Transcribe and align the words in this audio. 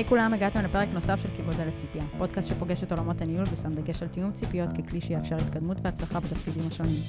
היי 0.00 0.06
hey, 0.06 0.08
כולם, 0.08 0.34
הגעתם 0.34 0.64
לפרק 0.64 0.88
נוסף 0.92 1.20
של 1.22 1.28
כגודל 1.36 1.68
הציפייה, 1.68 2.04
פודקאסט 2.18 2.48
שפוגש 2.48 2.82
את 2.82 2.92
עולמות 2.92 3.20
הניהול 3.20 3.44
ושם 3.52 3.74
דגש 3.74 4.02
על 4.02 4.08
תיאום 4.08 4.32
ציפיות 4.32 4.70
ככלי 4.72 5.00
שיאפשר 5.00 5.36
התקדמות 5.36 5.76
והצלחה 5.82 6.20
בתפקידים 6.20 6.62
השונים. 6.68 7.00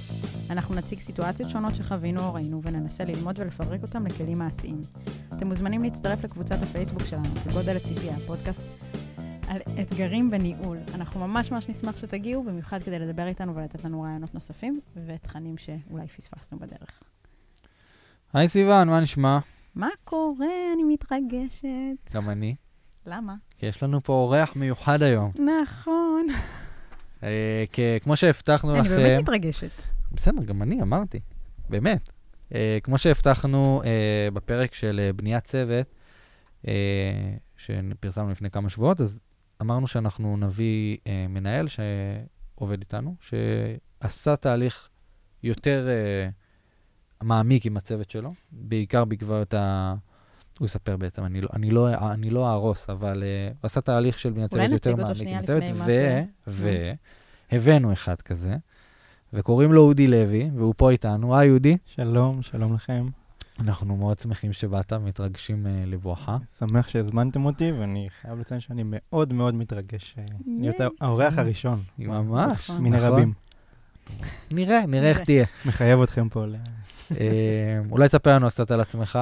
אנחנו 0.50 0.75
נציג 0.75 1.00
סיטואציות 1.00 1.50
שונות 1.50 1.75
שחווינו 1.75 2.21
או 2.21 2.34
ראינו 2.34 2.62
וננסה 2.64 3.04
ללמוד 3.04 3.39
ולפרק 3.39 3.84
אותם 3.84 4.05
לכלים 4.05 4.39
מעשיים. 4.39 4.82
אתם 5.34 5.48
מוזמנים 5.48 5.84
להצטרף 5.84 6.23
לקבוצת 6.23 6.55
הפייסבוק 6.64 7.04
שלנו, 7.05 7.23
כגודל 7.23 7.75
הציפייה, 7.75 8.16
פודקאסט 8.27 8.64
על 9.48 9.62
אתגרים 9.82 10.32
בניהול. 10.32 10.78
אנחנו 10.96 11.28
ממש 11.28 11.52
ממש 11.52 11.70
נשמח 11.70 11.98
שתגיעו, 11.98 12.44
במיוחד 12.44 12.84
כדי 12.84 13.00
לדבר 13.00 13.28
איתנו 13.28 13.55
ולתת 13.55 13.86
לנו 13.86 14.02
רעיונות 14.02 14.34
נוספים 14.34 14.80
ותכנים 15.05 15.58
שאולי 15.58 16.08
פספסנו 16.08 16.60
בדרך. 16.60 17.04
היי 18.34 18.48
סיוון, 18.48 18.89
מה 18.89 19.00
נשמע? 19.00 19.39
מה 19.75 19.89
קורה? 20.04 20.73
אני 20.73 20.83
מתרגשת. 20.83 22.14
גם 22.14 22.29
אני. 22.29 22.55
למה? 23.05 23.36
כי 23.57 23.65
יש 23.65 23.83
לנו 23.83 24.04
פה 24.04 24.14
אורח 24.14 24.55
מיוחד 24.55 25.01
היום. 25.01 25.32
נכון. 25.57 26.28
אה, 27.23 27.64
כמו 28.04 28.15
שהבטחנו 28.15 28.75
לכם... 28.75 28.93
אני 28.93 29.04
באמת 29.04 29.21
מתרגשת. 29.21 29.69
בסדר, 30.11 30.43
גם 30.43 30.61
אני, 30.61 30.82
אמרתי. 30.82 31.19
באמת. 31.69 32.09
אה, 32.56 32.78
כמו 32.83 32.97
שהבטחנו 32.97 33.81
אה, 33.86 34.28
בפרק 34.33 34.73
של 34.73 35.11
בניית 35.16 35.44
צוות, 35.44 35.95
שפרסמנו 37.58 38.30
לפני 38.30 38.52
כמה 38.52 38.69
שבועות, 38.69 39.02
אז 39.02 39.20
אמרנו 39.61 39.88
שאנחנו 39.88 40.38
נביא 40.38 40.97
מנהל 41.30 41.67
שעובד 41.67 42.80
איתנו, 42.80 43.16
שעשה 43.22 44.36
תהליך 44.36 44.89
יותר 45.44 45.88
מעמיק 47.23 47.66
עם 47.66 47.78
הצוות 47.78 48.09
שלו, 48.09 48.33
בעיקר 48.52 49.06
בעקבות 49.06 49.53
ה... 49.53 49.95
הוא 50.61 50.66
יספר 50.66 50.97
בעצם, 50.97 51.26
אני 51.26 51.42
לא, 51.42 51.48
אני 51.54 51.72
לא, 51.72 52.12
אני 52.12 52.30
לא 52.30 52.48
אהרוס, 52.48 52.90
אבל 52.90 53.23
uh, 53.23 53.54
הוא 53.54 53.59
עשה 53.64 53.81
תהליך 53.81 54.20
של 54.20 54.30
בניית 54.30 54.52
צוות 54.52 54.72
יותר 54.72 54.95
מעמיק 54.95 55.28
עם 55.28 55.38
הצוות, 55.38 55.64
והבאנו 57.52 57.94
אחד 57.94 58.16
כזה, 58.22 58.56
וקוראים 59.34 59.73
לו 59.73 59.82
אודי 59.82 60.08
לוי, 60.08 60.50
והוא 60.56 60.73
פה 60.78 60.89
איתנו. 60.92 61.38
היי, 61.38 61.52
אודי. 61.52 61.78
שלום, 61.86 62.42
שלום 62.42 62.73
לכם. 62.73 63.08
אנחנו 63.59 63.98
מאוד 63.98 64.20
שמחים 64.20 64.54
שבאת, 64.54 64.94
מתרגשים 64.94 65.66
uh, 65.66 65.89
לבואכה. 65.89 66.38
שמח 66.59 66.88
שהזמנתם 66.88 67.45
אותי, 67.45 67.72
ואני 67.72 68.08
חייב 68.22 68.39
לציין 68.39 68.59
שאני 68.59 68.84
מאוד 68.86 69.34
מאוד 69.34 69.56
מתרגש 69.56 70.16
uh, 70.17 70.32
להיות 70.45 70.76
האורח 71.02 71.38
הראשון. 71.38 71.84
ממש, 72.00 72.70
נכון. 72.70 72.84
מיני 72.84 73.00
רבים. 73.00 73.34
נראה, 74.52 74.86
נראה 74.86 75.09
איך 75.09 75.20
תהיה. 75.20 75.45
מחייב 75.66 76.02
אתכם 76.02 76.30
פה. 76.30 76.45
אולי 77.92 78.08
תספר 78.08 78.36
לנו 78.36 78.48
קצת 78.48 78.72
על 78.72 78.82
עצמך. 78.82 79.20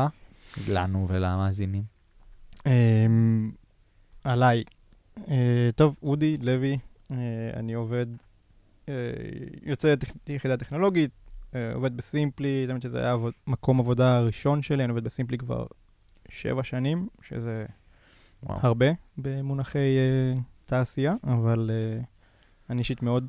לנו 0.68 1.06
ולמאזינים. 1.10 1.84
אמ, 2.66 3.52
עליי. 4.24 4.64
אה, 5.28 5.70
טוב, 5.76 5.98
אודי 6.04 6.38
לוי, 6.38 6.78
אה, 7.12 7.18
אני 7.54 7.74
עובד, 7.74 8.06
אה, 8.90 8.94
יוצא 9.64 9.96
יחידה 10.28 10.58
טכנולוגית, 10.58 11.12
עובד 11.74 11.98
בסימפלי, 11.98 12.66
תמיד 12.68 12.82
שזה 12.82 13.00
היה 13.00 13.16
מקום 13.48 13.80
עבודה 13.80 14.18
הראשון 14.18 14.62
שלי, 14.62 14.84
אני 14.84 14.90
עובד 14.90 15.04
בסימפלי 15.04 15.38
כבר 15.38 15.66
שבע 16.30 16.64
שנים, 16.64 17.08
שזה 17.22 17.66
וואו. 18.44 18.60
הרבה 18.62 18.86
במונחי 19.18 19.98
תעשייה, 20.66 21.16
אבל 21.24 21.72
אני 22.70 22.80
אישית 22.80 23.02
מאוד 23.04 23.28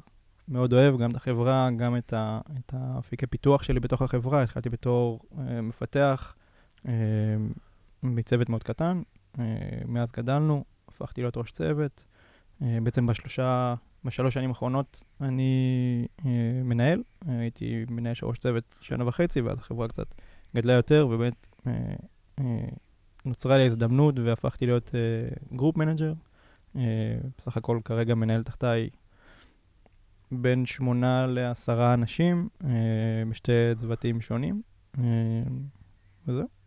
מאוד 0.48 0.72
אוהב 0.72 0.98
גם 0.98 1.10
את 1.10 1.16
החברה, 1.16 1.68
גם 1.76 1.96
את, 1.96 2.12
ה, 2.12 2.40
את 2.58 2.74
האפיקי 2.76 3.26
פיתוח 3.26 3.62
שלי 3.62 3.80
בתוך 3.80 4.02
החברה. 4.02 4.42
התחלתי 4.42 4.68
בתור 4.68 5.20
מפתח, 5.62 6.34
אה, 6.36 6.40
מצוות 8.02 8.48
מאוד 8.48 8.62
קטן, 8.62 9.02
אה, 9.38 9.44
מאז 9.86 10.12
גדלנו, 10.12 10.64
הפכתי 10.88 11.20
להיות 11.20 11.36
ראש 11.36 11.52
צוות. 11.52 12.06
אה, 12.62 12.78
בעצם 12.82 13.06
בשלושה, 13.06 13.74
בשלוש 14.04 14.34
שנים 14.34 14.50
האחרונות 14.50 15.04
אני 15.20 16.06
מנהל, 16.64 17.02
הייתי 17.26 17.84
מנהל 17.88 18.14
של 18.14 18.26
ראש 18.26 18.38
צוות 18.38 18.74
שנה 18.80 19.08
וחצי, 19.08 19.40
ואז 19.40 19.58
החברה 19.58 19.88
קצת 19.88 20.14
גדלה 20.56 20.72
יותר, 20.72 21.08
ובאמת 21.10 21.48
נוצרה 23.24 23.58
לי 23.58 23.66
הזדמנות 23.66 24.18
והפכתי 24.18 24.66
להיות 24.66 24.90
group 25.52 25.76
manager. 25.76 26.12
בסך 27.38 27.56
הכל 27.56 27.80
כרגע 27.84 28.14
מנהל 28.14 28.42
תחתיי 28.42 28.90
בין 30.32 30.66
שמונה 30.66 31.26
לעשרה 31.26 31.94
אנשים 31.94 32.48
בשתי 33.30 33.52
צוותים 33.76 34.20
שונים, 34.20 34.62
וזהו. 36.26 36.59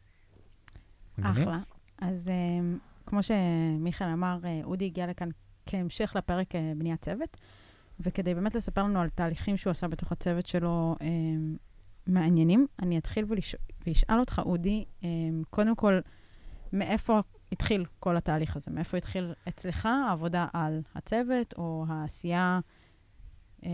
אחלה. 1.22 1.59
אז 1.97 2.31
um, 2.31 2.79
כמו 3.06 3.19
שמיכאל 3.24 4.07
אמר, 4.07 4.40
uh, 4.41 4.66
אודי 4.66 4.85
הגיע 4.85 5.07
לכאן 5.07 5.29
כהמשך 5.66 6.13
לפרק 6.16 6.56
uh, 6.56 6.57
בניית 6.78 7.01
צוות, 7.01 7.38
וכדי 8.00 8.35
באמת 8.35 8.56
לספר 8.56 8.84
לנו 8.84 9.00
על 9.00 9.09
תהליכים 9.09 9.57
שהוא 9.57 9.72
עשה 9.72 9.88
בתוך 9.88 10.12
הצוות 10.12 10.46
שלו 10.46 10.96
um, 11.00 11.03
מעניינים, 12.07 12.68
אני 12.81 12.97
אתחיל 12.97 13.25
ולש... 13.29 13.56
ואשאל 13.88 14.19
אותך, 14.19 14.41
אודי, 14.46 14.85
um, 15.01 15.06
קודם 15.50 15.75
כל, 15.75 16.00
מאיפה 16.74 17.19
התחיל 17.51 17.85
כל 18.00 18.18
התהליך 18.18 18.56
הזה? 18.56 18.72
מאיפה 18.72 18.97
התחיל 18.97 19.34
אצלך 19.47 19.85
העבודה 19.85 20.47
על 20.53 20.81
הצוות, 20.95 21.53
או 21.57 21.85
העשייה, 21.90 22.59
ו- 23.63 23.69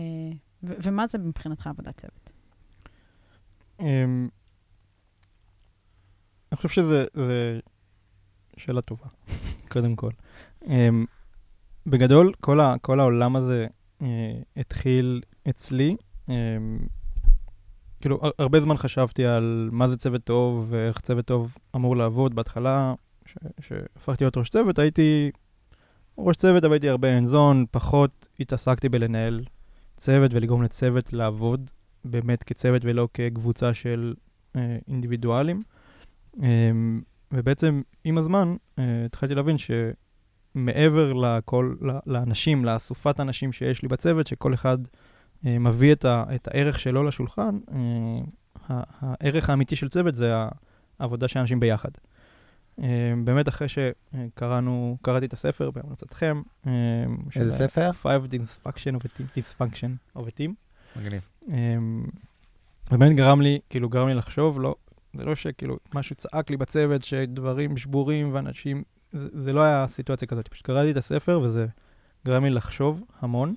ומה 0.62 1.06
זה 1.06 1.18
מבחינתך 1.18 1.66
עבודת 1.66 1.96
צוות? 1.96 2.32
אני 6.52 6.56
חושב 6.56 6.68
שזו 6.68 6.96
שאלה 8.56 8.80
טובה, 8.80 9.06
קודם 9.72 9.96
כל. 9.96 10.10
Um, 10.62 10.66
בגדול, 11.86 12.32
כל, 12.40 12.60
ה, 12.60 12.74
כל 12.78 13.00
העולם 13.00 13.36
הזה 13.36 13.66
uh, 14.00 14.04
התחיל 14.56 15.22
אצלי. 15.50 15.96
Um, 16.26 16.30
כאילו, 18.00 18.20
הרבה 18.38 18.60
זמן 18.60 18.76
חשבתי 18.76 19.24
על 19.24 19.68
מה 19.72 19.88
זה 19.88 19.96
צוות 19.96 20.24
טוב 20.24 20.66
ואיך 20.70 21.00
צוות 21.00 21.26
טוב 21.26 21.56
אמור 21.76 21.96
לעבוד. 21.96 22.34
בהתחלה, 22.34 22.94
כשהפכתי 23.60 24.24
להיות 24.24 24.36
ראש 24.36 24.48
צוות, 24.48 24.78
הייתי 24.78 25.30
ראש 26.18 26.36
צוות, 26.36 26.64
אבל 26.64 26.72
הייתי 26.72 26.88
הרבה 26.88 27.16
הנזון, 27.16 27.64
פחות 27.70 28.28
התעסקתי 28.40 28.88
בלנהל 28.88 29.44
צוות 29.96 30.34
ולגרום 30.34 30.62
לצוות 30.62 31.12
לעבוד 31.12 31.70
באמת 32.04 32.42
כצוות 32.42 32.82
ולא 32.84 33.08
כקבוצה 33.14 33.74
של 33.74 34.14
uh, 34.56 34.58
אינדיבידואלים. 34.88 35.62
אמ, 36.38 37.00
ובעצם 37.32 37.82
עם 38.04 38.18
הזמן 38.18 38.56
uh, 38.76 38.80
התחלתי 39.06 39.34
להבין 39.34 39.56
שמעבר 39.58 41.12
לכל, 41.12 41.74
לאנשים, 42.06 42.64
לאסופת 42.64 43.18
האנשים 43.18 43.52
שיש 43.52 43.82
לי 43.82 43.88
בצוות, 43.88 44.26
שכל 44.26 44.54
אחד 44.54 44.78
uh, 44.84 45.48
מביא 45.60 45.92
את, 45.92 46.04
ה, 46.04 46.24
את 46.34 46.48
הערך 46.48 46.78
שלו 46.78 47.02
לשולחן, 47.02 47.58
uh, 47.68 48.72
הערך 49.00 49.50
האמיתי 49.50 49.76
של 49.76 49.88
צוות 49.88 50.14
זה 50.14 50.34
העבודה 50.98 51.28
של 51.28 51.38
אנשים 51.38 51.60
ביחד. 51.60 51.90
באמת 53.24 53.48
אחרי 53.48 53.68
שקראנו, 53.68 54.96
קראתי 55.02 55.26
את 55.26 55.32
הספר 55.32 55.70
בהמלצתכם. 55.70 56.42
איזה 57.36 57.50
ספר? 57.50 57.90
Five 58.02 58.32
Dysfunction 58.32 58.96
of 58.96 59.04
a 59.04 59.08
Team. 59.08 59.38
Dysfunction 59.38 60.18
of 60.18 60.20
a 60.20 60.30
Team. 60.38 60.50
מגניב. 60.96 61.20
Um, 61.46 61.50
באמת 62.90 63.16
גרם 63.16 63.40
לי, 63.40 63.58
כאילו 63.70 63.88
גרם 63.88 64.08
לי 64.08 64.14
לחשוב, 64.14 64.60
לא, 64.60 64.74
זה 65.14 65.24
לא 65.24 65.34
שכאילו 65.34 65.76
משהו 65.94 66.16
צעק 66.16 66.50
לי 66.50 66.56
בצוות 66.56 67.02
שדברים 67.02 67.76
שבורים 67.76 68.34
ואנשים, 68.34 68.82
זה, 69.10 69.28
זה 69.32 69.52
לא 69.52 69.60
היה 69.60 69.86
סיטואציה 69.86 70.28
כזאת, 70.28 70.48
פשוט 70.48 70.66
קראתי 70.66 70.90
את 70.90 70.96
הספר 70.96 71.40
וזה 71.40 71.66
גרם 72.26 72.44
לי 72.44 72.50
לחשוב 72.50 73.02
המון. 73.20 73.54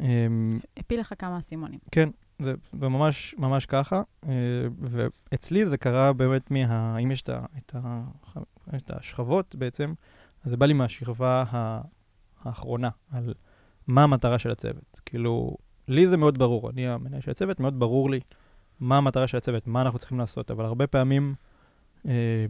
אמ, 0.00 0.50
הפיל 0.76 1.00
לך 1.00 1.14
כמה 1.18 1.38
אסימונים. 1.38 1.78
כן, 1.90 2.08
זה 2.38 2.54
ממש 2.72 3.34
ממש 3.38 3.66
ככה, 3.66 4.02
אה, 4.28 4.32
ואצלי 4.80 5.66
זה 5.66 5.78
קרה 5.78 6.12
באמת 6.12 6.50
מה... 6.50 6.98
אם 6.98 7.10
יש 7.10 7.22
את, 7.22 7.28
ה, 7.28 7.40
את, 7.58 7.74
ה, 7.74 8.02
את 8.76 8.90
השכבות 8.90 9.54
בעצם, 9.54 9.94
אז 10.44 10.50
זה 10.50 10.56
בא 10.56 10.66
לי 10.66 10.72
מהשכבה 10.72 11.44
האחרונה, 12.44 12.88
על 13.12 13.34
מה 13.86 14.02
המטרה 14.02 14.38
של 14.38 14.50
הצוות. 14.50 15.00
כאילו, 15.06 15.56
לי 15.88 16.06
זה 16.06 16.16
מאוד 16.16 16.38
ברור, 16.38 16.70
אני 16.70 16.88
המנהל 16.88 17.20
של 17.20 17.30
הצוות, 17.30 17.60
מאוד 17.60 17.78
ברור 17.78 18.10
לי 18.10 18.20
מה 18.80 18.96
המטרה 18.96 19.26
של 19.26 19.36
הצוות, 19.36 19.66
מה 19.66 19.82
אנחנו 19.82 19.98
צריכים 19.98 20.18
לעשות, 20.18 20.50
אבל 20.50 20.64
הרבה 20.64 20.86
פעמים 20.86 21.34
אה, 22.06 22.46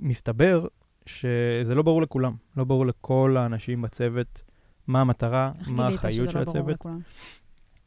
מסתבר 0.00 0.66
שזה 1.06 1.74
לא 1.74 1.82
ברור 1.82 2.02
לכולם, 2.02 2.34
לא 2.56 2.64
ברור 2.64 2.86
לכל 2.86 3.36
האנשים 3.38 3.82
בצוות 3.82 4.42
מה 4.86 5.00
המטרה, 5.00 5.52
מה 5.66 5.86
האחריות 5.86 6.30
של 6.30 6.38
של 6.38 6.42
הצוות. 6.42 6.86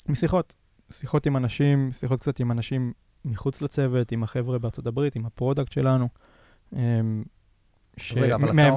משיחות, 0.10 0.54
שיחות 0.92 1.26
עם 1.26 1.38
אנשים, 1.38 1.92
שיחות 1.94 2.20
קצת 2.20 2.40
עם 2.40 2.52
אנשים 2.52 2.94
מחוץ 3.26 3.62
לצוות, 3.62 4.12
עם 4.12 4.24
החבר'ה 4.24 4.60
בארצות 4.60 4.88
הברית, 4.88 5.16
עם 5.16 5.26
ה 5.26 5.32
product 5.32 5.72
שלנו. 5.72 6.10
אה, 6.76 7.02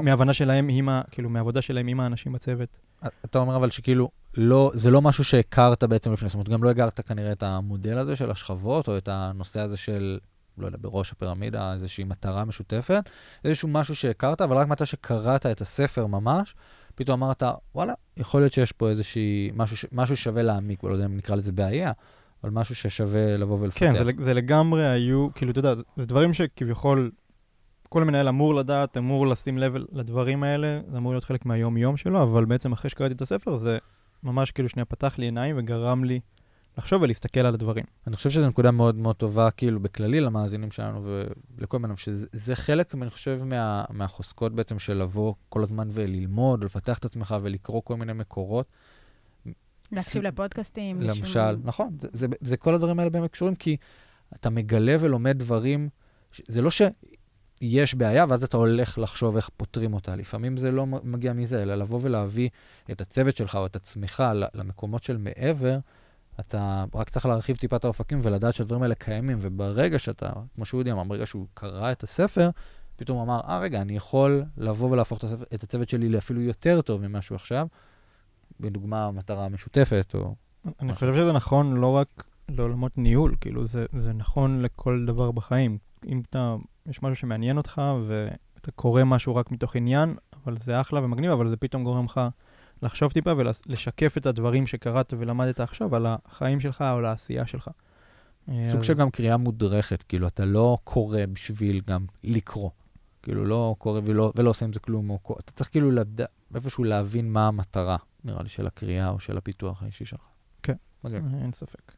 מהבנה 0.02 0.32
שלהם 0.32 0.69
עם 0.69 0.88
ה... 0.88 1.02
כאילו, 1.10 1.31
מהעבודה 1.31 1.62
שלהם 1.62 1.87
עם 1.87 2.00
האנשים 2.00 2.32
בצוות. 2.32 2.78
אתה 3.25 3.38
אומר 3.38 3.56
אבל 3.56 3.70
שכאילו, 3.70 4.10
לא, 4.36 4.72
זה 4.75 4.90
לא 4.90 5.02
משהו 5.02 5.25
שהכרת 5.25 5.84
בעצם 5.84 6.12
לפני, 6.12 6.28
זאת 6.28 6.34
אומרת, 6.34 6.48
גם 6.48 6.64
לא 6.64 6.70
הכרת 6.70 7.00
כנראה 7.00 7.32
את 7.32 7.42
המודל 7.42 7.98
הזה 7.98 8.16
של 8.16 8.31
השכבות, 8.31 8.88
או 8.88 8.98
את 8.98 9.08
הנושא 9.08 9.60
הזה 9.60 9.76
של 9.76 10.19
לא 10.58 10.66
יודע, 10.66 10.78
בראש 10.81 11.12
הפירמידה, 11.12 11.72
איזושהי 11.72 12.04
מטרה 12.04 12.44
משותפת, 12.44 13.10
איזשהו 13.44 13.69
משהו 13.69 13.96
שהכרת, 13.96 14.40
אבל 14.40 14.56
רק 14.56 14.69
מתי 14.69 14.86
שקראת 14.86 15.46
את 15.46 15.60
הספר 15.60 16.06
ממש, 16.06 16.54
פתאום 16.94 17.22
אמרת, 17.22 17.42
וואלה, 17.75 17.94
יכול 18.16 18.40
להיות 18.40 18.52
שיש 18.52 18.72
פה 18.72 18.88
איזושהי, 18.88 19.50
משהו, 19.54 19.88
משהו 19.92 20.16
שווה 20.16 20.42
להעמיק, 20.42 20.84
ולא 20.84 20.92
יודע 20.92 21.04
אם 21.04 21.16
נקרא 21.16 21.36
לזה 21.36 21.52
בעיה, 21.52 21.92
אבל 22.44 22.52
משהו 22.52 22.75
ששווה 22.75 23.36
לבוא 23.36 23.58
ולפתח. 23.60 23.81
כן, 23.81 24.04
זה, 24.04 24.10
זה 24.19 24.34
לגמרי 24.34 24.88
היו, 24.88 25.28
כאילו, 25.34 25.50
אתה 25.50 25.58
יודע, 25.58 25.75
זה 25.96 26.06
דברים 26.06 26.32
שכביכול 26.32 27.10
כל 27.88 28.04
מנהל 28.04 28.28
אמור 28.28 28.54
לדעת, 28.54 28.96
אמור 28.96 29.26
לשים 29.26 29.58
לב 29.58 29.75
לדברים 29.92 30.42
האלה, 30.42 30.81
זה 30.90 30.98
אמור 30.98 31.12
להיות 31.12 31.25
חלק 31.25 31.46
מהיום-יום 31.46 31.96
שלו, 31.96 32.22
אבל 32.22 32.44
בעצם 32.44 32.72
אחרי 32.72 32.90
שקראתי 32.90 33.14
את 33.14 33.22
הספר, 33.22 33.56
זה 33.56 33.78
ממש 34.24 34.50
כאילו 34.50 34.68
שנייה 34.68 34.84
פתח 34.84 35.18
לי 35.18 35.24
עיניים 35.24 35.58
וגרם 35.58 36.04
לי 36.04 36.20
לחשוב 36.78 37.02
ולהסתכל 37.02 37.40
על 37.40 37.54
הדברים. 37.54 37.84
אני 38.06 38.16
חושב 38.16 38.30
שזו 38.30 38.48
נקודה 38.48 38.70
מאוד 38.70 38.94
מאוד 38.94 39.16
טובה, 39.16 39.50
כאילו, 39.50 39.80
בכללי 39.80 40.20
למאזינים 40.20 40.70
שלנו 40.70 41.06
ולכל 41.58 41.78
מיני, 41.78 41.94
שזה 41.96 42.54
חלק, 42.54 42.94
אני 42.94 43.10
חושב, 43.10 43.40
מה, 43.44 43.84
מהחוזקות 43.90 44.52
בעצם 44.52 44.78
של 44.78 44.94
לבוא 44.94 45.34
כל 45.48 45.62
הזמן 45.62 45.88
וללמוד, 45.90 46.64
לפתח 46.64 46.98
את 46.98 47.04
עצמך 47.04 47.36
ולקרוא 47.42 47.82
כל 47.84 47.96
מיני 47.96 48.12
מקורות. 48.12 48.66
להקשיב 49.92 50.22
ס... 50.22 50.24
לפודקאסטים. 50.24 51.02
למשל, 51.02 51.50
לשום... 51.50 51.62
נכון, 51.64 51.96
זה, 52.00 52.08
זה, 52.12 52.26
זה 52.40 52.56
כל 52.56 52.74
הדברים 52.74 52.98
האלה 52.98 53.10
באמת 53.10 53.30
קשורים, 53.30 53.54
כי 53.54 53.76
אתה 54.34 54.50
מגלה 54.50 54.96
ולומד 55.00 55.38
דברים, 55.38 55.88
זה 56.48 56.62
לא 56.62 56.70
שיש 57.64 57.94
בעיה, 57.94 58.25
ואז 58.28 58.44
אתה 58.44 58.56
הולך 58.56 58.99
לחשוב 58.99 59.37
איך 59.37 59.50
פותרים 59.56 59.94
אותה. 59.94 60.16
לפעמים 60.16 60.56
זה 60.56 60.70
לא 60.70 60.87
מגיע 60.87 61.32
מזה, 61.32 61.62
אלא 61.62 61.75
לבוא 61.75 61.99
ולהביא 62.02 62.49
את 62.90 63.00
הצוות 63.00 63.37
שלך 63.37 63.55
או 63.55 63.66
את 63.66 63.76
עצמך 63.76 64.22
למקומות 64.55 65.02
של 65.02 65.16
מעבר. 65.16 65.78
אתה 66.40 66.84
רק 66.94 67.11
צריך 67.11 67.26
להרחיב 67.26 67.56
טיפה 67.56 67.76
את 67.76 67.84
האופקים 67.84 68.19
ולדעת 68.22 68.55
שהדברים 68.55 68.82
האלה 68.82 68.94
קיימים, 68.94 69.38
וברגע 69.40 69.99
שאתה, 69.99 70.32
כמו 70.55 70.64
שאודי 70.64 70.93
אמר, 70.93 71.05
ברגע 71.05 71.26
שהוא 71.26 71.46
קרא 71.55 71.93
את 71.93 72.02
הספר, 72.02 72.50
פתאום 72.96 73.19
אמר, 73.19 73.40
אה, 73.49 73.58
רגע, 73.58 73.81
אני 73.81 73.96
יכול 73.96 74.44
לבוא 74.56 74.90
ולהפוך 74.90 75.19
את, 75.19 75.25
הספר, 75.25 75.44
את 75.55 75.62
הצוות 75.62 75.88
שלי 75.88 76.08
לאפילו 76.08 76.40
יותר 76.40 76.81
טוב 76.81 77.06
ממה 77.06 77.22
שהוא 77.22 77.37
עכשיו, 77.37 77.67
בדוגמה, 78.60 79.10
מטרה 79.10 79.49
משותפת, 79.49 80.10
או... 80.14 80.34
אני 80.64 80.75
משהו. 80.93 80.94
חושב 80.94 81.14
שזה 81.14 81.32
נכון 81.32 81.75
לא 81.75 81.96
רק 81.96 82.25
לעולמות 82.49 82.99
ניהול, 82.99 83.34
כאילו, 83.40 83.67
זה, 83.67 83.87
זה 83.99 84.12
נכון 84.12 84.62
לכל 84.62 85.05
דבר 85.06 85.31
בחיים. 85.31 85.78
אם 86.06 86.22
אתה, 86.31 86.56
יש 86.86 87.02
משהו 87.02 87.16
שמעניין 87.16 87.56
אותך, 87.56 87.82
ואתה 88.06 88.70
קורא 88.72 89.04
משהו 89.04 89.36
רק 89.36 89.50
מתוך 89.50 89.76
עניין, 89.76 90.16
אבל 90.44 90.56
זה 90.56 90.81
אחלה 90.81 91.04
ומגניב, 91.04 91.31
אבל 91.31 91.48
זה 91.48 91.56
פתאום 91.56 91.84
גורם 91.84 92.04
לך 92.04 92.20
לחשוב 92.82 93.12
טיפה 93.12 93.32
ולשקף 93.36 94.14
את 94.19 94.26
הדברים 94.26 94.66
שקראת 94.66 95.14
ולמדת 95.19 95.60
עכשיו 95.60 95.96
על 95.96 96.06
החיים 96.08 96.60
שלך 96.60 96.84
או 96.92 97.00
לעשייה 97.00 97.46
שלך. 97.46 97.70
סוג 98.46 98.81
אז... 98.81 98.84
של 98.84 98.94
גם 98.94 99.10
קריאה 99.10 99.36
מודרכת, 99.36 100.02
כאילו, 100.02 100.26
אתה 100.26 100.44
לא 100.44 100.78
קורא 100.84 101.20
בשביל 101.32 101.81
גם 101.86 102.06
לקרוא. 102.25 102.70
כאילו, 103.22 103.44
לא 103.44 103.75
קורא 103.78 104.00
ולא, 104.04 104.32
ולא 104.36 104.50
עושה 104.50 104.64
עם 104.64 104.72
זה 104.72 104.81
כלום, 104.81 105.10
או, 105.10 105.19
אתה 105.40 105.52
צריך 105.52 105.70
כאילו 105.70 105.90
לדע, 105.90 106.25
איפשהו 106.54 106.84
להבין 106.84 107.32
מה 107.32 107.46
המטרה, 107.46 107.96
נראה 108.25 108.42
לי, 108.42 108.48
של 108.48 108.66
הקריאה 108.66 109.08
או 109.08 109.20
של 109.20 109.36
הפיתוח 109.36 109.82
האישי 109.82 110.04
שלך. 110.04 110.20
כן, 110.62 110.75
okay. 111.06 111.08
אין 111.42 111.52
ספק. 111.52 111.92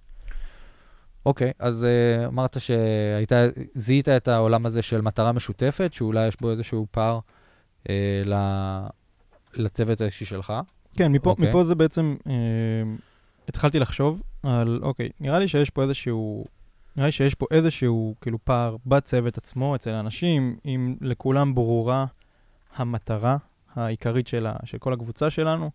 אוקיי, 1.26 1.50
okay, 1.50 1.52
אז 1.58 1.86
uh, 1.86 2.26
אמרת 2.26 2.56
שזיהית 2.60 4.08
את 4.08 4.28
העולם 4.28 4.66
הזה 4.66 4.82
של 4.82 5.00
מטרה 5.00 5.32
משותפת, 5.32 5.92
שאולי 5.92 6.28
יש 6.28 6.40
בו 6.40 6.50
איזשהו 6.50 6.86
פער 6.90 7.18
uh, 7.84 7.88
לצוות 9.54 10.00
האישי 10.00 10.24
שלך. 10.24 10.52
כן, 10.96 11.12
מפה, 11.12 11.30
okay. 11.30 11.32
אוקיי. 11.32 11.48
מפה 11.48 11.64
זה 11.64 11.74
בעצם, 11.74 12.16
אה, 12.26 12.32
התחלתי 13.48 13.78
לחשוב 13.78 14.22
על, 14.42 14.80
אוקיי, 14.82 15.08
נראה 15.20 15.38
לי 15.38 15.48
שיש 15.48 15.70
פה 15.70 15.82
איזשהו, 15.82 16.44
נראה 16.96 17.06
לי 17.06 17.12
שיש 17.12 17.34
פה 17.34 17.46
איזשהו 17.50 18.14
כאילו 18.20 18.38
פער 18.44 18.76
בצוות 18.86 19.38
עצמו, 19.38 19.76
אצל 19.76 19.90
האנשים, 19.90 20.56
אם 20.64 20.96
לכולם 21.00 21.54
ברורה 21.54 22.06
המטרה 22.76 23.36
העיקרית 23.74 24.26
של, 24.26 24.46
ה, 24.46 24.54
של 24.64 24.78
כל 24.78 24.92
הקבוצה 24.92 25.30
שלנו. 25.30 25.70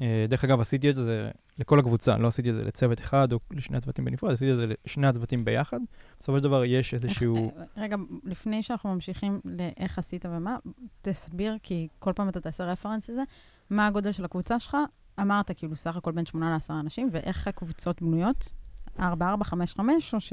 אה, 0.00 0.26
דרך 0.28 0.44
אגב, 0.44 0.60
עשיתי 0.60 0.90
את 0.90 0.96
זה 0.96 1.30
לכל 1.58 1.78
הקבוצה, 1.78 2.16
לא 2.16 2.28
עשיתי 2.28 2.50
את 2.50 2.54
זה 2.54 2.64
לצוות 2.64 3.00
אחד 3.00 3.32
או 3.32 3.38
לשני 3.50 3.76
הצוותים 3.76 4.04
בנפרד, 4.04 4.32
עשיתי 4.32 4.52
את 4.52 4.56
זה 4.56 4.66
לשני 4.86 5.06
הצוותים 5.06 5.44
ביחד. 5.44 5.78
בסופו 6.20 6.38
של 6.38 6.44
דבר 6.44 6.64
יש 6.64 6.94
איזשהו... 6.94 7.36
אה, 7.36 7.64
רגע, 7.76 7.96
לפני 8.24 8.62
שאנחנו 8.62 8.94
ממשיכים 8.94 9.40
לאיך 9.44 9.98
עשית 9.98 10.26
ומה, 10.26 10.56
תסביר, 11.02 11.56
כי 11.62 11.88
כל 11.98 12.12
פעם 12.12 12.28
אתה 12.28 12.40
תעשה 12.40 12.64
רפרנס 12.64 13.10
לזה, 13.10 13.22
מה 13.70 13.86
הגודל 13.86 14.12
של 14.12 14.24
הקבוצה 14.24 14.58
שלך? 14.58 14.76
אמרת 15.20 15.50
כאילו 15.56 15.76
סך 15.76 15.96
הכל 15.96 16.12
בין 16.12 16.26
8 16.26 16.56
ל-10 16.56 16.72
אנשים, 16.80 17.08
ואיך 17.12 17.48
הקבוצות 17.48 18.02
בנויות? 18.02 18.52
4, 19.00 19.28
4, 19.28 19.44
5, 19.44 19.74
5, 19.74 20.14
או 20.14 20.20
ש... 20.20 20.32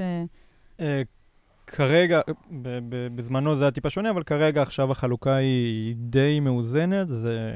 אה, 0.80 1.02
כרגע, 1.66 2.20
בזמנו 3.14 3.54
זה 3.54 3.64
היה 3.64 3.70
טיפה 3.70 3.90
שונה, 3.90 4.10
אבל 4.10 4.22
כרגע 4.22 4.62
עכשיו 4.62 4.90
החלוקה 4.92 5.34
היא 5.34 5.96
די 5.96 6.40
מאוזנת, 6.40 7.08
זה 7.08 7.54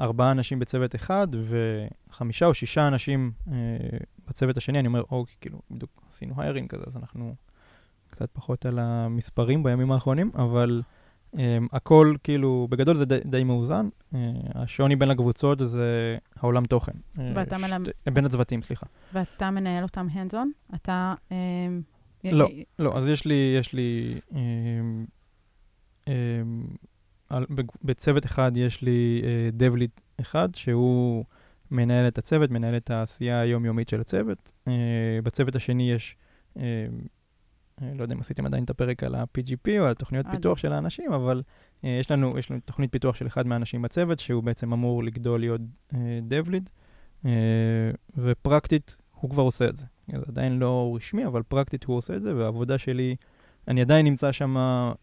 ארבעה 0.00 0.30
אנשים 0.30 0.58
בצוות 0.58 0.94
אחד 0.94 1.28
וחמישה 2.10 2.46
או 2.46 2.54
שישה 2.54 2.86
אנשים 2.86 3.32
אה, 3.48 3.54
בצוות 4.28 4.56
השני. 4.56 4.78
אני 4.78 4.88
אומר, 4.88 5.02
אוקיי, 5.10 5.36
כאילו, 5.40 5.58
בדיוק 5.70 6.02
עשינו 6.08 6.34
היירינג 6.36 6.70
כזה, 6.70 6.84
אז 6.86 6.96
אנחנו 6.96 7.34
קצת 8.10 8.28
פחות 8.32 8.66
על 8.66 8.78
המספרים 8.78 9.62
בימים 9.62 9.92
האחרונים, 9.92 10.30
אבל... 10.34 10.82
Um, 11.34 11.36
הכל, 11.72 12.14
כאילו, 12.22 12.66
בגדול 12.70 12.96
זה 12.96 13.04
די, 13.04 13.18
די 13.24 13.44
מאוזן. 13.44 13.88
Uh, 13.88 14.16
השוני 14.54 14.96
בין 14.96 15.10
הקבוצות 15.10 15.58
זה 15.62 16.16
העולם 16.36 16.64
תוכן. 16.64 16.92
אה, 17.18 17.32
ואתה 17.34 17.56
uh, 17.56 17.58
מנהל... 17.58 17.82
בין 18.12 18.24
הצוותים, 18.24 18.62
סליחה. 18.62 18.86
ואתה 19.12 19.50
מנהל 19.50 19.82
אותם 19.82 20.06
hands-on? 20.14 20.74
אתה... 20.74 21.14
Um, 21.28 21.32
לא, 22.24 22.48
י... 22.50 22.64
לא, 22.78 22.98
אז 22.98 23.08
יש 23.08 23.24
לי, 23.24 23.56
יש 23.60 23.72
לי... 23.72 24.20
Um, 24.30 24.34
um, 26.04 26.10
על, 27.28 27.46
בצוות 27.84 28.24
אחד 28.24 28.52
יש 28.56 28.82
לי 28.82 29.22
uh, 29.22 29.26
דבליט 29.52 30.00
אחד, 30.20 30.48
שהוא 30.54 31.24
מנהל 31.70 32.08
את 32.08 32.18
הצוות, 32.18 32.50
מנהל 32.50 32.76
את 32.76 32.90
העשייה 32.90 33.40
היומיומית 33.40 33.88
של 33.88 34.00
הצוות. 34.00 34.52
Uh, 34.68 34.70
בצוות 35.22 35.56
השני 35.56 35.92
יש... 35.92 36.16
Uh, 36.56 36.60
לא 37.94 38.02
יודע 38.02 38.14
אם 38.14 38.20
עשיתם 38.20 38.46
עדיין 38.46 38.64
את 38.64 38.70
הפרק 38.70 39.04
על 39.04 39.14
ה-PGP 39.14 39.70
או 39.78 39.84
על 39.84 39.94
תוכניות 39.94 40.26
פיתוח 40.30 40.58
של 40.58 40.72
האנשים, 40.72 41.12
אבל 41.12 41.42
uh, 41.82 41.86
יש, 41.86 42.10
לנו, 42.10 42.38
יש 42.38 42.50
לנו 42.50 42.60
תוכנית 42.64 42.92
פיתוח 42.92 43.16
של 43.16 43.26
אחד 43.26 43.46
מהאנשים 43.46 43.82
בצוות, 43.82 44.18
שהוא 44.18 44.42
בעצם 44.42 44.72
אמור 44.72 45.04
לגדול 45.04 45.40
להיות 45.40 45.60
uh, 45.92 45.96
uh, 47.24 47.28
ופרקטית 48.16 48.96
הוא 49.10 49.30
כבר 49.30 49.42
עושה 49.42 49.68
את 49.68 49.76
זה. 49.76 49.86
זה 50.08 50.22
עדיין 50.28 50.58
לא 50.58 50.92
רשמי, 50.96 51.26
אבל 51.26 51.42
פרקטית 51.42 51.84
הוא 51.84 51.96
עושה 51.96 52.16
את 52.16 52.22
זה, 52.22 52.36
והעבודה 52.36 52.78
שלי, 52.78 53.16
אני 53.68 53.80
עדיין 53.80 54.06
נמצא 54.06 54.32
שם 54.32 54.56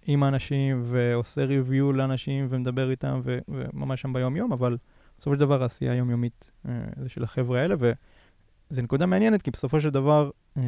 עם 0.07 0.23
האנשים 0.23 0.81
ועושה 0.85 1.45
review 1.45 1.93
לאנשים 1.93 2.47
ומדבר 2.49 2.91
איתם, 2.91 3.21
ו- 3.23 3.39
וממש 3.47 4.01
שם 4.01 4.13
ביום-יום, 4.13 4.51
אבל 4.51 4.77
בסופו 5.17 5.35
של 5.35 5.39
דבר 5.39 5.61
העשייה 5.61 5.91
היומיומית 5.91 6.51
uh, 6.65 6.69
זה 6.97 7.09
של 7.09 7.23
החבר'ה 7.23 7.61
האלה, 7.61 7.75
וזו 7.79 8.81
נקודה 8.81 9.05
מעניינת, 9.05 9.41
כי 9.41 9.51
בסופו 9.51 9.81
של 9.81 9.89
דבר, 9.89 10.29
uh, 10.57 10.61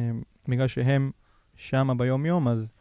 בגלל 0.48 0.68
שהם 0.68 1.10
שם 1.56 1.90
ביום-יום, 1.98 2.48
אז 2.48 2.72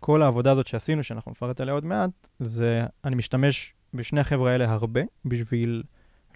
כל 0.00 0.22
העבודה 0.22 0.52
הזאת 0.52 0.66
שעשינו, 0.66 1.02
שאנחנו 1.02 1.30
נפרט 1.30 1.60
עליה 1.60 1.74
עוד 1.74 1.84
מעט, 1.84 2.10
זה, 2.40 2.86
אני 3.04 3.16
משתמש 3.16 3.74
בשני 3.94 4.20
החבר'ה 4.20 4.52
האלה 4.52 4.72
הרבה 4.72 5.00
בשביל 5.24 5.82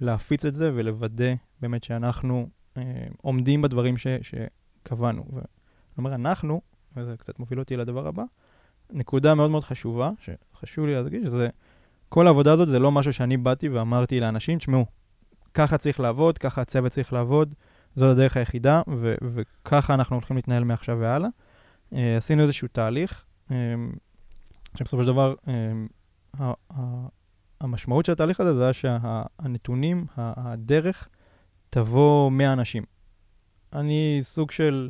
להפיץ 0.00 0.44
את 0.44 0.54
זה 0.54 0.70
ולוודא 0.74 1.34
באמת 1.60 1.84
שאנחנו 1.84 2.48
אה, 2.76 2.82
עומדים 3.22 3.62
בדברים 3.62 3.96
ש, 3.96 4.06
שקבענו. 4.22 5.24
אומר 5.98 6.14
אנחנו, 6.14 6.60
וזה 6.96 7.16
קצת 7.16 7.38
מוביל 7.38 7.58
אותי 7.58 7.76
לדבר 7.76 8.08
הבא, 8.08 8.22
נקודה 8.90 9.34
מאוד 9.34 9.50
מאוד 9.50 9.64
חשובה, 9.64 10.10
שחשוב 10.20 10.86
לי 10.86 10.94
להדגיש, 10.94 11.28
זה 11.28 11.48
כל 12.08 12.26
העבודה 12.26 12.52
הזאת 12.52 12.68
זה 12.68 12.78
לא 12.78 12.92
משהו 12.92 13.12
שאני 13.12 13.36
באתי 13.36 13.68
ואמרתי 13.68 14.20
לאנשים, 14.20 14.58
תשמעו, 14.58 14.86
ככה 15.54 15.78
צריך 15.78 16.00
לעבוד, 16.00 16.38
ככה 16.38 16.60
הצוות 16.60 16.92
צריך 16.92 17.12
לעבוד, 17.12 17.54
זו 17.96 18.10
הדרך 18.10 18.36
היחידה, 18.36 18.82
ו- 18.88 19.14
וככה 19.22 19.94
אנחנו 19.94 20.16
הולכים 20.16 20.36
להתנהל 20.36 20.64
מעכשיו 20.64 20.98
והלאה. 21.00 21.28
Uh, 21.92 21.96
עשינו 22.16 22.42
איזשהו 22.42 22.68
תהליך, 22.68 23.24
um, 23.48 23.52
שבסופו 24.78 25.02
של 25.02 25.08
דבר, 25.08 25.34
um, 26.36 26.42
המשמעות 27.60 28.04
של 28.04 28.12
התהליך 28.12 28.40
הזה 28.40 28.54
זה 28.54 28.64
היה 28.64 28.72
שהנתונים, 28.72 30.06
הדרך, 30.16 31.08
תבוא 31.70 32.30
מהאנשים. 32.30 32.82
אני 33.72 34.20
סוג 34.22 34.50
של 34.50 34.88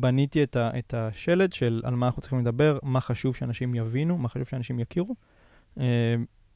בניתי 0.00 0.42
את, 0.42 0.56
ה, 0.56 0.78
את 0.78 0.94
השלד 0.94 1.52
של 1.52 1.82
על 1.84 1.94
מה 1.94 2.06
אנחנו 2.06 2.20
צריכים 2.20 2.38
לדבר, 2.38 2.78
מה 2.82 3.00
חשוב 3.00 3.36
שאנשים 3.36 3.74
יבינו, 3.74 4.18
מה 4.18 4.28
חשוב 4.28 4.44
שאנשים 4.44 4.80
יכירו, 4.80 5.14
uh, 5.78 5.80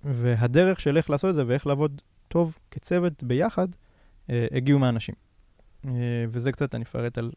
והדרך 0.05 0.81
של 0.81 0.97
איך 0.97 1.11
לעשות 1.11 1.31
את 1.31 1.35
זה 1.35 1.45
ואיך 1.47 1.67
לעבוד 1.67 2.03
טוב 2.29 2.59
כצוות 2.71 3.23
ביחד, 3.23 3.69
uh, 3.71 4.31
הגיעו 4.53 4.79
מהאנשים. 4.79 5.15
אה, 5.87 5.91
וזה 6.29 6.53
קצת, 6.53 6.75
אני 6.75 6.85
אפרט 6.85 7.19
על... 7.19 7.33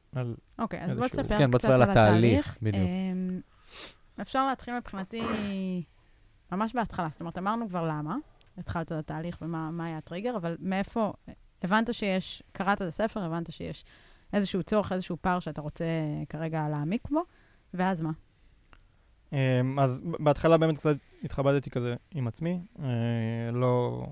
אוקיי, 0.60 0.84
אז 0.84 0.96
בוא 0.96 1.08
תספר 1.08 1.38
כן, 1.38 1.52
קצת 1.52 1.70
על 1.70 1.82
התהליך. 1.82 2.58
בדיוק. 2.62 2.86
אפשר 4.22 4.48
להתחיל 4.48 4.78
מבחינתי 4.78 5.22
ממש 6.52 6.76
בהתחלה. 6.76 7.08
זאת 7.12 7.20
אומרת, 7.20 7.38
אמרנו 7.38 7.70
כבר 7.70 7.88
למה, 7.88 8.16
התחלת 8.58 8.88
את 8.88 8.92
התהליך 8.92 9.38
ומה 9.42 9.86
היה 9.86 9.98
הטריגר, 9.98 10.38
אבל 10.38 10.58
מאיפה, 10.60 11.14
הבנת 11.64 11.94
שיש, 11.94 12.44
קראת 12.52 12.82
את 12.82 12.88
הספר, 12.88 13.24
הבנת 13.24 13.52
שיש 13.52 13.86
איזשהו 14.34 14.64
צורך, 14.64 14.92
איזשהו 14.92 15.18
פער 15.22 15.40
שאתה 15.40 15.62
רוצה 15.62 15.86
כרגע 16.30 16.70
להעמיק 16.70 17.10
בו, 17.10 17.22
ואז 17.74 18.02
מה? 18.02 18.12
אמ, 19.34 19.80
אז 19.80 20.02
בהתחלה 20.04 20.58
באמת 20.58 20.78
קצת 20.78 20.96
התחבטתי 21.24 21.70
כזה 21.70 21.96
עם 22.12 22.28
עצמי, 22.28 22.60
אה, 22.80 23.52
לא... 23.54 24.06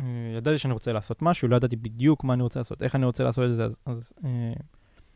אה, 0.00 0.04
ידעתי 0.36 0.58
שאני 0.58 0.72
רוצה 0.72 0.92
לעשות 0.92 1.22
משהו, 1.22 1.48
לא 1.48 1.56
ידעתי 1.56 1.76
בדיוק 1.76 2.24
מה 2.24 2.34
אני 2.34 2.42
רוצה 2.42 2.60
לעשות, 2.60 2.82
איך 2.82 2.94
אני 2.94 3.04
רוצה 3.06 3.24
לעשות 3.24 3.50
את 3.50 3.56
זה, 3.56 3.64
אז, 3.64 3.76
אז 3.86 4.12
אה, 4.24 4.52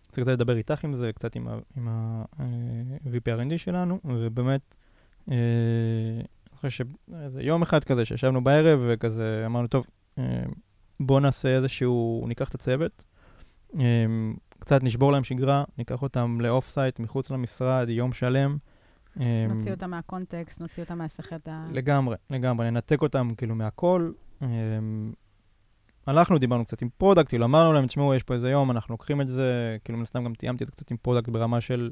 רוצה 0.09 0.23
קצת 0.23 0.33
לדבר 0.33 0.57
איתך 0.57 0.85
עם 0.85 0.95
זה, 0.95 1.11
קצת 1.15 1.37
עם 1.77 1.89
ה-VP 1.88 2.86
R&D 2.86 3.59
שלנו, 3.59 4.01
ובאמת, 4.05 4.75
חושב 6.55 6.85
שאיזה 7.11 7.43
יום 7.43 7.63
אחד 7.63 7.85
כזה 7.85 8.05
שישבנו 8.05 8.45
בערב 8.45 8.81
וכזה 8.89 9.43
אמרנו, 9.47 9.67
טוב, 9.67 9.87
בואו 11.01 11.21
נעשה 11.21 11.57
איזשהו, 11.57 12.25
ניקח 12.29 12.49
את 12.49 12.55
הצוות, 12.55 13.05
קצת 14.59 14.83
נשבור 14.83 15.12
להם 15.12 15.25
שגרה, 15.25 15.64
ניקח 15.78 16.02
אותם 16.02 16.40
ל 16.40 16.69
offsite 16.69 16.99
מחוץ 16.99 17.31
למשרד, 17.31 17.88
יום 17.88 18.12
שלם. 18.12 18.57
אמ, 19.21 19.25
נוציא 19.49 19.73
אותם 19.73 19.90
מהקונטקסט, 19.90 20.61
נוציא 20.61 20.83
אותם 20.83 20.99
מהסחת 20.99 21.49
ה... 21.49 21.66
לגמרי, 21.73 22.16
לגמרי, 22.31 22.71
ננתק 22.71 23.02
אותם 23.02 23.28
כאילו 23.37 23.54
מהכל. 23.54 24.11
אמ, 24.43 25.12
הלכנו, 26.07 26.38
דיברנו 26.38 26.64
קצת 26.64 26.83
עם 26.83 26.88
product, 26.99 27.28
כאילו 27.28 27.45
אמרנו 27.45 27.73
להם, 27.73 27.87
תשמעו, 27.87 28.14
יש 28.14 28.23
פה 28.23 28.35
איזה 28.35 28.50
יום, 28.50 28.71
אנחנו 28.71 28.93
לוקחים 28.93 29.21
את 29.21 29.28
זה, 29.28 29.76
כאילו 29.85 29.99
מן 29.99 30.02
הסתם 30.02 30.25
גם 30.25 30.35
תיאמתי 30.35 30.64
את 30.64 30.69
זה 30.69 30.73
קצת 30.73 30.90
עם 30.90 30.97
product 30.97 31.28
ברמה 31.28 31.61
של, 31.61 31.90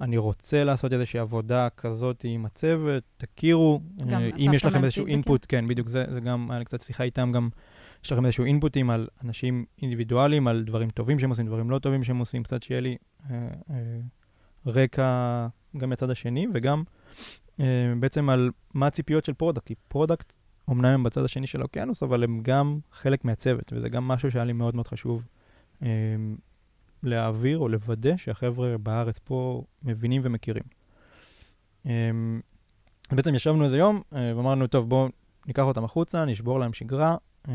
אני 0.00 0.16
רוצה 0.16 0.64
לעשות 0.64 0.92
איזושהי 0.92 1.20
עבודה 1.20 1.68
כזאת 1.76 2.24
עם 2.24 2.44
הצוות, 2.44 3.02
תכירו. 3.16 3.80
אה, 4.10 4.30
אם 4.38 4.50
יש 4.54 4.64
לכם 4.64 4.84
איזשהו 4.84 5.06
input, 5.06 5.46
כן, 5.48 5.66
בדיוק, 5.66 5.88
זה, 5.88 6.04
זה 6.08 6.20
גם, 6.20 6.50
היה 6.50 6.58
לי 6.58 6.64
קצת 6.64 6.82
שיחה 6.82 7.04
איתם 7.04 7.32
גם, 7.32 7.48
יש 8.04 8.12
לכם 8.12 8.24
איזשהו 8.24 8.44
אינפוטים 8.44 8.90
על 8.90 9.08
אנשים 9.24 9.64
אינדיבידואליים, 9.82 10.48
על 10.48 10.64
דברים 10.64 10.90
טובים 10.90 11.18
שהם 11.18 11.30
עושים, 11.30 11.46
דברים 11.46 11.70
לא 11.70 11.78
טובים 11.78 12.04
שהם 12.04 12.18
עושים, 12.18 12.42
קצת 12.42 12.62
שיהיה 12.62 12.80
לי 12.80 12.96
אה, 13.30 13.48
אה, 13.70 14.00
רקע 14.66 15.46
גם 15.76 15.88
מהצד 15.88 16.10
השני, 16.10 16.46
וגם 16.54 16.82
אה, 17.60 17.92
בעצם 18.00 18.30
על 18.30 18.50
מה 18.74 18.86
הציפיות 18.86 19.24
של 19.24 19.32
product, 19.32 19.66
כי 19.66 19.74
product, 19.88 20.32
אמנם 20.70 20.84
הם 20.84 21.02
בצד 21.02 21.24
השני 21.24 21.46
של 21.46 21.60
האוקיינוס, 21.60 22.02
אבל 22.02 22.24
הם 22.24 22.40
גם 22.42 22.78
חלק 22.92 23.24
מהצוות, 23.24 23.72
וזה 23.72 23.88
גם 23.88 24.08
משהו 24.08 24.30
שהיה 24.30 24.44
לי 24.44 24.52
מאוד 24.52 24.74
מאוד 24.74 24.86
חשוב 24.86 25.26
אה, 25.82 25.88
להעביר 27.02 27.58
או 27.58 27.68
לוודא 27.68 28.16
שהחבר'ה 28.16 28.78
בארץ 28.78 29.18
פה 29.18 29.64
מבינים 29.82 30.20
ומכירים. 30.24 30.64
אה, 31.86 32.10
בעצם 33.12 33.34
ישבנו 33.34 33.64
איזה 33.64 33.76
יום 33.76 34.02
אה, 34.14 34.32
ואמרנו, 34.36 34.66
טוב, 34.66 34.88
בואו 34.88 35.08
ניקח 35.46 35.62
אותם 35.62 35.84
החוצה, 35.84 36.24
נשבור 36.24 36.60
להם 36.60 36.72
שגרה. 36.72 37.16
אה, 37.48 37.54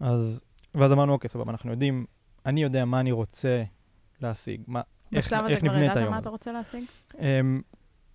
אז, 0.00 0.40
ואז 0.74 0.92
אמרנו, 0.92 1.12
אוקיי, 1.12 1.30
סבבה, 1.30 1.50
אנחנו 1.50 1.70
יודעים, 1.70 2.06
אני 2.46 2.62
יודע 2.62 2.84
מה 2.84 3.00
אני 3.00 3.12
רוצה 3.12 3.62
להשיג, 4.20 4.62
מה, 4.66 4.80
בשלב 5.12 5.44
הזה 5.44 5.56
כבר 5.56 5.76
ידעת 5.76 6.08
מה 6.10 6.18
אתה 6.18 6.30
רוצה 6.30 6.52
להשיג? 6.52 6.84
Um, 7.12 7.16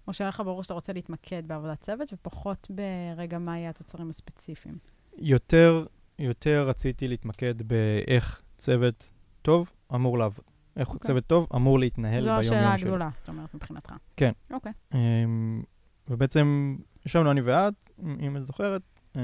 או 0.07 0.13
שהיה 0.13 0.29
לך 0.29 0.39
ברור 0.45 0.63
שאתה 0.63 0.73
רוצה 0.73 0.93
להתמקד 0.93 1.47
בעבודת 1.47 1.81
צוות, 1.81 2.13
ופחות 2.13 2.67
ברגע 2.69 3.39
מה 3.39 3.57
יהיה 3.57 3.69
התוצרים 3.69 4.09
הספציפיים? 4.09 4.77
יותר, 5.17 5.85
יותר 6.19 6.67
רציתי 6.67 7.07
להתמקד 7.07 7.61
באיך 7.61 8.41
צוות 8.57 9.11
טוב 9.41 9.71
אמור 9.95 10.17
לעבוד. 10.17 10.45
איך 10.77 10.87
okay. 10.87 10.91
אוקיי. 10.93 11.07
צוות 11.07 11.27
טוב 11.27 11.47
אמור 11.55 11.79
להתנהל 11.79 12.21
ביום-יום 12.21 12.43
שלו. 12.43 12.49
זו 12.49 12.55
השאלה 12.55 12.73
הגדולה, 12.73 13.09
זאת 13.13 13.27
אומרת, 13.27 13.53
מבחינתך. 13.53 13.93
כן. 14.17 14.31
אוקיי. 14.51 14.71
Okay. 14.71 14.95
Um, 14.95 15.65
ובעצם 16.07 16.75
ישבנו 17.05 17.31
אני 17.31 17.41
ואת, 17.41 17.73
אם 18.19 18.37
את 18.37 18.45
זוכרת. 18.45 18.81
Um, 19.13 19.17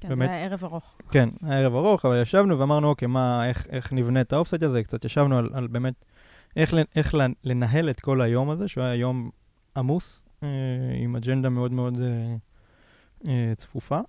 כן, 0.00 0.08
באמת, 0.08 0.28
זה 0.28 0.34
היה 0.34 0.44
ערב 0.44 0.64
ארוך. 0.64 0.96
כן, 1.10 1.28
היה 1.42 1.60
ערב 1.60 1.74
ארוך, 1.74 2.04
אבל 2.04 2.22
ישבנו 2.22 2.58
ואמרנו, 2.58 2.88
אוקיי, 2.88 3.08
מה, 3.08 3.48
איך, 3.48 3.66
איך 3.70 3.92
נבנה 3.92 4.20
את 4.20 4.32
ה 4.32 4.36
offsite 4.36 4.62
הזה? 4.62 4.82
קצת 4.82 5.04
ישבנו 5.04 5.38
על, 5.38 5.50
על 5.52 5.66
באמת 5.66 6.04
איך, 6.56 6.74
איך 6.96 7.14
לנהל 7.44 7.90
את 7.90 8.00
כל 8.00 8.20
היום 8.20 8.50
הזה, 8.50 8.68
שהוא 8.68 8.84
היה 8.84 8.94
יום 8.94 9.30
עמוס, 9.76 10.24
אה, 10.42 10.48
עם 11.02 11.16
אג'נדה 11.16 11.48
מאוד 11.48 11.72
מאוד 11.72 12.00
אה, 12.00 12.34
אה, 13.28 13.52
צפופה. 13.56 14.00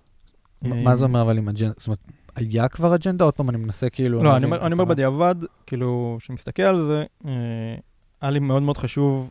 מה 0.62 0.96
זה 0.96 1.04
אומר 1.04 1.22
אבל 1.22 1.38
עם 1.38 1.48
אג'נדה? 1.48 1.74
זאת 1.76 1.86
אומרת, 1.86 1.98
היה 2.36 2.68
כבר 2.68 2.94
אג'נדה? 2.94 3.24
עוד 3.24 3.34
פעם, 3.34 3.50
אני 3.50 3.58
מנסה 3.58 3.90
כאילו... 3.90 4.22
לא, 4.22 4.36
אני 4.36 4.72
אומר, 4.72 4.84
בדיעבד, 4.84 5.34
כאילו, 5.66 6.16
כשמסתכל 6.20 6.62
על 6.62 6.82
זה, 6.82 7.04
היה 8.20 8.30
לי 8.30 8.38
מאוד 8.38 8.62
מאוד 8.62 8.76
חשוב 8.76 9.30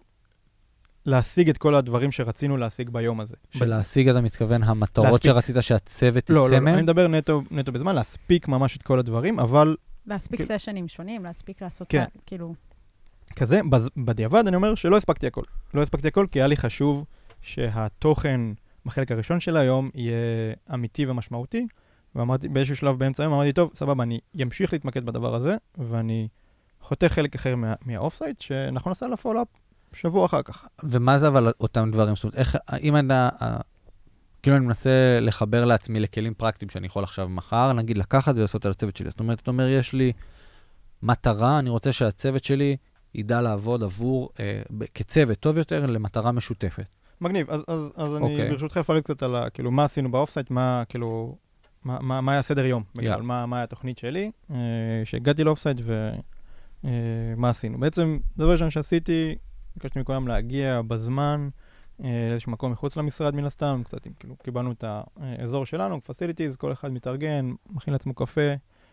להשיג 1.10 1.50
את 1.50 1.58
כל 1.58 1.75
הדברים 1.75 2.12
שרצינו 2.12 2.58
להשיג 2.58 2.89
ביום 2.89 3.20
הזה. 3.20 3.36
שלהשיג 3.51 4.10
אתה 4.10 4.22
מתכוון 4.22 4.63
המטרות 4.63 5.08
להספיק. 5.25 5.32
שרצית 5.32 5.56
שהצוות 5.62 6.30
לא, 6.30 6.46
יצא 6.46 6.56
לא, 6.56 6.60
מהם? 6.60 6.68
לא, 6.68 6.74
אני 6.74 6.82
מדבר 6.82 7.08
נטו, 7.08 7.42
נטו 7.51 7.72
בזמן, 7.72 7.96
להספיק 7.96 8.48
ממש 8.48 8.78
את 8.78 8.84
כל 8.84 9.00
הדברים, 9.00 9.39
אבל... 9.39 9.75
להספיק 10.06 10.42
כאילו, 10.42 10.60
סשנים 10.60 10.88
שונים, 10.88 11.24
להספיק 11.24 11.62
לעשות, 11.62 11.88
כן. 11.89 12.06
כאילו... 12.25 12.54
כזה, 13.36 13.62
בדיעבד 13.98 14.48
אני 14.48 14.56
אומר 14.56 14.75
שלא 14.75 14.98
הספקתי 14.98 15.28
הכל. 15.28 15.44
לא 15.74 15.82
הספקתי 15.82 16.08
הכל 16.08 16.25
כי 16.32 16.39
היה 16.39 16.48
לי 16.48 16.58
חשוב 16.58 17.06
שהתוכן 17.42 18.42
בחלק 18.86 19.12
הראשון 19.12 19.39
של 19.39 19.58
היום 19.58 19.89
יהיה 19.96 20.16
אמיתי 20.74 21.06
ומשמעותי, 21.06 21.68
ואמרתי, 22.16 22.48
באיזשהו 22.48 22.75
שלב 22.75 23.00
באמצע 23.00 23.24
היום 23.24 23.34
אמרתי, 23.34 23.54
טוב, 23.54 23.72
סבבה, 23.75 24.04
אני 24.04 24.20
אמשיך 24.44 24.74
להתמקד 24.74 25.06
בדבר 25.06 25.36
הזה, 25.36 25.56
ואני 25.78 26.28
חותך 26.82 27.08
חלק 27.08 27.36
אחר 27.36 27.56
מה, 27.56 27.74
מה 27.86 28.15
offsite, 28.15 28.41
שאנחנו 28.42 28.89
נעשה 28.89 29.08
לו 29.08 29.15
follow-up 29.15 29.48
שבוע 29.93 30.25
אחר 30.25 30.41
כך. 30.41 30.65
ומה 30.84 31.19
זה 31.19 31.27
אבל 31.27 31.51
אותם 31.60 31.91
דברים? 31.91 32.15
זאת 32.15 32.24
אומרת, 32.24 32.36
איך, 32.36 32.58
אם 32.81 32.98
אתה, 32.98 33.29
כאילו 34.43 34.58
אני 34.58 34.65
מנסה 34.65 35.19
לחבר 35.22 35.65
לעצמי 35.65 36.00
לכלים 36.00 36.34
פרקטיים 36.34 36.69
שאני 36.69 36.88
יכול 36.88 37.03
עכשיו 37.03 37.29
מחר, 37.29 37.74
נגיד 37.74 37.98
לקחת 37.98 38.36
ולעשות 38.36 38.65
על 38.65 38.72
הצוות 38.72 38.98
שלי. 38.98 39.10
זאת 39.10 39.19
אומרת, 39.19 39.39
אתה 39.39 39.51
אומר, 39.51 39.67
יש 39.67 39.93
לי 39.93 40.12
מטרה, 41.03 41.60
אני 41.60 41.69
רוצה 41.69 41.91
שהצוות 41.91 42.43
שלי 42.43 42.77
ידע 43.15 43.41
לעבוד 43.41 43.84
עבור, 43.84 44.29
אה, 44.39 44.62
כצוות 44.93 45.38
טוב 45.38 45.58
יותר, 45.58 45.86
למטרה 45.86 46.31
משותפת. 46.31 46.86
מגניב, 47.22 47.50
אז, 47.50 47.63
אז, 47.67 47.91
אז 47.98 48.13
okay. 48.13 48.17
אני 48.17 48.31
אוקיי. 48.31 48.50
ברשותך 48.50 48.77
אפרט 48.77 49.03
קצת 49.03 49.24
על 49.24 49.36
ה, 49.36 49.50
כאילו, 49.50 49.72
מה 49.72 49.84
עשינו 49.84 50.12
באופסייט, 50.12 50.51
מה, 50.51 50.84
כאילו, 50.89 51.36
מה, 51.84 51.98
מה, 52.01 52.22
מה 52.22 52.31
היה 52.31 52.41
סדר 52.41 52.65
יום, 52.65 52.84
בגלל, 52.96 53.19
yeah. 53.19 53.24
מה, 53.24 53.46
מה 53.46 53.55
היה 53.55 53.63
התוכנית 53.63 53.98
שלי, 53.98 54.31
אה, 54.51 54.55
שהגעתי 55.03 55.43
ל 55.43 55.48
offsite 55.48 55.77
ומה 55.84 57.48
אה, 57.48 57.50
עשינו. 57.50 57.79
בעצם, 57.79 58.19
דבר 58.38 58.51
ראשון 58.51 58.69
שעשיתי, 58.69 59.36
ביקשתי 59.79 60.00
מכולם 60.00 60.27
להגיע 60.27 60.81
בזמן, 60.88 61.50
אה, 62.03 62.27
לאיזשהו 62.29 62.51
מקום 62.51 62.71
מחוץ 62.71 62.98
למשרד 62.98 63.36
מן 63.36 63.45
הסתם, 63.45 63.81
קצת, 63.86 64.07
כאילו, 64.19 64.36
קיבלנו 64.36 64.71
את 64.71 64.83
האזור 65.17 65.65
שלנו, 65.65 66.01
facilities, 66.03 66.58
כל 66.57 66.71
אחד 66.71 66.91
מתארגן, 66.91 67.51
מכין 67.69 67.91
לעצמו 67.91 68.13
קפה, 68.13 68.51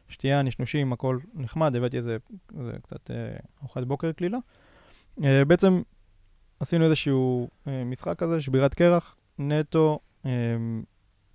שתייה, 0.09 0.43
נשנושים, 0.43 0.93
הכל 0.93 1.19
נחמד, 1.35 1.77
הבאתי 1.77 1.97
איזה, 1.97 2.17
איזה 2.59 2.73
קצת 2.83 3.11
אה, 3.11 3.37
ארוחת 3.61 3.85
בוקר 3.85 4.13
קלילה. 4.13 4.39
אה, 5.25 5.45
בעצם 5.45 5.83
עשינו 6.61 6.85
איזשהו 6.85 7.49
משחק 7.67 8.19
כזה, 8.19 8.41
שבירת 8.41 8.75
קרח, 8.75 9.17
נטו, 9.39 9.99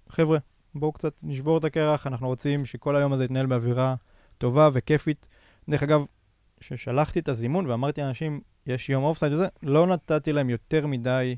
חבר'ה, 0.10 0.38
בואו 0.76 0.92
קצת 0.92 1.14
נשבור 1.24 1.58
את 1.58 1.64
הקרח, 1.64 2.08
אנחנו 2.08 2.28
רוצים 2.28 2.66
שכל 2.66 2.96
היום 2.96 3.14
הזה 3.14 3.26
יתנהל 3.26 3.46
באווירה 3.46 3.96
טובה 4.38 4.70
וכיפית. 4.74 5.28
דרך 5.70 5.84
אגב, 5.84 6.06
כששלחתי 6.62 7.20
את 7.20 7.30
הזימון 7.30 7.66
ואמרתי 7.66 8.02
לאנשים, 8.02 8.42
יש 8.68 8.90
יום 8.90 9.04
אופסייד 9.04 9.34
וזה, 9.34 9.48
לא 9.64 9.88
נתתי 9.88 10.34
להם 10.34 10.50
יותר 10.50 10.88
מדי 10.88 11.36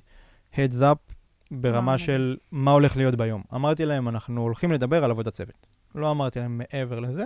heads 0.53 0.81
up 0.81 1.13
ברמה 1.51 1.97
של 1.97 2.37
מה 2.51 2.71
הולך 2.71 2.97
להיות 2.97 3.15
ביום. 3.15 3.43
אמרתי 3.53 3.85
להם, 3.85 4.09
אנחנו 4.09 4.41
הולכים 4.41 4.71
לדבר 4.71 5.03
על 5.03 5.11
עבודת 5.11 5.33
צוות. 5.33 5.67
לא 5.95 6.11
אמרתי 6.11 6.39
להם 6.39 6.57
מעבר 6.57 6.99
לזה. 6.99 7.23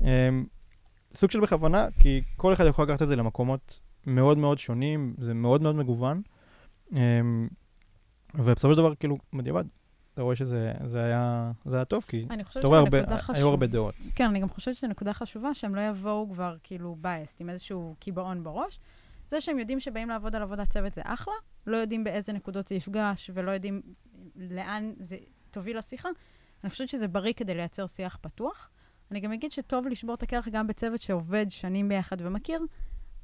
Um, 0.00 0.04
סוג 1.14 1.30
של 1.30 1.40
בכוונה, 1.40 1.86
כי 1.98 2.22
כל 2.36 2.52
אחד 2.52 2.64
יכול 2.66 2.84
לקחת 2.84 3.02
את 3.02 3.08
זה 3.08 3.16
למקומות 3.16 3.78
מאוד 4.06 4.38
מאוד 4.38 4.58
שונים, 4.58 5.14
זה 5.18 5.34
מאוד 5.34 5.62
מאוד 5.62 5.76
מגוון. 5.76 6.22
Um, 6.90 6.96
ובסופו 8.34 8.74
של 8.74 8.78
דבר, 8.78 8.94
כאילו, 8.94 9.18
בדיעבד, 9.32 9.64
אתה 10.14 10.22
רואה 10.22 10.36
שזה 10.36 10.72
זה 10.86 11.04
היה, 11.04 11.52
זה 11.64 11.76
היה 11.76 11.84
טוב, 11.84 12.04
כי 12.08 12.26
אתה 12.58 12.66
רואה 12.66 12.78
הרבה, 12.78 13.18
חשוב. 13.18 13.36
היו 13.36 13.48
הרבה 13.48 13.66
דעות. 13.66 13.94
כן, 14.14 14.24
אני 14.24 14.40
גם 14.40 14.48
חושבת 14.48 14.76
שזו 14.76 14.86
נקודה 14.86 15.12
חשובה, 15.12 15.54
שהם 15.54 15.74
לא 15.74 15.80
יבואו 15.80 16.30
כבר 16.32 16.56
כאילו 16.62 16.96
בייסט, 17.00 17.40
עם 17.40 17.50
איזשהו 17.50 17.94
קיבעון 17.98 18.44
בראש. 18.44 18.80
זה 19.28 19.40
שהם 19.40 19.58
יודעים 19.58 19.80
שבאים 19.80 20.08
לעבוד 20.08 20.36
על 20.36 20.42
עבודת 20.42 20.70
צוות 20.70 20.94
זה 20.94 21.02
אחלה, 21.04 21.34
לא 21.66 21.76
יודעים 21.76 22.04
באיזה 22.04 22.32
נקודות 22.32 22.68
זה 22.68 22.74
יפגש, 22.74 23.30
ולא 23.34 23.50
יודעים 23.50 23.82
לאן 24.36 24.92
זה 24.98 25.16
תוביל 25.50 25.78
לשיחה, 25.78 26.08
אני 26.64 26.70
חושבת 26.70 26.88
שזה 26.88 27.08
בריא 27.08 27.32
כדי 27.32 27.54
לייצר 27.54 27.86
שיח 27.86 28.18
פתוח. 28.20 28.70
אני 29.10 29.20
גם 29.20 29.32
אגיד 29.32 29.52
שטוב 29.52 29.86
לשבור 29.86 30.14
את 30.14 30.22
הקרח 30.22 30.48
גם 30.48 30.66
בצוות 30.66 31.00
שעובד 31.00 31.46
שנים 31.48 31.88
ביחד 31.88 32.16
ומכיר, 32.20 32.60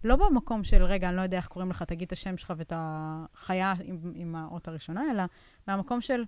לא 0.04 0.16
במקום 0.16 0.64
של, 0.64 0.84
רגע, 0.84 1.08
אני 1.08 1.16
לא 1.16 1.22
יודע 1.22 1.36
איך 1.36 1.46
קוראים 1.46 1.70
לך, 1.70 1.82
תגיד 1.82 2.06
את 2.06 2.12
השם 2.12 2.36
שלך 2.36 2.52
ואת 2.56 2.72
החיה 2.76 3.74
עם, 3.84 4.12
עם 4.14 4.36
האות 4.36 4.68
הראשונה, 4.68 5.02
אלא 5.10 5.22
מהמקום 5.66 6.00
של, 6.00 6.24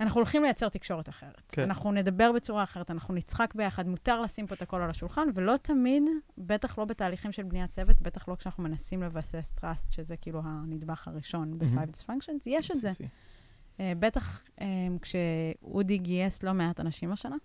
אנחנו 0.00 0.18
הולכים 0.18 0.42
לייצר 0.42 0.68
תקשורת 0.68 1.08
אחרת. 1.08 1.42
כן. 1.48 1.62
אנחנו 1.62 1.92
נדבר 1.92 2.32
בצורה 2.32 2.62
אחרת, 2.62 2.90
אנחנו 2.90 3.14
נצחק 3.14 3.54
ביחד, 3.54 3.88
מותר 3.88 4.20
לשים 4.20 4.46
פה 4.46 4.54
את 4.54 4.62
הכל 4.62 4.82
על 4.82 4.90
השולחן, 4.90 5.28
ולא 5.34 5.56
תמיד, 5.56 6.02
בטח 6.38 6.78
לא 6.78 6.84
בתהליכים 6.84 7.32
של 7.32 7.42
בניית 7.42 7.70
צוות, 7.70 8.02
בטח 8.02 8.28
לא 8.28 8.34
כשאנחנו 8.34 8.62
מנסים 8.62 9.02
לבסס 9.02 9.52
trust, 9.60 9.90
שזה 9.90 10.16
כאילו 10.16 10.40
הנדבך 10.44 11.08
הראשון 11.08 11.58
ב-Five 11.58 11.66
mm-hmm. 11.66 12.10
Dysfunctions, 12.10 12.42
יש 12.46 12.70
את 12.70 12.76
זה. 12.76 12.90
Uh, 12.90 13.80
בטח 13.98 14.42
um, 14.58 14.62
כשאודי 15.02 15.98
גייס 15.98 16.42
לא 16.42 16.52
מעט 16.52 16.80
אנשים 16.80 17.12
השנה, 17.12 17.36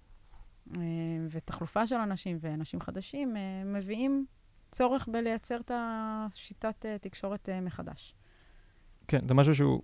uh, 0.67 0.77
ותחלופה 1.29 1.87
של 1.87 1.95
אנשים 1.95 2.37
ואנשים 2.41 2.81
חדשים 2.81 3.35
uh, 3.35 3.67
מביאים 3.67 4.25
צורך 4.71 5.07
בלייצר 5.11 5.59
את 5.59 5.71
השיטת 5.73 6.85
uh, 6.85 7.01
תקשורת 7.01 7.49
uh, 7.49 7.65
מחדש. 7.65 8.15
כן, 9.07 9.27
זה 9.27 9.33
משהו 9.33 9.55
שהוא, 9.55 9.81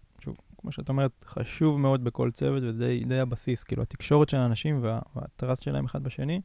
כמו 0.65 0.71
שאת 0.71 0.89
אומרת, 0.89 1.25
חשוב 1.27 1.79
מאוד 1.79 2.03
בכל 2.03 2.31
צוות, 2.31 2.63
ודי 2.63 3.19
הבסיס, 3.19 3.63
כאילו, 3.63 3.83
התקשורת 3.83 4.29
של 4.29 4.37
האנשים 4.37 4.79
וה, 4.81 4.99
והטרסט 5.15 5.63
שלהם 5.63 5.85
אחד 5.85 6.03
בשני, 6.03 6.41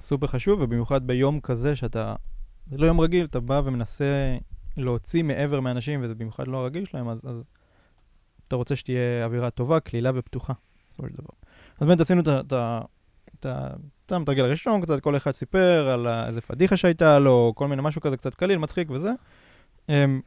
סופר 0.00 0.26
חשוב, 0.26 0.60
ובמיוחד 0.60 1.06
ביום 1.06 1.40
כזה 1.40 1.76
שאתה, 1.76 2.14
זה 2.70 2.78
לא 2.78 2.86
יום 2.86 3.00
רגיל, 3.00 3.24
אתה 3.24 3.40
בא 3.40 3.62
ומנסה 3.64 4.36
להוציא 4.76 5.22
מעבר 5.22 5.60
מאנשים, 5.60 6.00
וזה 6.02 6.14
במיוחד 6.14 6.48
לא 6.48 6.56
הרגיל 6.56 6.84
שלהם, 6.84 7.08
אז, 7.08 7.20
אז 7.26 7.48
אתה 8.48 8.56
רוצה 8.56 8.76
שתהיה 8.76 9.24
אווירה 9.24 9.50
טובה, 9.50 9.80
קלילה 9.80 10.10
ופתוחה, 10.14 10.52
בסופו 10.88 11.08
של 11.08 11.14
דבר. 11.14 11.34
אז 11.80 11.86
באמת 11.86 12.00
עשינו 12.00 12.20
את 12.20 12.52
ה... 12.52 12.80
את 13.40 14.12
המתרגל 14.12 14.44
הראשון, 14.44 14.80
קצת 14.80 15.00
כל 15.00 15.16
אחד 15.16 15.30
סיפר 15.30 15.88
על 15.88 16.06
איזה 16.06 16.40
פדיחה 16.40 16.76
שהייתה 16.76 17.18
לו, 17.18 17.52
כל 17.56 17.68
מיני 17.68 17.82
משהו 17.82 18.00
כזה 18.00 18.16
קצת 18.16 18.34
קליל, 18.34 18.58
מצחיק 18.58 18.90
וזה. 18.90 19.12
אמ, 19.88 20.20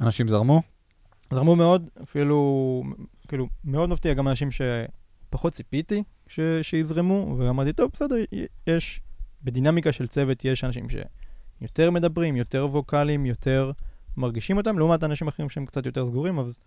אנשים 0.00 0.28
זרמו? 0.28 0.62
זרמו 1.32 1.56
מאוד, 1.56 1.90
אפילו, 2.02 2.82
כאילו, 3.28 3.46
מאוד 3.64 3.88
מפתיע, 3.88 4.14
גם 4.14 4.28
אנשים 4.28 4.48
שפחות 4.50 5.52
ציפיתי 5.52 6.02
ש, 6.26 6.40
שיזרמו, 6.62 7.34
ואמרתי, 7.38 7.72
טוב, 7.72 7.90
בסדר, 7.92 8.16
יש, 8.66 9.00
בדינמיקה 9.42 9.92
של 9.92 10.06
צוות 10.06 10.44
יש 10.44 10.64
אנשים 10.64 10.86
שיותר 10.90 11.90
מדברים, 11.90 12.36
יותר 12.36 12.68
ווקאליים, 12.70 13.26
יותר 13.26 13.70
מרגישים 14.16 14.56
אותם, 14.56 14.78
לעומת 14.78 15.04
אנשים 15.04 15.28
אחרים 15.28 15.50
שהם 15.50 15.66
קצת 15.66 15.86
יותר 15.86 16.06
סגורים, 16.06 16.38
אז 16.38 16.60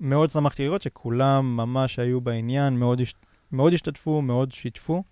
מאוד 0.00 0.30
שמחתי 0.30 0.64
לראות 0.64 0.82
שכולם 0.82 1.56
ממש 1.56 1.98
היו 1.98 2.20
בעניין, 2.20 2.76
מאוד, 2.76 3.00
הש... 3.00 3.14
מאוד 3.52 3.72
השתתפו, 3.72 4.22
מאוד 4.22 4.52
שיתפו. 4.52 5.02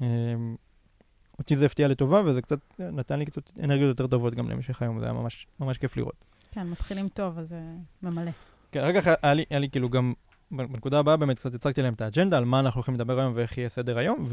אמ, 0.00 0.56
אותי 1.38 1.56
זה 1.56 1.66
הפתיע 1.66 1.88
לטובה, 1.88 2.22
וזה 2.24 2.42
קצת 2.42 2.58
נתן 2.78 3.18
לי 3.18 3.24
קצת 3.24 3.50
אנרגיות 3.60 3.88
יותר 3.88 4.06
טובות 4.06 4.34
גם 4.34 4.48
להמשך 4.48 4.82
היום, 4.82 4.98
זה 4.98 5.04
היה 5.04 5.12
ממש, 5.12 5.46
ממש 5.60 5.78
כיף 5.78 5.96
לראות. 5.96 6.24
כן, 6.54 6.66
מתחילים 6.70 7.08
טוב, 7.08 7.38
אז 7.38 7.48
זה 7.48 7.60
ממלא. 8.02 8.30
כן, 8.72 8.80
אחר 8.80 9.00
כך 9.00 9.10
היה 9.22 9.34
לי, 9.34 9.44
היה 9.50 9.58
לי 9.58 9.70
כאילו 9.70 9.90
גם, 9.90 10.12
בנקודה 10.50 10.98
הבאה 10.98 11.16
באמת 11.16 11.36
קצת 11.36 11.54
הצגתי 11.54 11.82
להם 11.82 11.94
את 11.94 12.00
האג'נדה, 12.00 12.38
על 12.38 12.44
מה 12.44 12.60
אנחנו 12.60 12.78
הולכים 12.78 12.94
לדבר 12.94 13.20
היום 13.20 13.32
ואיך 13.36 13.58
יהיה 13.58 13.68
סדר 13.68 13.98
היום, 13.98 14.26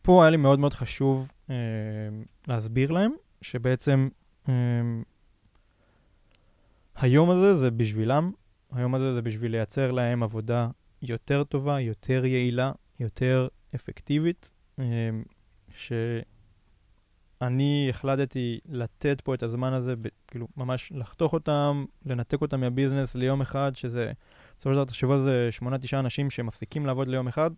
ופה 0.00 0.22
היה 0.22 0.30
לי 0.30 0.36
מאוד 0.36 0.58
מאוד 0.58 0.72
חשוב 0.72 1.32
אה, 1.50 1.56
להסביר 2.48 2.90
להם, 2.90 3.12
שבעצם 3.42 4.08
אה, 4.48 4.54
היום 6.96 7.30
הזה 7.30 7.54
זה 7.54 7.70
בשבילם, 7.70 8.32
היום 8.72 8.94
הזה 8.94 9.14
זה 9.14 9.22
בשביל 9.22 9.50
לייצר 9.50 9.90
להם 9.90 10.22
עבודה 10.22 10.68
יותר 11.02 11.44
טובה, 11.44 11.80
יותר 11.80 12.24
יעילה, 12.24 12.72
יותר 13.00 13.48
אפקטיבית, 13.74 14.50
אה, 14.78 14.84
שאני 17.44 17.86
החלטתי 17.90 18.58
לתת 18.68 19.20
פה 19.20 19.34
את 19.34 19.42
הזמן 19.42 19.72
הזה, 19.72 19.94
כאילו 20.26 20.48
ממש 20.56 20.92
לחתוך 20.94 21.32
אותם, 21.32 21.84
לנתק 22.06 22.42
אותם 22.42 22.60
מהביזנס 22.60 23.14
ליום 23.14 23.40
אחד, 23.40 23.72
שזה, 23.76 24.12
בסופו 24.58 24.70
של 24.70 24.74
דבר 24.74 24.84
תחשבו 24.84 25.12
על 25.12 25.20
זה, 25.20 25.48
שמונה, 25.50 25.78
תשעה 25.78 26.00
אנשים 26.00 26.30
שמפסיקים 26.30 26.86
לעבוד 26.86 27.08
ליום 27.08 27.28
אחד, 27.28 27.50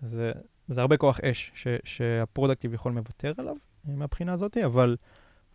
זה, 0.00 0.32
זה 0.68 0.80
הרבה 0.80 0.96
כוח 0.96 1.20
אש 1.20 1.52
ש, 1.54 1.66
שה 1.84 2.11
product 2.11 2.74
יכול 2.74 2.92
לוותר 2.92 3.32
עליו 3.38 3.56
מהבחינה 3.84 4.32
הזאת, 4.32 4.56
אבל 4.56 4.96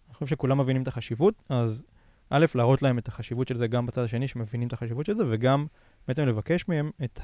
אני 0.07 0.13
חושב 0.13 0.25
שכולם 0.25 0.59
מבינים 0.59 0.81
את 0.81 0.87
החשיבות, 0.87 1.43
אז 1.49 1.85
א', 2.29 2.45
להראות 2.55 2.81
להם 2.81 2.97
את 2.97 3.07
החשיבות 3.07 3.47
של 3.47 3.55
זה 3.55 3.67
גם 3.67 3.85
בצד 3.85 4.03
השני, 4.03 4.27
שמבינים 4.27 4.67
את 4.67 4.73
החשיבות 4.73 5.05
של 5.05 5.13
זה, 5.13 5.23
וגם 5.27 5.65
בעצם 6.07 6.25
לבקש 6.25 6.67
מהם 6.67 6.91
את 7.03 7.19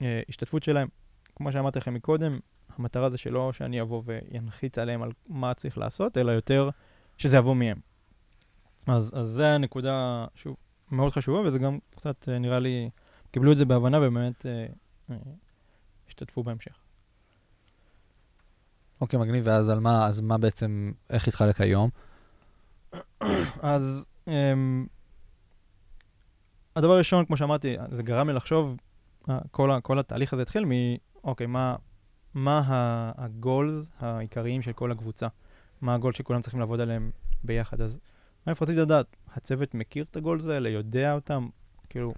ההשתתפות 0.00 0.62
שלהם. 0.62 0.88
כמו 1.36 1.52
שאמרתי 1.52 1.78
לכם 1.78 1.94
מקודם, 1.94 2.38
המטרה 2.80 3.10
זה 3.10 3.18
שלא 3.18 3.52
שאני 3.52 3.80
אבוא 3.80 4.02
וינחית 4.04 4.78
עליהם 4.78 5.02
על 5.02 5.10
מה 5.28 5.54
צריך 5.54 5.78
לעשות, 5.78 6.18
אלא 6.18 6.32
יותר 6.32 6.70
שזה 7.18 7.36
יבוא 7.36 7.54
מהם. 7.54 7.78
אז, 8.86 9.12
אז 9.14 9.28
זה 9.28 9.48
הנקודה, 9.48 10.26
שוב, 10.34 10.56
מאוד 10.90 11.12
חשובה, 11.12 11.40
וזה 11.40 11.58
גם 11.58 11.78
קצת, 11.96 12.28
אה, 12.28 12.38
נראה 12.38 12.58
לי, 12.58 12.90
קיבלו 13.30 13.52
את 13.52 13.56
זה 13.56 13.64
בהבנה 13.64 13.98
ובאמת 13.98 14.46
אה, 14.46 14.66
אה, 15.10 15.16
השתתפו 16.08 16.42
בהמשך. 16.42 16.78
אוקיי, 19.00 19.18
okay, 19.18 19.22
מגניב, 19.22 19.42
ואז 19.46 19.68
על 19.68 19.80
מה, 19.80 20.06
אז 20.06 20.20
מה 20.20 20.38
בעצם, 20.38 20.92
איך 21.10 21.28
התחלק 21.28 21.60
היום? 21.60 21.90
אז 23.60 24.06
אה, 24.28 24.52
הדבר 26.76 26.92
הראשון, 26.92 27.24
כמו 27.24 27.36
שאמרתי, 27.36 27.76
זה 27.92 28.02
גרם 28.02 28.28
לי 28.28 28.34
לחשוב, 28.34 28.76
אה, 29.30 29.38
כל, 29.50 29.70
כל 29.82 29.98
התהליך 29.98 30.32
הזה 30.32 30.42
התחיל 30.42 30.64
מ, 30.64 30.70
אוקיי, 31.24 31.46
מה, 31.46 31.76
מה 32.34 32.62
הגולס 33.16 33.88
העיקריים 34.00 34.62
של 34.62 34.72
כל 34.72 34.92
הקבוצה? 34.92 35.26
מה 35.80 35.94
הגולס 35.94 36.16
שכולם 36.16 36.40
צריכים 36.40 36.60
לעבוד 36.60 36.80
עליהם 36.80 37.10
ביחד? 37.44 37.80
אז 37.80 37.98
מה 38.46 38.50
איפה 38.50 38.64
רציתי 38.64 38.80
לדעת? 38.80 39.16
הצוות 39.36 39.74
מכיר 39.74 40.04
את 40.10 40.16
הגולס 40.16 40.46
האלה? 40.46 40.68
יודע 40.68 41.14
אותם? 41.14 41.48
כאילו, 41.90 42.14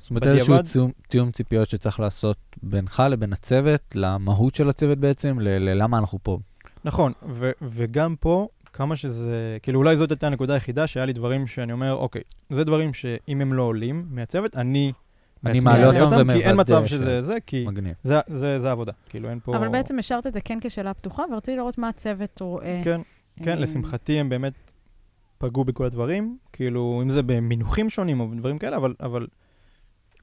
זאת 0.00 0.10
אומרת, 0.10 0.26
איזשהו 0.26 0.62
תיאום, 0.72 0.92
תיאום 1.08 1.30
ציפיות 1.30 1.68
שצריך 1.68 2.00
לעשות 2.00 2.36
בינך 2.62 3.02
לבין 3.10 3.32
הצוות, 3.32 3.82
למהות 3.94 4.54
של 4.54 4.68
הצוות 4.68 4.98
בעצם, 4.98 5.38
ללמה 5.40 5.98
אנחנו 5.98 6.18
פה. 6.22 6.38
נכון, 6.84 7.12
ו- 7.30 7.50
וגם 7.62 8.16
פה, 8.20 8.48
כמה 8.72 8.96
שזה, 8.96 9.58
כאילו 9.62 9.78
אולי 9.78 9.96
זאת 9.96 10.10
הייתה 10.10 10.26
הנקודה 10.26 10.54
היחידה 10.54 10.86
שהיה 10.86 11.06
לי 11.06 11.12
דברים 11.12 11.46
שאני 11.46 11.72
אומר, 11.72 11.94
אוקיי, 11.94 12.22
זה 12.50 12.64
דברים 12.64 12.94
שאם 12.94 13.40
הם 13.40 13.52
לא 13.52 13.62
עולים 13.62 14.06
מהצוות, 14.10 14.56
אני 14.56 14.92
אני 15.46 15.60
מעלה 15.60 15.86
אותם 15.86 16.16
ומוודא. 16.20 16.40
כי 16.40 16.48
אין 16.48 16.60
מצב 16.60 16.86
שזה 16.86 17.22
זה, 17.22 17.36
כי 17.46 17.66
זה, 18.02 18.20
זה, 18.26 18.60
זה 18.60 18.70
עבודה, 18.70 18.92
כאילו 19.08 19.30
אין 19.30 19.40
פה... 19.44 19.56
אבל 19.56 19.68
בעצם 19.68 19.98
השארת 19.98 20.26
את 20.26 20.34
זה 20.34 20.40
כן 20.40 20.58
כשאלה 20.60 20.94
פתוחה, 20.94 21.22
ורציתי 21.32 21.56
לראות 21.56 21.78
מה 21.78 21.88
הצוות 21.88 22.40
רואה. 22.40 22.80
כן, 22.84 23.00
כן, 23.42 23.50
אה, 23.50 23.54
לשמחתי 23.54 24.20
הם 24.20 24.28
באמת 24.28 24.72
פגעו 25.38 25.64
בכל 25.64 25.86
הדברים, 25.86 26.38
כאילו, 26.52 27.00
אם 27.02 27.10
זה 27.10 27.22
במינוחים 27.22 27.90
שונים 27.90 28.20
או 28.20 28.28
דברים 28.36 28.58
כאלה, 28.58 28.76
אבל... 28.76 28.94
אבל, 29.00 29.26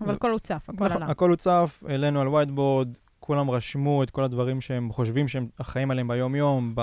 אבל 0.02 0.14
הכל 0.14 0.32
הוצף, 0.32 0.70
הכל 0.70 0.86
נכון, 0.86 1.04
עלה. 1.04 1.12
הכל 1.12 1.30
הוצף, 1.30 1.84
העלינו 1.88 2.22
על 2.22 2.28
וייטבורד, 2.28 2.98
כולם 3.20 3.52
רשמו 3.52 4.04
את 4.04 4.10
כל 4.10 4.24
הדברים 4.24 4.62
שהם 4.62 4.92
חושבים 4.92 5.28
שהם 5.28 5.48
אחראים 5.58 5.92
עליהם 5.92 6.08
ביום-יום, 6.08 6.76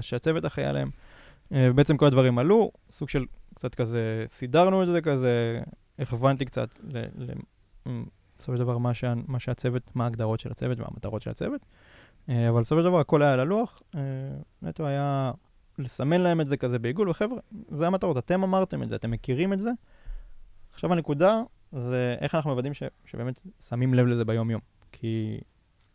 שהצוות 0.00 0.46
אחראי 0.46 0.66
עליהם. 0.66 0.90
אה, 1.52 1.72
בעצם 1.72 1.96
כל 1.96 2.06
הדברים 2.06 2.38
עלו, 2.38 2.70
סוג 2.90 3.08
של 3.08 3.24
קצת 3.54 3.74
כזה, 3.74 4.24
סידרנו 4.28 4.82
את 4.82 4.88
זה 4.88 5.00
כזה, 5.00 5.60
הכוונתי 5.98 6.44
קצת 6.44 6.78
בסופו 8.38 8.56
של 8.56 8.62
דבר 8.62 8.78
מה, 8.78 8.94
שה, 8.94 9.14
מה 9.26 9.38
שהצוות, 9.38 9.90
מה 9.94 10.04
ההגדרות 10.04 10.40
של 10.40 10.50
הצוות 10.50 10.78
והמטרות 10.78 11.22
של 11.22 11.30
הצוות. 11.30 11.66
אה, 12.28 12.48
אבל 12.48 12.60
בסופו 12.60 12.80
של 12.80 12.86
דבר 12.86 13.00
הכל 13.00 13.22
היה 13.22 13.32
על 13.32 13.40
הלוח, 13.40 13.82
אה, 13.94 14.00
נטו 14.62 14.86
היה 14.86 15.32
לסמן 15.78 16.20
להם 16.20 16.40
את 16.40 16.46
זה 16.46 16.56
כזה 16.56 16.78
בעיגול, 16.78 17.08
וחבר'ה, 17.08 17.38
זה 17.68 17.86
המטרות, 17.86 18.18
אתם 18.18 18.42
אמרתם 18.42 18.82
את 18.82 18.88
זה, 18.88 18.96
אתם 18.96 19.10
מכירים 19.10 19.52
את 19.52 19.60
זה. 19.60 19.70
עכשיו 20.72 20.92
הנקודה 20.92 21.42
זה 21.72 22.16
איך 22.20 22.34
אנחנו 22.34 22.50
מוודאים 22.50 22.72
שבאמת 23.04 23.42
שמים 23.68 23.94
לב 23.94 24.06
לזה 24.06 24.24
ביום-יום. 24.24 24.60
כי 24.92 25.40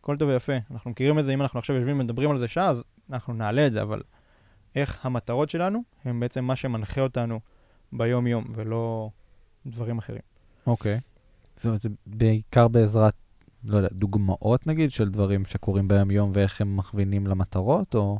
הכל 0.00 0.16
טוב 0.16 0.28
ויפה, 0.28 0.52
אנחנו 0.70 0.90
מכירים 0.90 1.18
את 1.18 1.24
זה, 1.24 1.34
אם 1.34 1.42
אנחנו 1.42 1.58
עכשיו 1.58 1.76
יושבים 1.76 2.00
ומדברים 2.00 2.30
על 2.30 2.38
זה 2.38 2.48
שעה, 2.48 2.68
אז 2.68 2.84
אנחנו 3.10 3.34
נעלה 3.34 3.66
את 3.66 3.72
זה, 3.72 3.82
אבל 3.82 4.02
איך 4.76 5.06
המטרות 5.06 5.50
שלנו 5.50 5.82
הם 6.04 6.20
בעצם 6.20 6.44
מה 6.44 6.56
שמנחה 6.56 7.00
אותנו 7.00 7.40
ביום-יום, 7.92 8.44
ולא 8.54 9.10
דברים 9.66 9.98
אחרים. 9.98 10.22
אוקיי. 10.66 10.96
Okay. 10.96 11.07
זאת 11.58 11.66
אומרת, 11.66 11.80
זה 11.80 11.88
בעיקר 12.06 12.68
בעזרת, 12.68 13.14
לא 13.64 13.76
יודע, 13.76 13.88
דוגמאות 13.92 14.66
נגיד, 14.66 14.92
של 14.92 15.08
דברים 15.08 15.44
שקורים 15.44 15.88
ביום-יום 15.88 16.30
ואיך 16.34 16.60
הם 16.60 16.76
מכווינים 16.76 17.26
למטרות, 17.26 17.94
או... 17.94 18.18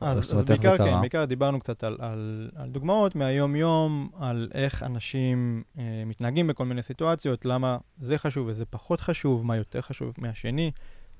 אז, 0.00 0.18
אז 0.18 0.44
בעיקר, 0.44 0.78
כן, 0.78 1.00
בעיקר 1.00 1.24
דיברנו 1.24 1.60
קצת 1.60 1.84
על, 1.84 1.96
על, 1.98 2.50
על 2.54 2.70
דוגמאות 2.70 3.14
מהיום-יום, 3.14 4.10
על 4.18 4.48
איך 4.54 4.82
אנשים 4.82 5.62
אה, 5.78 6.02
מתנהגים 6.06 6.46
בכל 6.46 6.64
מיני 6.64 6.82
סיטואציות, 6.82 7.44
למה 7.44 7.78
זה 7.98 8.18
חשוב 8.18 8.46
וזה 8.48 8.64
פחות 8.64 9.00
חשוב, 9.00 9.46
מה 9.46 9.56
יותר 9.56 9.80
חשוב 9.80 10.14
מהשני, 10.18 10.70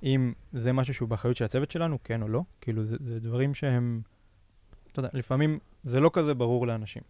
אם 0.03 0.33
זה 0.53 0.73
משהו 0.73 0.95
שהוא 0.95 1.09
באחריות 1.09 1.37
של 1.37 1.45
הצוות 1.45 1.71
שלנו, 1.71 1.99
כן 2.05 2.23
או 2.23 2.29
לא. 2.29 2.43
כאילו, 2.61 2.85
זה, 2.85 2.97
זה 3.01 3.21
דברים 3.21 3.55
שהם, 3.55 4.01
אתה 4.93 5.01
יודע, 5.01 5.09
לפעמים 5.13 5.59
זה 5.85 6.01
לא 6.01 6.11
כזה 6.13 6.35
ברור 6.35 6.67
לאנשים. 6.67 7.03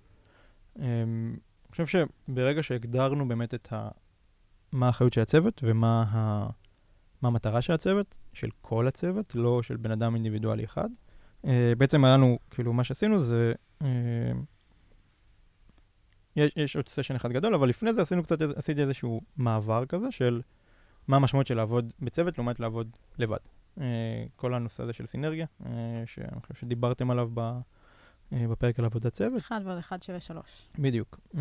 אה, 0.80 0.84
אני 0.84 1.84
חושב 1.84 1.86
שברגע 1.86 2.62
שהגדרנו 2.62 3.28
באמת 3.28 3.54
את, 3.54 3.72
ה, 3.72 3.88
מה 4.72 4.86
האחריות 4.86 5.12
של 5.12 5.20
הצוות 5.20 5.60
ומה 5.64 6.04
ה... 6.08 6.46
מה 7.22 7.28
המטרה 7.28 7.62
של 7.62 7.72
הצוות, 7.72 8.14
של 8.32 8.48
כל 8.60 8.86
הצוות, 8.86 9.34
לא 9.34 9.62
של 9.62 9.76
בן 9.76 9.90
אדם 9.90 10.14
אינדיבידואלי 10.14 10.64
אחד. 10.64 10.88
Uh, 11.42 11.48
בעצם 11.78 12.04
היה 12.04 12.14
לנו, 12.14 12.38
כאילו, 12.50 12.72
מה 12.72 12.84
שעשינו 12.84 13.20
זה... 13.20 13.52
Uh, 13.82 13.86
יש, 16.36 16.52
יש 16.56 16.76
עוד 16.76 16.88
סשן 16.88 17.14
אחד 17.14 17.32
גדול, 17.32 17.54
אבל 17.54 17.68
לפני 17.68 17.92
זה 17.92 18.02
עשינו 18.02 18.22
קצת, 18.22 18.42
עשיתי 18.42 18.82
איזשהו 18.82 19.20
מעבר 19.36 19.86
כזה 19.86 20.10
של 20.10 20.42
מה 21.08 21.16
המשמעות 21.16 21.46
של 21.46 21.56
לעבוד 21.56 21.92
בצוות 22.00 22.38
לעומת 22.38 22.60
לעבוד 22.60 22.96
לבד. 23.18 23.38
Uh, 23.78 23.80
כל 24.36 24.54
הנושא 24.54 24.82
הזה 24.82 24.92
של 24.92 25.06
סינרגיה, 25.06 25.46
uh, 25.60 25.66
שאני 26.06 26.40
חושב 26.40 26.54
שדיברתם 26.54 27.10
עליו 27.10 27.30
ב, 27.34 27.40
uh, 27.40 28.34
בפרק 28.50 28.78
על 28.78 28.84
עבודת 28.84 29.12
צוות. 29.12 29.38
אחד 29.38 29.60
ועוד 29.64 29.78
אחד 29.78 30.02
שווה 30.02 30.20
שלוש. 30.20 30.68
בדיוק. 30.78 31.20
Uh, 31.34 31.38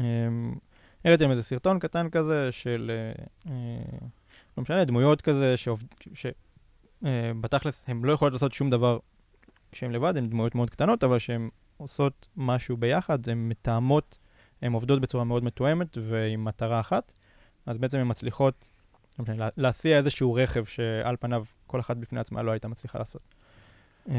הראיתי 1.05 1.23
להם 1.23 1.31
איזה 1.31 1.43
סרטון 1.43 1.79
קטן 1.79 2.09
כזה 2.09 2.51
של, 2.51 2.91
אה, 2.93 3.23
אה, 3.51 4.07
לא 4.57 4.63
משנה, 4.63 4.85
דמויות 4.85 5.21
כזה, 5.21 5.55
שבתכלס 7.03 7.85
אה, 7.87 7.91
הן 7.91 8.01
לא 8.03 8.11
יכולות 8.11 8.33
לעשות 8.33 8.53
שום 8.53 8.69
דבר 8.69 8.99
כשהן 9.71 9.91
לבד, 9.91 10.17
הן 10.17 10.29
דמויות 10.29 10.55
מאוד 10.55 10.69
קטנות, 10.69 11.03
אבל 11.03 11.19
שהן 11.19 11.49
עושות 11.77 12.27
משהו 12.37 12.77
ביחד, 12.77 13.29
הן 13.29 13.49
מתאמות 13.49 14.17
הן 14.61 14.73
עובדות 14.73 15.01
בצורה 15.01 15.23
מאוד 15.23 15.43
מתואמת 15.43 15.97
ועם 16.01 16.45
מטרה 16.45 16.79
אחת, 16.79 17.13
אז 17.65 17.77
בעצם 17.77 17.99
הן 17.99 18.07
מצליחות 18.09 18.69
לא 19.19 19.23
משנה, 19.23 19.35
לה- 19.37 19.49
להסיע 19.57 19.97
איזשהו 19.97 20.33
רכב 20.33 20.63
שעל 20.65 21.15
פניו 21.19 21.43
כל 21.67 21.79
אחת 21.79 21.97
בפני 21.97 22.19
עצמה 22.19 22.41
לא 22.41 22.51
הייתה 22.51 22.67
מצליחה 22.67 22.99
לעשות. 22.99 23.21
אה, 24.09 24.15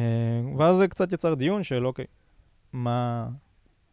ואז 0.58 0.76
זה 0.76 0.88
קצת 0.88 1.12
יצר 1.12 1.34
דיון 1.34 1.62
של 1.62 1.86
אוקיי, 1.86 2.04
מה, 2.72 3.28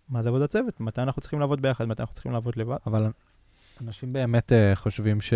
מה 0.10 0.24
זה 0.24 0.30
עבודת 0.30 0.50
צוות? 0.50 0.80
מתי 0.80 1.02
אנחנו 1.02 1.22
צריכים 1.22 1.40
לעבוד 1.40 1.62
ביחד? 1.62 1.86
מתי 1.86 2.02
אנחנו 2.02 2.14
צריכים 2.14 2.32
לעבוד 2.32 2.56
לבד? 2.56 2.78
אבל 2.88 3.12
אנשים 3.82 4.14
באמת 4.14 4.52
uh, 4.52 4.76
חושבים 4.76 5.22
ש... 5.22 5.34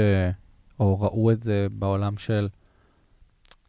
או 0.79 1.01
ראו 1.01 1.31
את 1.31 1.43
זה 1.43 1.67
בעולם 1.71 2.17
של... 2.17 2.49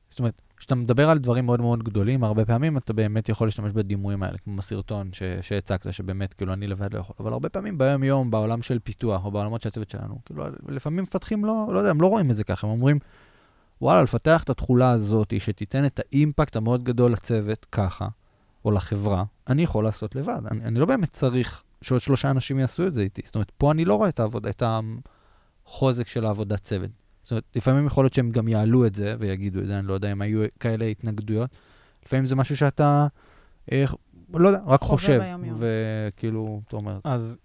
זאת 0.09 0.19
אומרת, 0.19 0.43
כשאתה 0.57 0.75
מדבר 0.75 1.11
על 1.11 1.19
דברים 1.19 1.47
מאוד 1.47 1.61
מאוד 1.61 1.83
גדולים, 1.83 2.25
הרבה 2.25 2.45
פעמים 2.45 2.77
אתה 2.77 2.93
באמת 2.93 3.29
יכול 3.29 3.47
להשתמש 3.47 3.73
בדימויים 3.73 4.23
האלה, 4.23 4.39
כמו 4.39 4.57
בסרטון 4.57 5.13
ש... 5.13 5.23
שהצגת, 5.41 5.93
שבאמת, 5.93 6.35
כאילו, 6.35 6.53
אני 6.53 6.67
לבד 6.67 6.95
לא 6.95 6.99
יכול. 6.99 7.17
אבל 7.21 7.33
הרבה 7.33 7.49
פעמים 7.49 7.79
ביום-יום, 7.79 8.31
בעולם 8.31 8.63
של 8.63 8.79
פיתוח, 8.79 9.25
או 9.25 9.31
בעולמות 9.31 9.63
של 9.63 9.69
הצוות 9.69 9.91
שלנו, 9.91 10.19
כאילו, 10.25 10.45
לפעמים 10.69 11.03
מפתחים 11.03 11.45
לא, 11.45 11.69
לא 11.73 11.79
יודע, 11.79 11.91
הם 11.91 12.01
לא 12.01 12.07
רואים 12.07 12.31
את 12.31 12.37
זה 12.37 12.45
ככה, 12.45 12.67
הם 12.67 12.73
אומרים, 12.73 12.99
וואלה, 13.81 14.03
לפתח 14.03 14.43
את 14.43 14.51
התכולה 14.51 14.91
הזאת, 14.91 15.33
שתיתן 15.39 15.87
את 15.87 16.01
האימפקט 16.01 16.57
המאוד 16.57 16.85
גדול 16.85 17.13
לצוות 17.13 17.67
ככה, 17.73 18.09
או 18.65 18.71
לחברה, 18.71 19.25
אני 19.49 19.63
יכול 19.63 19.85
לעשות 19.85 20.15
לבד. 20.15 20.41
אני, 20.51 20.65
אני 20.65 20.79
לא 20.79 20.87
באמת 20.87 21.13
צריך 21.13 21.63
שעוד 21.83 22.01
שלושה 22.01 22.31
אנשים 22.31 22.59
יעשו 22.59 22.87
את 22.87 22.95
זה 22.95 23.01
איתי. 23.01 23.23
זאת 23.25 23.35
אומרת, 23.35 23.53
פה 23.59 23.73
אני 23.73 23.85
לא 23.85 23.95
רואה 23.95 24.09
את 24.09 24.21
העבודה, 24.21 24.51
את 24.51 24.63
החוזק 25.67 26.09
של 26.09 26.27
העבודת 26.27 26.61
צוות. 26.61 26.91
זאת 27.23 27.31
אומרת, 27.31 27.45
לפעמים 27.57 27.87
יכול 27.87 28.05
להיות 28.05 28.15
שהם 28.15 28.31
גם 28.31 28.49
יעלו 28.49 28.87
את 28.87 28.95
זה 28.95 29.15
ויגידו 29.19 29.61
את 29.61 29.67
זה, 29.67 29.79
אני 29.79 29.87
לא 29.87 29.93
יודע 29.93 30.13
אם 30.13 30.23
היו 30.23 30.45
כאלה 30.61 30.85
התנגדויות. 30.85 31.51
לפעמים 32.07 32.27
זה 32.27 32.37
משהו 32.37 32.57
שאתה, 32.57 33.07
אה, 33.73 33.85
לא 34.35 34.49
יודע, 34.49 34.61
רק 34.67 34.81
חושב. 34.81 35.21
וכאילו, 35.59 36.61
אתה 36.69 36.77
אומר, 36.77 36.99
אז 37.05 37.39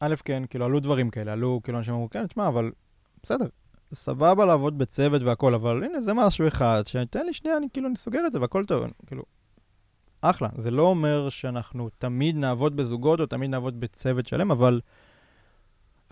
א', 0.00 0.14
כן, 0.24 0.42
כאילו, 0.50 0.64
עלו 0.64 0.80
דברים 0.80 1.10
כאלה, 1.10 1.32
עלו, 1.32 1.60
כאילו, 1.64 1.78
אנשים 1.78 1.94
אמרו, 1.94 2.10
כן, 2.10 2.26
תשמע, 2.26 2.48
אבל 2.48 2.70
בסדר, 3.22 3.46
סבבה 3.94 4.46
לעבוד 4.46 4.78
בצוות 4.78 5.22
והכל, 5.22 5.54
אבל 5.54 5.84
הנה, 5.84 6.00
זה 6.00 6.14
משהו 6.14 6.48
אחד, 6.48 6.82
שתן 6.86 7.26
לי 7.26 7.32
שנייה, 7.32 7.56
אני 7.56 7.66
כאילו, 7.72 7.88
אני 7.88 7.96
סוגר 7.96 8.26
את 8.26 8.32
זה 8.32 8.40
והכל 8.40 8.64
טוב, 8.64 8.84
כאילו, 9.06 9.22
אחלה. 10.20 10.48
זה 10.56 10.70
לא 10.70 10.82
אומר 10.82 11.28
שאנחנו 11.28 11.88
תמיד 11.98 12.36
נעבוד 12.36 12.76
בזוגות 12.76 13.20
או 13.20 13.26
תמיד 13.26 13.50
נעבוד 13.50 13.80
בצוות 13.80 14.26
שלם, 14.26 14.50
אבל 14.50 14.80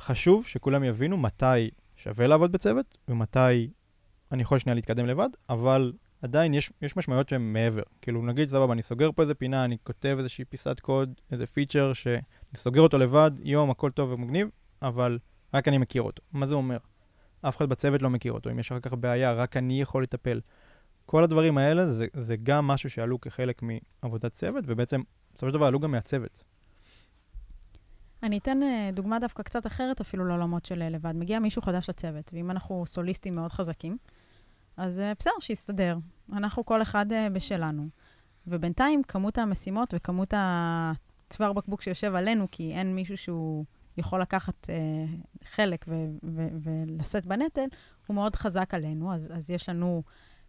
חשוב 0.01 0.47
שכולם 0.47 0.85
יבינו 0.85 1.16
מתי 1.16 1.71
שווה 1.97 2.27
לעבוד 2.27 2.53
בצוות 2.53 2.99
ומתי 3.09 3.69
אני 4.33 4.42
יכול 4.42 4.59
שנייה 4.59 4.75
להתקדם 4.75 5.07
לבד, 5.07 5.29
אבל 5.49 5.92
עדיין 6.23 6.55
יש, 6.55 6.73
יש 6.83 6.97
משמעויות 6.97 7.29
שהן 7.29 7.53
מעבר. 7.53 7.83
כאילו, 8.03 8.23
נגיד, 8.23 8.49
סבבה, 8.49 8.73
אני 8.73 8.83
סוגר 8.83 9.11
פה 9.12 9.23
איזה 9.23 9.35
פינה, 9.35 9.64
אני 9.64 9.77
כותב 9.85 10.14
איזושהי 10.19 10.45
פיסת 10.45 10.81
קוד, 10.81 11.14
איזה 11.33 11.47
פיצ'ר, 11.47 11.92
שאני 11.92 12.21
סוגר 12.55 12.81
אותו 12.81 12.99
לבד, 12.99 13.31
יום, 13.42 13.71
הכל 13.71 13.90
טוב 13.90 14.11
ומגניב, 14.12 14.49
אבל 14.83 15.19
רק 15.55 15.69
אני 15.69 15.79
מכיר 15.79 16.03
אותו. 16.03 16.23
מה 16.33 16.47
זה 16.47 16.55
אומר? 16.55 16.77
אף 17.42 17.57
אחד 17.57 17.69
בצוות 17.69 18.03
לא 18.03 18.11
מכיר 18.11 18.33
אותו. 18.33 18.51
אם 18.51 18.59
יש 18.59 18.73
אחר 18.73 18.81
כך 18.81 18.92
בעיה, 18.92 19.33
רק 19.33 19.57
אני 19.57 19.81
יכול 19.81 20.03
לטפל. 20.03 20.40
כל 21.07 21.25
הדברים 21.25 21.59
האלה 21.59 21.87
זה, 21.87 22.07
זה 22.16 22.37
גם 22.42 22.66
משהו 22.66 22.90
שעלו 22.90 23.21
כחלק 23.21 23.62
מעבודת 24.03 24.33
צוות, 24.33 24.64
ובעצם, 24.66 25.03
בסופו 25.35 25.51
של 25.51 25.55
דבר, 25.55 25.66
עלו 25.66 25.81
גם 25.81 25.90
מהצוות. 25.90 26.45
אני 28.23 28.38
אתן 28.38 28.62
אה, 28.62 28.90
דוגמה 28.92 29.19
דווקא 29.19 29.42
קצת 29.42 29.66
אחרת 29.66 30.01
אפילו 30.01 30.25
לעולמות 30.25 30.64
של 30.64 30.83
אה, 30.83 30.88
לבד. 30.88 31.12
מגיע 31.16 31.38
מישהו 31.38 31.62
חדש 31.62 31.90
לצוות, 31.90 32.31
ואם 32.35 32.51
אנחנו 32.51 32.85
סוליסטים 32.87 33.35
מאוד 33.35 33.53
חזקים, 33.53 33.97
אז 34.77 35.01
אה, 35.01 35.12
בסדר, 35.19 35.33
שיסתדר. 35.40 35.99
אנחנו 36.33 36.64
כל 36.64 36.83
אחד 36.83 37.07
בשלנו. 37.33 37.88
ובינתיים 38.47 39.03
כמות 39.03 39.38
המשימות 39.38 39.95
וכמות 39.97 40.35
הצוואר 40.37 41.53
בקבוק 41.53 41.83
שיושב 41.83 42.14
עלינו, 42.14 42.47
כי 42.51 42.73
אין 42.73 42.95
מישהו 42.95 43.16
שהוא 43.16 43.64
יכול 43.97 44.23
לקחת 44.23 44.71
אה, 44.71 44.75
חלק 45.45 45.85
ולשאת 46.62 47.27
בנטל, 47.27 47.66
הוא 48.07 48.14
מאוד 48.14 48.37
חזק 48.37 48.75
עלינו, 48.75 49.14
אז, 49.14 49.29
אז 49.35 49.51
יש 49.51 49.69
לנו 49.69 50.03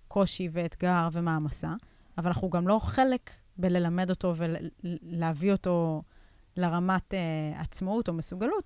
קושי 0.07 0.49
ואתגר 0.51 1.07
ומעמסה, 1.11 1.73
אבל 2.17 2.27
אנחנו 2.27 2.49
גם 2.49 2.67
לא 2.67 2.79
חלק 2.79 3.29
בללמד 3.57 4.09
אותו 4.09 4.33
ולהביא 4.35 5.51
אותו 5.51 6.01
לרמת 6.57 7.13
אה, 7.13 7.61
עצמאות 7.61 8.07
או 8.07 8.13
מסוגלות, 8.13 8.63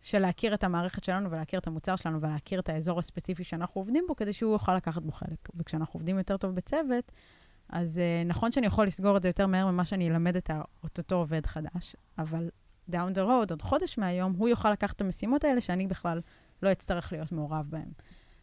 של 0.00 0.18
להכיר 0.18 0.54
את 0.54 0.64
המערכת 0.64 1.04
שלנו 1.04 1.30
ולהכיר 1.30 1.58
את 1.58 1.66
המוצר 1.66 1.96
שלנו 1.96 2.20
ולהכיר 2.20 2.60
את 2.60 2.68
האזור 2.68 2.98
הספציפי 2.98 3.44
שאנחנו 3.44 3.80
עובדים 3.80 4.04
בו, 4.08 4.16
כדי 4.16 4.32
שהוא 4.32 4.52
יוכל 4.52 4.76
לקחת 4.76 5.02
בו 5.02 5.12
חלק. 5.12 5.48
וכשאנחנו 5.56 5.98
עובדים 5.98 6.18
יותר 6.18 6.36
טוב 6.36 6.54
בצוות, 6.54 7.12
אז 7.68 7.98
אה, 7.98 8.22
נכון 8.26 8.52
שאני 8.52 8.66
יכול 8.66 8.86
לסגור 8.86 9.16
את 9.16 9.22
זה 9.22 9.28
יותר 9.28 9.46
מהר 9.46 9.70
ממה 9.70 9.84
שאני 9.84 10.10
אלמד 10.10 10.36
את 10.36 10.50
אותו 10.98 11.14
עובד 11.14 11.46
חדש, 11.46 11.96
אבל 12.18 12.50
down 12.90 13.14
the 13.14 13.18
road, 13.26 13.50
עוד 13.50 13.62
חודש 13.62 13.98
מהיום, 13.98 14.32
הוא 14.38 14.48
יוכל 14.48 14.72
לקחת 14.72 14.96
את 14.96 15.00
המשימות 15.00 15.44
האלה 15.44 15.60
שאני 15.60 15.86
בכלל 15.86 16.20
לא 16.62 16.72
אצטרך 16.72 17.12
להיות 17.12 17.32
מעורב 17.32 17.66
בהן. 17.70 17.92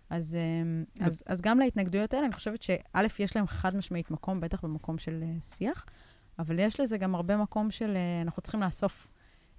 אז, 0.10 0.36
אה, 0.36 1.06
אז, 1.06 1.24
אז 1.26 1.42
גם 1.42 1.60
להתנגדויות 1.60 2.14
האלה, 2.14 2.26
אני 2.26 2.34
חושבת 2.34 2.62
שא', 2.62 2.76
יש 3.20 3.36
להם 3.36 3.48
חד 3.48 3.76
משמעית 3.76 4.12
מקום, 4.12 4.40
בטח 4.40 4.62
במקום 4.62 4.98
של 4.98 5.24
אה, 5.24 5.42
שיח, 5.42 5.86
אבל 6.40 6.60
יש 6.60 6.80
לזה 6.80 6.98
גם 6.98 7.16
הרבה 7.16 7.38
מקום 7.38 7.72
של, 7.72 7.96
אה, 7.96 8.22
אנחנו 8.22 8.42
צריכים 8.42 8.62
לאסוף 8.62 9.12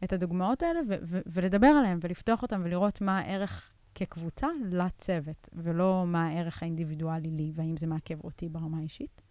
את 0.05 0.13
הדוגמאות 0.13 0.63
האלה 0.63 0.81
ו- 0.89 0.95
ו- 1.03 1.21
ולדבר 1.27 1.67
עליהן 1.67 1.99
ולפתוח 2.03 2.43
אותן 2.43 2.61
ולראות 2.65 3.01
מה 3.01 3.19
הערך 3.19 3.73
כקבוצה 3.95 4.47
לצוות, 4.71 5.49
ולא 5.53 6.05
מה 6.07 6.27
הערך 6.27 6.63
האינדיבידואלי 6.63 7.31
לי, 7.31 7.53
והאם 7.55 7.77
זה 7.77 7.87
מעכב 7.87 8.25
אותי 8.25 8.49
ברמה 8.49 8.79
האישית. 8.79 9.23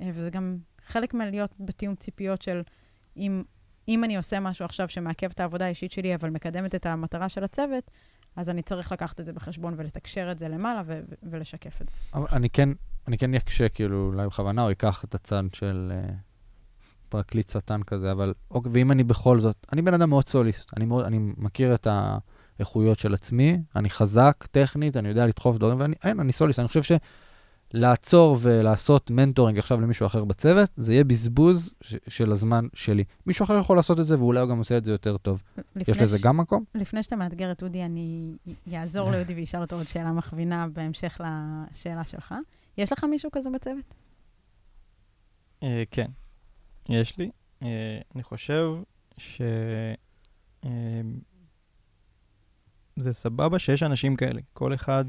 אה, 0.00 0.10
וזה 0.14 0.30
גם 0.30 0.58
חלק 0.84 1.14
מלהיות 1.14 1.54
בתיאום 1.60 1.94
ציפיות 1.94 2.42
של 2.42 2.62
אם, 3.16 3.42
אם 3.88 4.04
אני 4.04 4.16
עושה 4.16 4.40
משהו 4.40 4.64
עכשיו 4.64 4.88
שמעכב 4.88 5.30
את 5.30 5.40
העבודה 5.40 5.64
האישית 5.64 5.92
שלי, 5.92 6.14
אבל 6.14 6.30
מקדמת 6.30 6.74
את 6.74 6.86
המטרה 6.86 7.28
של 7.28 7.44
הצוות, 7.44 7.90
אז 8.36 8.50
אני 8.50 8.62
צריך 8.62 8.92
לקחת 8.92 9.20
את 9.20 9.24
זה 9.24 9.32
בחשבון 9.32 9.74
ולתקשר 9.76 10.28
את 10.32 10.38
זה 10.38 10.48
למעלה 10.48 10.82
ו- 10.86 11.00
ו- 11.08 11.14
ולשקף 11.30 11.82
את 11.82 11.88
זה. 11.88 11.94
אבל 12.14 12.26
אני 12.32 12.50
כן, 12.50 12.68
אני 13.08 13.18
כן 13.18 13.34
אקשה, 13.34 13.68
כאילו, 13.68 14.10
אולי 14.12 14.26
בכוונה, 14.26 14.62
או 14.62 14.70
אקח 14.70 15.04
את 15.04 15.14
הצד 15.14 15.42
של 15.52 15.92
uh, 15.92 16.12
פרקליט 17.08 17.50
שטן 17.50 17.82
כזה, 17.82 18.12
אבל, 18.12 18.34
אוקיי, 18.50 18.72
ואם 18.74 18.92
אני 18.92 19.04
בכל 19.04 19.40
זאת, 19.40 19.66
אני 19.72 19.82
בן 19.82 19.94
אדם 19.94 20.08
מאוד 20.08 20.28
סוליסט, 20.28 20.70
אני, 20.76 20.84
מאוד, 20.84 21.04
אני 21.04 21.18
מכיר 21.36 21.74
את 21.74 21.86
האיכויות 22.58 22.98
של 22.98 23.14
עצמי, 23.14 23.58
אני 23.76 23.90
חזק 23.90 24.46
טכנית, 24.50 24.96
אני 24.96 25.08
יודע 25.08 25.26
לדחוף 25.26 25.56
דברים, 25.56 25.80
ואני, 25.80 25.94
אין, 26.04 26.20
אני 26.20 26.32
סוליסט, 26.32 26.58
אני 26.58 26.68
חושב 26.68 26.82
שלעצור 27.76 28.36
ולעשות 28.40 29.10
מנטורינג 29.10 29.58
עכשיו 29.58 29.80
למישהו 29.80 30.06
אחר 30.06 30.24
בצוות, 30.24 30.70
זה 30.76 30.92
יהיה 30.92 31.04
בזבוז 31.04 31.74
ש- 31.80 31.94
של 32.08 32.32
הזמן 32.32 32.66
שלי. 32.74 33.04
מישהו 33.26 33.44
אחר 33.44 33.58
יכול 33.58 33.76
לעשות 33.76 34.00
את 34.00 34.06
זה, 34.06 34.18
ואולי 34.18 34.40
הוא 34.40 34.50
גם 34.50 34.58
עושה 34.58 34.78
את 34.78 34.84
זה 34.84 34.92
יותר 34.92 35.16
טוב. 35.16 35.42
יש 35.76 35.98
לזה 35.98 36.18
ש- 36.18 36.20
גם 36.20 36.36
מקום? 36.36 36.64
לפני 36.74 37.02
שאתה 37.02 37.16
מאתגר 37.16 37.52
את 37.52 37.62
אודי, 37.62 37.84
אני 37.84 38.32
אעזור 38.74 39.10
לאודי 39.10 39.34
ואשאל 39.40 39.60
אותו 39.62 39.76
עוד 39.76 39.88
שאלה 39.88 40.12
מכווינה 40.12 40.66
בהמשך 40.68 41.20
לשאלה 41.20 42.04
שלך. 42.04 42.34
יש 42.78 42.92
לך 42.92 43.04
מישהו 43.04 43.30
כזה 43.30 43.50
בצוות? 43.54 43.94
אה, 45.62 45.82
כן, 45.90 46.10
יש 46.88 47.18
לי. 47.18 47.30
אה, 47.62 47.68
אני 48.14 48.22
חושב 48.22 48.72
ש... 49.18 49.40
אה, 50.64 50.70
זה 52.96 53.12
סבבה 53.12 53.58
שיש 53.58 53.82
אנשים 53.82 54.16
כאלה, 54.16 54.40
כל 54.52 54.74
אחד 54.74 55.04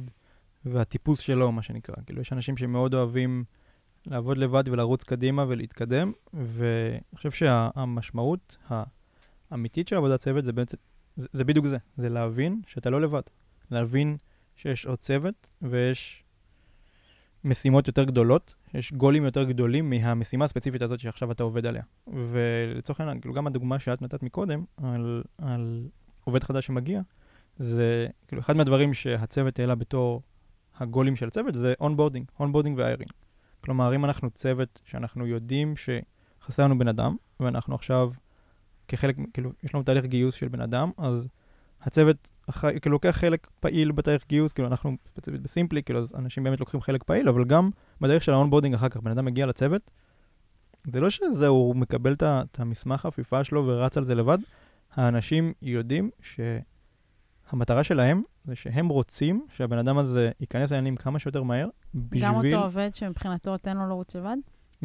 והטיפוס 0.72 1.20
שלו, 1.20 1.52
מה 1.52 1.62
שנקרא. 1.62 1.96
כאילו, 2.06 2.22
יש 2.22 2.34
אנשים 2.34 2.58
שמאוד 2.58 2.94
אוהבים 2.94 3.44
לעבוד 4.06 4.38
לבד 4.38 4.64
ולרוץ 4.68 5.04
קדימה 5.04 5.46
ולהתקדם, 5.48 6.12
ואני 6.34 7.16
חושב 7.16 7.32
שהמשמעות 7.32 8.58
האמיתית 9.52 9.88
של 9.88 9.96
עבודת 9.96 10.20
צוות 10.20 10.44
זה 10.44 10.54
בעצם, 10.54 10.78
זה, 11.18 11.28
זה 11.34 11.44
בדיוק 11.44 11.66
זה, 11.66 11.78
זה 11.98 12.10
להבין 12.10 12.62
שאתה 12.68 12.90
לא 12.90 13.02
לבד. 13.02 13.22
להבין 13.72 14.18
שיש 14.56 14.86
עוד 14.86 14.98
צוות 14.98 15.50
ויש 15.62 16.24
משימות 17.44 17.88
יותר 17.88 18.04
גדולות, 18.04 18.56
יש 18.74 18.94
גולים 18.94 19.26
יותר 19.26 19.44
גדולים 19.44 19.90
מהמשימה 19.90 20.46
הספציפית 20.46 20.82
הזאת 20.82 21.00
שעכשיו 21.00 21.32
אתה 21.32 21.44
עובד 21.44 21.66
עליה. 21.66 21.84
ולצורך 22.08 23.00
העניין, 23.00 23.20
כאילו 23.20 23.34
גם 23.34 23.48
הדוגמה 23.48 23.80
שאת 23.80 24.02
נתת 24.02 24.24
מקודם, 24.24 24.64
על, 24.78 25.24
על 25.38 25.88
עובד 26.24 26.44
חדש 26.44 26.66
שמגיע, 26.66 27.02
זה 27.58 28.08
כאילו 28.28 28.42
אחד 28.42 28.56
מהדברים 28.56 28.94
שהצוות 28.94 29.60
העלה 29.60 29.76
בתור 29.76 30.22
הגולים 30.80 31.16
של 31.16 31.28
הצוות, 31.28 31.54
זה 31.54 31.74
onboarding, 31.80 32.26
onboarding 32.40 32.78
ו 32.78 32.82
hiring. 32.82 33.12
כלומר, 33.62 33.96
אם 33.96 34.06
אנחנו 34.06 34.30
צוות 34.30 34.80
שאנחנו 34.86 35.28
יודעים 35.28 35.74
שחסר 35.78 36.64
לנו 36.64 36.78
בן 36.78 36.88
אדם, 36.88 37.16
ואנחנו 37.40 37.76
עכשיו 37.76 38.12
כחלק, 38.88 39.16
כאילו, 39.34 39.52
יש 39.64 39.74
לנו 39.74 39.84
תהליך 39.84 40.06
גיוס 40.06 40.36
של 40.36 40.48
בן 40.48 40.62
אדם, 40.62 40.92
אז 40.98 41.28
הצוות 41.82 42.32
אחראי, 42.50 42.80
כאילו, 42.80 42.94
לוקח 42.94 43.10
חלק 43.10 43.48
פעיל 43.60 43.92
בתהליך 43.92 44.26
גיוס, 44.28 44.54
כאילו, 44.54 44.68
אנחנו 44.68 44.96
ספציפית 45.08 45.42
ב 45.42 45.47
Simply, 45.47 45.84
כאילו, 45.84 46.00
אז 46.00 46.16
אנשים 46.16 46.44
באמת 46.44 46.60
לוקחים 46.60 46.82
חלק 46.82 47.04
פעיל, 47.04 47.30
אבל 47.30 47.46
גם 47.46 47.70
בדרך 48.02 48.24
של 48.24 48.34
ה 48.34 48.38
onboarding 48.38 48.76
אחר 48.76 48.90
כך, 48.90 48.98
בן 48.98 49.12
אדם 49.12 49.26
מגיע 49.26 49.46
לצוות, 49.46 49.92
זה 50.92 51.00
לא 51.00 51.10
שזהו, 51.10 51.56
הוא 51.56 51.76
מקבל 51.76 52.14
את 52.24 52.60
המסמך 52.60 53.06
החפיפה 53.06 53.44
שלו 53.44 53.68
ורץ 53.68 53.98
על 53.98 54.06
זה 54.06 54.16
לבד, 54.16 54.38
האנשים 54.94 55.54
יודעים 55.62 56.10
שהמטרה 57.50 57.84
שלהם 57.84 58.22
זה 58.46 58.56
שהם 58.56 58.88
רוצים 58.88 59.46
שהבן 59.50 59.78
אדם 59.78 59.98
הזה 59.98 60.32
ייכנס 60.40 60.72
לעניינים 60.72 60.96
כמה 60.96 61.20
שיותר 61.20 61.44
מהר, 61.44 61.68
בשביל... 61.94 62.24
גם 62.24 62.36
אותו 62.36 62.64
עובד 62.64 62.90
שמבחינתו 62.94 63.58
תן 63.58 63.78
לו 63.78 63.88
לרוץ 63.88 64.16
לבד? 64.16 64.38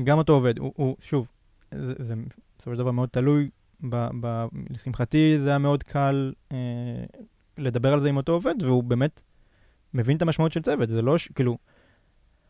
גם 0.05 0.19
אותו 0.19 0.33
עובד. 0.33 0.59
הוא, 0.59 0.73
הוא 0.77 0.97
שוב, 1.01 1.29
זה, 1.75 1.95
זה 1.99 2.15
בסופו 2.59 2.73
של 2.73 2.79
דבר 2.79 2.91
מאוד 2.91 3.09
תלוי 3.09 3.51
ב, 3.89 4.09
ב, 4.21 4.47
לשמחתי 4.71 5.39
זה 5.39 5.49
היה 5.49 5.59
מאוד 5.59 5.83
קל 5.83 6.33
אה, 6.53 6.57
לדבר 7.59 7.93
על 7.93 8.01
זה 8.01 8.09
עם 8.09 8.17
אותו 8.17 8.33
עובד, 8.33 8.55
והוא 8.63 8.85
באמת 8.85 9.23
מבין 9.95 10.17
את 10.17 10.23
המשמעות 10.23 10.53
של 10.53 10.63
צוות. 10.63 10.89
זה 10.89 11.03
לא, 11.03 11.19
ש, 11.19 11.29
כאילו, 11.29 11.59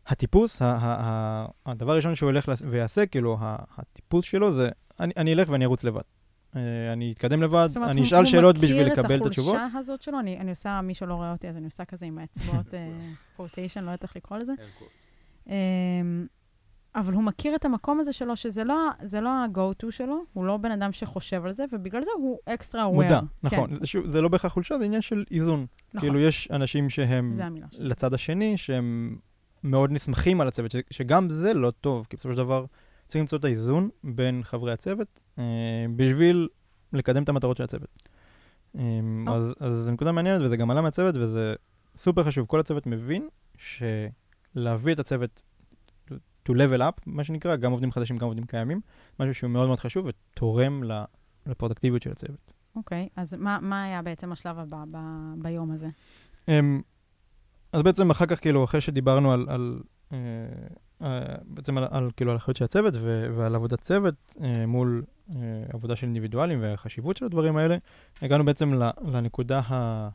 הטיפוס, 0.06 0.62
ה, 0.62 0.66
ה, 0.66 0.76
ה, 0.80 1.46
הדבר 1.66 1.92
הראשון 1.92 2.14
שהוא 2.14 2.30
ילך 2.30 2.50
ויעשה, 2.70 3.06
כאילו, 3.06 3.36
הטיפוס 3.76 4.24
שלו 4.24 4.52
זה, 4.52 4.68
אני, 5.00 5.12
אני 5.16 5.32
אלך 5.32 5.48
ואני 5.48 5.64
ארוץ 5.64 5.84
לבד. 5.84 6.02
אה, 6.56 6.92
אני 6.92 7.12
אתקדם 7.12 7.42
לבד, 7.42 7.68
אני 7.76 8.02
אשאל 8.02 8.24
שאלות 8.24 8.58
בשביל 8.58 8.86
לקבל 8.86 9.20
את 9.20 9.26
התשובות. 9.26 9.54
זאת 9.54 9.54
אומרת, 9.54 9.60
הוא 9.62 9.66
מכיר 9.66 9.66
את 9.66 9.66
החולשה 9.68 9.78
הזאת 9.78 10.02
שלו? 10.02 10.20
אני, 10.20 10.38
אני 10.38 10.50
עושה, 10.50 10.80
מי 10.80 10.94
שלא 10.94 11.14
רואה 11.14 11.32
אותי, 11.32 11.48
אז 11.48 11.56
אני 11.56 11.64
עושה 11.64 11.84
כזה 11.84 12.06
עם 12.06 12.18
האצבעות, 12.18 12.74
פורטיישן, 13.36 13.80
אה, 13.80 13.84
לא 13.86 13.90
יודעת 13.90 14.02
איך 14.02 14.16
לקרוא 14.16 14.38
לזה. 14.38 14.52
אמ, 15.48 16.26
אבל 16.94 17.12
הוא 17.12 17.22
מכיר 17.22 17.54
את 17.54 17.64
המקום 17.64 18.00
הזה 18.00 18.12
שלו, 18.12 18.36
שזה 18.36 18.64
לא, 18.64 18.90
לא 19.22 19.28
ה-go-to 19.28 19.90
שלו, 19.90 20.24
הוא 20.32 20.44
לא 20.44 20.56
בן 20.56 20.70
אדם 20.70 20.92
שחושב 20.92 21.44
על 21.44 21.52
זה, 21.52 21.64
ובגלל 21.72 22.02
זה 22.02 22.10
הוא 22.16 22.38
אקסטרה 22.46 22.86
aware. 22.86 22.92
מודע, 22.92 23.20
נכון. 23.42 23.76
כן. 23.76 23.84
שוב, 23.84 24.10
זה 24.10 24.20
לא 24.20 24.28
בהכרח 24.28 24.52
חולשה, 24.52 24.78
זה 24.78 24.84
עניין 24.84 25.00
של 25.00 25.24
איזון. 25.30 25.66
נכון. 25.94 26.00
כאילו, 26.00 26.20
יש 26.20 26.48
אנשים 26.50 26.90
שהם 26.90 27.32
לצד 27.78 28.14
השני, 28.14 28.56
שהם 28.56 29.16
מאוד 29.64 29.92
נסמכים 29.92 30.40
על 30.40 30.48
הצוות, 30.48 30.74
שגם 30.90 31.30
זה 31.30 31.54
לא 31.54 31.70
טוב, 31.70 32.06
כי 32.10 32.16
בסופו 32.16 32.32
של 32.32 32.38
דבר 32.38 32.64
צריך 33.12 33.20
למצוא 33.20 33.38
את 33.38 33.44
האיזון 33.44 33.88
בין 34.04 34.42
חברי 34.44 34.72
הצוות, 34.72 35.20
אה, 35.38 35.44
בשביל 35.96 36.48
לקדם 36.92 37.22
את 37.22 37.28
המטרות 37.28 37.56
של 37.56 37.64
הצוות. 37.64 38.08
אה, 38.78 38.82
אז, 39.26 39.54
אז 39.60 39.74
זו 39.74 39.92
נקודה 39.92 40.12
מעניינת, 40.12 40.40
וזה 40.40 40.56
גם 40.56 40.70
עלה 40.70 40.80
מהצוות, 40.80 41.16
וזה 41.16 41.54
סופר 41.96 42.24
חשוב. 42.24 42.46
כל 42.46 42.60
הצוות 42.60 42.86
מבין 42.86 43.28
שלהביא 43.56 44.94
את 44.94 44.98
הצוות 44.98 45.42
to 46.48 46.52
level 46.52 46.80
up, 46.80 47.02
מה 47.06 47.24
שנקרא, 47.24 47.56
גם 47.56 47.72
עובדים 47.72 47.92
חדשים, 47.92 48.16
גם 48.16 48.26
עובדים 48.26 48.44
קיימים, 48.44 48.80
משהו 49.20 49.34
שהוא 49.34 49.50
מאוד 49.50 49.66
מאוד 49.66 49.78
חשוב 49.78 50.06
ותורם 50.06 50.82
לפרודקטיביות 51.46 52.02
של 52.02 52.10
הצוות. 52.10 52.52
אוקיי, 52.76 53.08
okay, 53.10 53.20
אז 53.20 53.34
מה, 53.34 53.58
מה 53.62 53.84
היה 53.84 54.02
בעצם 54.02 54.32
השלב 54.32 54.58
הבא 54.58 54.84
ב, 54.90 54.98
ביום 55.36 55.70
הזה? 55.70 55.88
Um, 56.46 56.50
אז 57.72 57.82
בעצם 57.82 58.10
אחר 58.10 58.26
כך, 58.26 58.40
כאילו, 58.40 58.64
אחרי 58.64 58.80
שדיברנו 58.80 59.32
על, 59.32 59.46
על 59.48 59.80
uh, 60.10 60.14
בעצם 61.44 61.78
על, 61.78 61.84
על, 61.90 62.10
כאילו, 62.16 62.30
על 62.30 62.36
האחריות 62.36 62.56
של 62.56 62.64
הצוות 62.64 62.94
ו, 62.96 63.30
ועל 63.36 63.54
עבודת 63.54 63.80
צוות 63.80 64.14
uh, 64.36 64.42
מול 64.66 65.04
uh, 65.30 65.34
עבודה 65.72 65.96
של 65.96 66.06
אינדיבידואלים 66.06 66.62
והחשיבות 66.62 67.16
של 67.16 67.24
הדברים 67.24 67.56
האלה, 67.56 67.76
הגענו 68.22 68.44
בעצם 68.44 68.74
לנקודה 69.04 69.60
ה... 69.70 70.08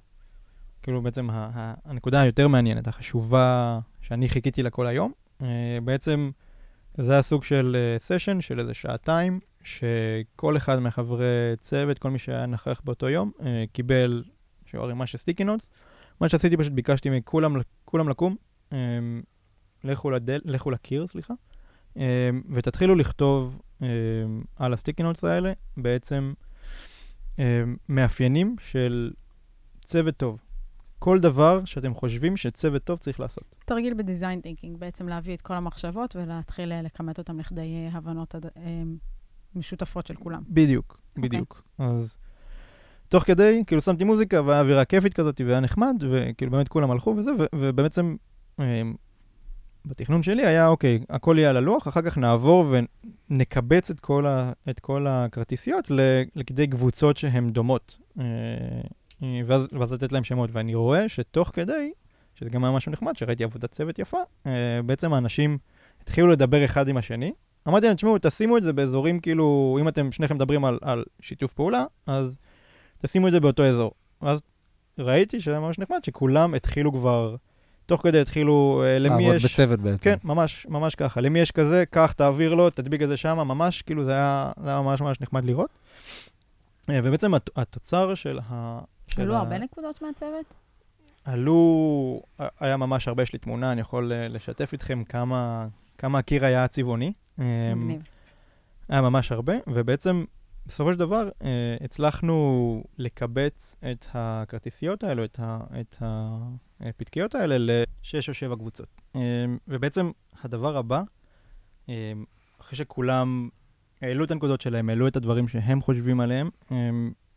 כאילו 0.84 1.02
בעצם 1.02 1.30
ה, 1.30 1.50
ה, 1.56 1.74
הנקודה 1.86 2.22
היותר 2.22 2.48
מעניינת, 2.48 2.88
החשובה 2.88 3.80
שאני 4.02 4.30
חיכיתי 4.30 4.64
לה 4.64 4.70
כל 4.70 4.88
היום, 4.88 5.12
Uh, 5.42 5.44
בעצם 5.84 6.32
זה 6.98 7.12
היה 7.12 7.22
סוג 7.22 7.44
של 7.44 7.78
סשן 7.98 8.38
uh, 8.38 8.42
של 8.42 8.60
איזה 8.60 8.74
שעתיים, 8.74 9.40
שכל 9.64 10.58
אחד 10.58 10.80
מחברי 10.80 11.56
צוות, 11.60 12.00
כל 12.00 12.10
מי 12.10 12.20
שהיה 12.20 12.46
נכח 12.46 12.82
באותו 12.86 13.10
יום, 13.10 13.32
uh, 13.40 13.44
קיבל 13.72 14.24
איזשהו 14.66 14.84
ערימה 14.84 15.08
של 15.08 15.18
sticky 15.18 15.44
notes. 15.44 15.70
מה 16.22 16.30
שעשיתי 16.30 16.58
פשוט 16.58 16.74
ביקשתי 16.74 17.10
מכולם 17.10 18.10
לקום, 18.10 18.36
um, 18.70 18.74
לכו, 19.84 20.12
לדל, 20.12 20.40
לכו 20.46 20.72
לקיר, 20.72 21.08
סליחה, 21.08 21.34
um, 21.96 22.00
ותתחילו 22.50 22.96
לכתוב 22.96 23.62
um, 23.80 23.84
על 24.56 24.74
ה 24.74 24.78
sticky 24.78 25.04
notes 25.04 25.24
האלה 25.24 25.54
בעצם 25.78 26.34
um, 27.36 27.40
מאפיינים 27.90 28.56
של 28.60 29.12
צוות 29.86 30.18
טוב. 30.18 30.40
כל 31.00 31.20
דבר 31.20 31.66
שאתם 31.66 31.94
חושבים 31.94 32.38
שצוות 32.38 32.84
טוב 32.84 33.00
צריך 33.00 33.20
לעשות. 33.20 33.56
תרגיל 33.66 33.94
ב 33.94 34.01
design 34.01 34.42
thinking, 34.42 34.78
בעצם 34.78 35.08
להביא 35.08 35.34
את 35.34 35.42
כל 35.42 35.54
המחשבות 35.54 36.16
ולהתחיל 36.16 36.72
אה, 36.72 36.82
לכמת 36.82 37.18
אותם 37.18 37.40
לכדי 37.40 37.90
הבנות 37.92 38.36
אה, 38.36 38.42
משותפות 39.56 40.08
של 40.08 40.16
כולם. 40.16 40.44
בדיוק, 40.50 40.94
okay. 40.94 41.10
אוקיי. 41.10 41.30
בדיוק. 41.30 41.64
אז 41.78 42.18
תוך 43.08 43.24
כדי, 43.24 43.64
כאילו 43.68 43.82
שמתי 43.82 44.04
מוזיקה 44.04 44.42
והיה 44.42 44.62
אווירה 44.62 44.86
כיפית 44.86 45.14
כזאת 45.14 45.42
והיה 45.46 45.60
נחמד, 45.60 46.04
וכאילו 46.10 46.52
באמת 46.52 46.68
כולם 46.68 46.92
הלכו 46.92 47.16
וזה, 47.18 47.32
ובעצם 47.56 48.16
בתכנון 49.88 50.24
שלי 50.24 50.46
היה, 50.46 50.68
אוקיי, 50.68 51.00
הכל 51.10 51.36
יהיה 51.38 51.50
על 51.50 51.58
הלוח, 51.58 51.88
אחר 51.88 52.02
כך 52.02 52.18
נעבור 52.18 52.76
ונקבץ 53.30 53.90
את 53.90 54.00
כל, 54.00 54.26
ה, 54.26 54.52
את 54.70 54.80
כל 54.80 55.08
הכרטיסיות 55.10 55.92
לכדי 56.36 56.68
קבוצות 56.68 57.18
שהן 57.18 57.50
דומות. 57.50 57.98
אה, 58.20 58.26
ואז, 59.46 59.68
ואז 59.72 59.94
לתת 59.94 60.12
להם 60.12 60.24
שמות. 60.24 60.50
ואני 60.54 60.76
רואה 60.76 61.10
שתוך 61.10 61.52
כדי, 61.54 61.92
שזה 62.36 62.50
גם 62.50 62.64
היה 62.64 62.74
משהו 62.74 62.92
נחמד, 62.92 63.18
שראיתי 63.18 63.44
עבודת 63.44 63.72
צוות 63.72 64.00
יפה, 64.00 64.18
אה, 64.48 64.82
בעצם 64.86 65.14
האנשים 65.14 65.58
התחילו 66.02 66.28
לדבר 66.28 66.66
אחד 66.66 66.88
עם 66.88 66.98
השני. 66.98 67.34
אמרתי 67.68 67.86
להם, 67.86 67.96
תשמעו, 67.96 68.18
תשימו 68.22 68.58
את 68.58 68.64
זה 68.64 68.74
באזורים 68.74 69.20
כאילו, 69.20 69.78
אם 69.82 69.88
אתם 69.88 70.12
שניכם 70.12 70.36
מדברים 70.36 70.66
על, 70.66 70.80
על 70.82 71.04
שיתוף 71.22 71.54
פעולה, 71.54 71.86
אז 72.06 72.38
תשימו 72.98 73.28
את 73.28 73.32
זה 73.32 73.40
באותו 73.40 73.66
אזור. 73.66 73.92
ואז 74.22 74.42
ראיתי 75.00 75.42
שזה 75.42 75.60
ממש 75.60 75.80
נחמד, 75.80 76.04
שכולם 76.04 76.54
התחילו 76.54 76.94
כבר, 76.94 77.36
תוך 77.88 78.04
כדי 78.04 78.22
התחילו, 78.22 78.84
אה, 78.86 79.00
למי 79.00 79.24
יש... 79.24 79.30
לעבוד 79.30 79.52
בצוות 79.52 79.80
בעצם. 79.80 79.98
כן, 79.98 80.16
ממש, 80.24 80.68
ממש 80.70 80.96
ככה. 80.96 81.22
למי 81.22 81.40
יש 81.40 81.52
כזה, 81.52 81.84
קח, 81.90 82.12
תעביר 82.12 82.54
לו, 82.54 82.70
תדביק 82.70 83.02
את 83.02 83.08
זה 83.08 83.18
שם, 83.18 83.38
ממש, 83.38 83.82
כאילו 83.82 84.04
זה 84.04 84.12
היה, 84.12 84.52
זה 84.64 84.70
היה 84.70 84.82
ממש 84.82 85.02
ממש 85.02 85.22
נחמד 85.22 85.46
לראות. 85.46 85.70
ובעצם 86.90 87.34
התוצר 87.56 88.16
של 88.16 88.40
ה... 88.50 88.80
עלו 89.18 89.36
הרבה 89.36 89.58
נקודות 89.58 90.02
מהצוות? 90.02 90.56
עלו, 91.26 92.22
היה 92.60 92.78
ממש 92.78 93.08
הרבה, 93.08 93.24
יש 93.24 93.34
לי 93.34 93.40
תמונה, 93.40 93.72
אני 93.72 93.82
יכול 93.82 94.12
אה, 94.12 94.28
לשתף 94.28 94.74
איתכם 94.74 95.04
כמה, 95.04 95.68
כמה 95.98 96.20
הקיר 96.20 96.46
היה 96.46 96.68
צבעוני. 96.68 97.14
מגניב. 97.38 98.02
היה 98.90 99.02
ממש 99.02 99.32
הרבה, 99.32 99.54
ובעצם 99.68 100.26
בסופו 100.66 100.94
של 100.94 101.00
דבר 101.00 101.30
אה, 101.44 101.78
הצלחנו 101.82 102.84
לקבץ 102.98 103.76
את 103.92 104.06
הכרטיסיות 104.14 105.04
האלו, 105.04 105.26
את, 105.26 105.40
ה, 105.40 105.60
את 105.80 105.96
הפתקיות 106.82 107.36
האלה, 107.36 107.56
לשש 107.60 108.30
או 108.30 108.34
שבע 108.34 108.56
קבוצות. 108.56 108.88
אמ, 109.16 109.22
ובעצם 109.68 110.12
הדבר 110.44 110.78
הבא, 110.78 111.02
אמ, 111.90 111.94
אחרי 112.62 112.78
שכולם 112.78 113.50
העלו 114.02 114.26
את 114.26 114.32
הנקודות 114.32 114.62
שלהם, 114.62 114.90
העלו 114.90 115.08
את 115.08 115.16
הדברים 115.16 115.48
שהם 115.48 115.82
חושבים 115.82 116.20
עליהם, 116.20 116.50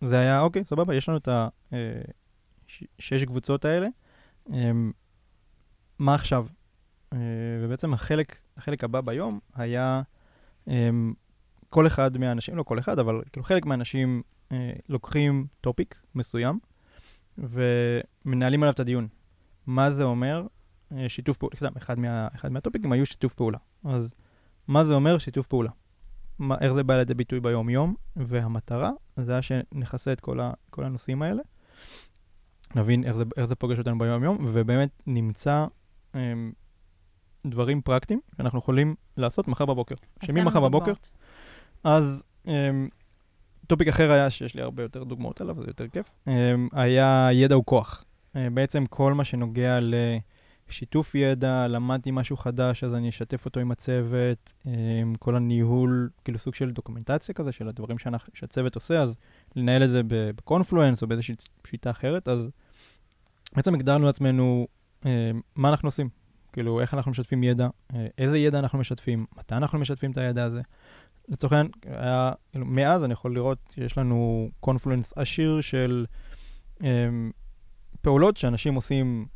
זה 0.04 0.18
היה, 0.18 0.40
אוקיי, 0.40 0.64
סבבה, 0.64 0.94
יש 0.94 1.08
לנו 1.08 1.18
את 1.18 1.28
השש 1.28 3.22
אה, 3.22 3.26
קבוצות 3.26 3.64
האלה. 3.64 3.88
מה 5.98 6.14
עכשיו? 6.14 6.46
אה, 7.12 7.18
ובעצם 7.62 7.92
החלק, 7.92 8.40
החלק 8.56 8.84
הבא 8.84 9.00
ביום 9.00 9.40
היה 9.54 10.02
כל 11.70 11.86
אחד 11.86 12.18
מהאנשים, 12.18 12.56
לא 12.56 12.62
כל 12.62 12.78
אחד, 12.78 12.98
אבל 12.98 13.22
כאילו 13.32 13.44
חלק 13.44 13.66
מהאנשים 13.66 14.22
אה, 14.52 14.72
לוקחים 14.88 15.46
טופיק 15.60 16.02
מסוים 16.14 16.58
ומנהלים 17.38 18.62
עליו 18.62 18.72
את 18.74 18.80
הדיון. 18.80 19.08
מה 19.70 19.90
זה 19.90 20.04
אומר 20.04 20.46
שיתוף 21.08 21.36
פעולה? 21.36 21.54
אחד, 21.76 21.98
מה, 21.98 22.28
אחד 22.34 22.52
מהטופיקים 22.52 22.92
היו 22.92 23.06
שיתוף 23.06 23.34
פעולה. 23.34 23.58
אז 23.84 24.14
מה 24.68 24.84
זה 24.84 24.94
אומר 24.94 25.18
שיתוף 25.18 25.46
פעולה? 25.46 25.70
מה, 26.38 26.56
איך 26.60 26.72
זה 26.72 26.82
בא 26.82 26.96
לידי 26.96 27.14
ביטוי 27.14 27.40
ביום-יום, 27.40 27.94
והמטרה 28.16 28.90
זה 29.16 29.32
היה 29.32 29.42
שנכסה 29.42 30.12
את 30.12 30.20
כל, 30.20 30.40
ה, 30.40 30.52
כל 30.70 30.84
הנושאים 30.84 31.22
האלה, 31.22 31.42
נבין 32.74 33.04
איך 33.04 33.16
זה, 33.16 33.24
איך 33.36 33.44
זה 33.44 33.54
פוגש 33.54 33.78
אותנו 33.78 33.98
ביום-יום, 33.98 34.38
ובאמת 34.44 34.90
נמצא 35.06 35.66
הם, 36.14 36.52
דברים 37.46 37.82
פרקטיים 37.82 38.20
שאנחנו 38.36 38.58
יכולים 38.58 38.94
לעשות 39.16 39.48
מחר 39.48 39.66
בבוקר. 39.66 39.94
שממחר 40.24 40.60
בבוקר, 40.60 40.92
אז 41.84 42.24
הם, 42.44 42.88
טופיק 43.66 43.88
אחר 43.88 44.10
היה, 44.10 44.30
שיש 44.30 44.54
לי 44.54 44.62
הרבה 44.62 44.82
יותר 44.82 45.04
דוגמאות 45.04 45.40
עליו, 45.40 45.56
זה 45.60 45.66
יותר 45.66 45.88
כיף, 45.88 46.18
הם, 46.26 46.68
היה 46.72 47.28
ידע 47.32 47.58
וכוח. 47.58 48.04
בעצם 48.34 48.86
כל 48.86 49.14
מה 49.14 49.24
שנוגע 49.24 49.80
ל... 49.80 49.94
שיתוף 50.72 51.14
ידע, 51.14 51.66
למדתי 51.68 52.10
משהו 52.10 52.36
חדש, 52.36 52.84
אז 52.84 52.94
אני 52.94 53.08
אשתף 53.08 53.44
אותו 53.44 53.60
עם 53.60 53.70
הצוות, 53.70 54.52
עם 54.64 54.72
אמ, 54.74 55.14
כל 55.14 55.36
הניהול, 55.36 56.10
כאילו 56.24 56.38
סוג 56.38 56.54
של 56.54 56.70
דוקומנטציה 56.70 57.34
כזה, 57.34 57.52
של 57.52 57.68
הדברים 57.68 57.98
שאנחנו, 57.98 58.32
שהצוות 58.34 58.74
עושה, 58.74 59.02
אז 59.02 59.18
לנהל 59.56 59.84
את 59.84 59.90
זה 59.90 60.00
בקונפלואנס 60.06 61.02
או 61.02 61.06
באיזושהי 61.06 61.34
שיטה 61.66 61.90
אחרת, 61.90 62.28
אז 62.28 62.50
בעצם 63.56 63.74
הגדרנו 63.74 64.06
לעצמנו 64.06 64.66
אה, 65.06 65.30
מה 65.56 65.68
אנחנו 65.68 65.88
עושים, 65.88 66.08
כאילו 66.52 66.80
איך 66.80 66.94
אנחנו 66.94 67.10
משתפים 67.10 67.42
ידע, 67.42 67.68
אה, 67.94 68.06
איזה 68.18 68.38
ידע 68.38 68.58
אנחנו 68.58 68.78
משתפים, 68.78 69.26
מתי 69.38 69.54
אנחנו 69.54 69.78
משתפים 69.78 70.10
את 70.10 70.16
הידע 70.16 70.44
הזה. 70.44 70.60
לצורך 71.28 71.52
העניין, 71.52 71.70
כאילו, 72.52 72.66
מאז 72.66 73.04
אני 73.04 73.12
יכול 73.12 73.34
לראות 73.34 73.58
שיש 73.74 73.98
לנו 73.98 74.50
קונפלואנס 74.60 75.12
עשיר 75.16 75.60
של 75.60 76.06
אה, 76.84 77.08
פעולות 78.02 78.36
שאנשים 78.36 78.74
עושים 78.74 79.26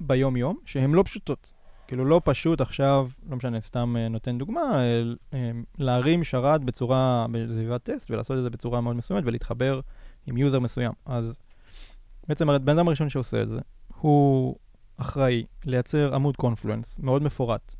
ביום-יום, 0.00 0.58
שהן 0.64 0.92
לא 0.92 1.02
פשוטות. 1.02 1.52
כאילו, 1.86 2.04
לא 2.04 2.20
פשוט 2.24 2.60
עכשיו, 2.60 3.08
לא 3.28 3.36
משנה, 3.36 3.60
סתם 3.60 3.96
uh, 3.96 4.08
נותן 4.08 4.38
דוגמה, 4.38 4.80
uh, 5.30 5.34
להרים 5.78 6.24
שרת 6.24 6.64
בצורה, 6.64 7.26
בסביבת 7.32 7.82
טסט, 7.82 8.10
ולעשות 8.10 8.38
את 8.38 8.42
זה 8.42 8.50
בצורה 8.50 8.80
מאוד 8.80 8.96
מסוימת, 8.96 9.22
ולהתחבר 9.26 9.80
עם 10.26 10.36
user 10.36 10.60
מסוים. 10.60 10.92
אז 11.06 11.38
בעצם 12.28 12.50
הבן 12.50 12.78
אדם 12.78 12.88
הראשון 12.88 13.08
שעושה 13.08 13.42
את 13.42 13.48
זה, 13.48 13.58
הוא 14.00 14.56
אחראי 14.96 15.44
לייצר 15.64 16.14
עמוד 16.14 16.36
Confluence 16.36 16.98
מאוד 16.98 17.22
מפורט, 17.22 17.74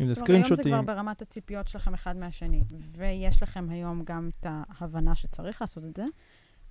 אם 0.00 0.06
זה 0.06 0.14
זאת 0.14 0.28
אומרת, 0.28 0.44
היום 0.44 0.54
זה. 0.54 0.62
כבר 0.62 0.82
ברמת 0.82 1.22
הציפיות 1.22 1.68
שלכם 1.68 1.94
אחד 1.94 2.16
מהשני, 2.16 2.62
ויש 2.96 3.42
לכם 3.42 3.66
היום 3.70 4.02
גם 4.04 4.30
את 4.40 4.46
ההבנה 4.50 5.14
שצריך 5.14 5.60
לעשות 5.62 5.84
את 5.84 5.96
זה, 5.96 6.04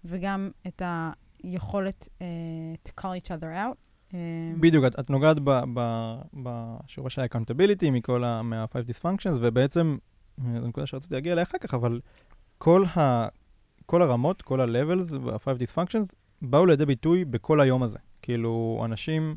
וגם 0.05 0.51
את 0.67 0.81
היכולת 1.43 2.07
uh, 2.19 2.89
to 2.89 3.01
call 3.01 3.21
each 3.21 3.27
other 3.27 3.53
out. 3.53 3.77
Uh, 4.11 4.13
בדיוק, 4.59 4.85
את, 4.85 4.99
את 4.99 5.09
נוגעת 5.09 5.39
ב- 5.43 5.63
ב- 5.73 6.21
בשורש 6.33 7.19
ה-accountability 7.19 7.91
מכל 7.91 8.23
ה... 8.23 8.41
מה-5 8.41 8.75
dysfunctions, 8.89 9.37
ובעצם, 9.41 9.97
אה, 10.45 10.61
זו 10.61 10.67
נקודה 10.67 10.87
שרציתי 10.87 11.13
להגיע 11.13 11.33
אליה 11.33 11.43
אחר 11.43 11.57
כך, 11.57 11.73
אבל 11.73 11.99
כל, 12.57 12.83
ה, 12.97 13.27
כל 13.85 14.01
הרמות, 14.01 14.41
כל 14.41 14.61
ה-levels 14.61 15.17
וה-5 15.21 15.47
dysfunctions 15.59 16.15
באו 16.41 16.65
לידי 16.65 16.85
ביטוי 16.85 17.25
בכל 17.25 17.61
היום 17.61 17.83
הזה. 17.83 17.97
כאילו, 18.21 18.81
אנשים, 18.85 19.35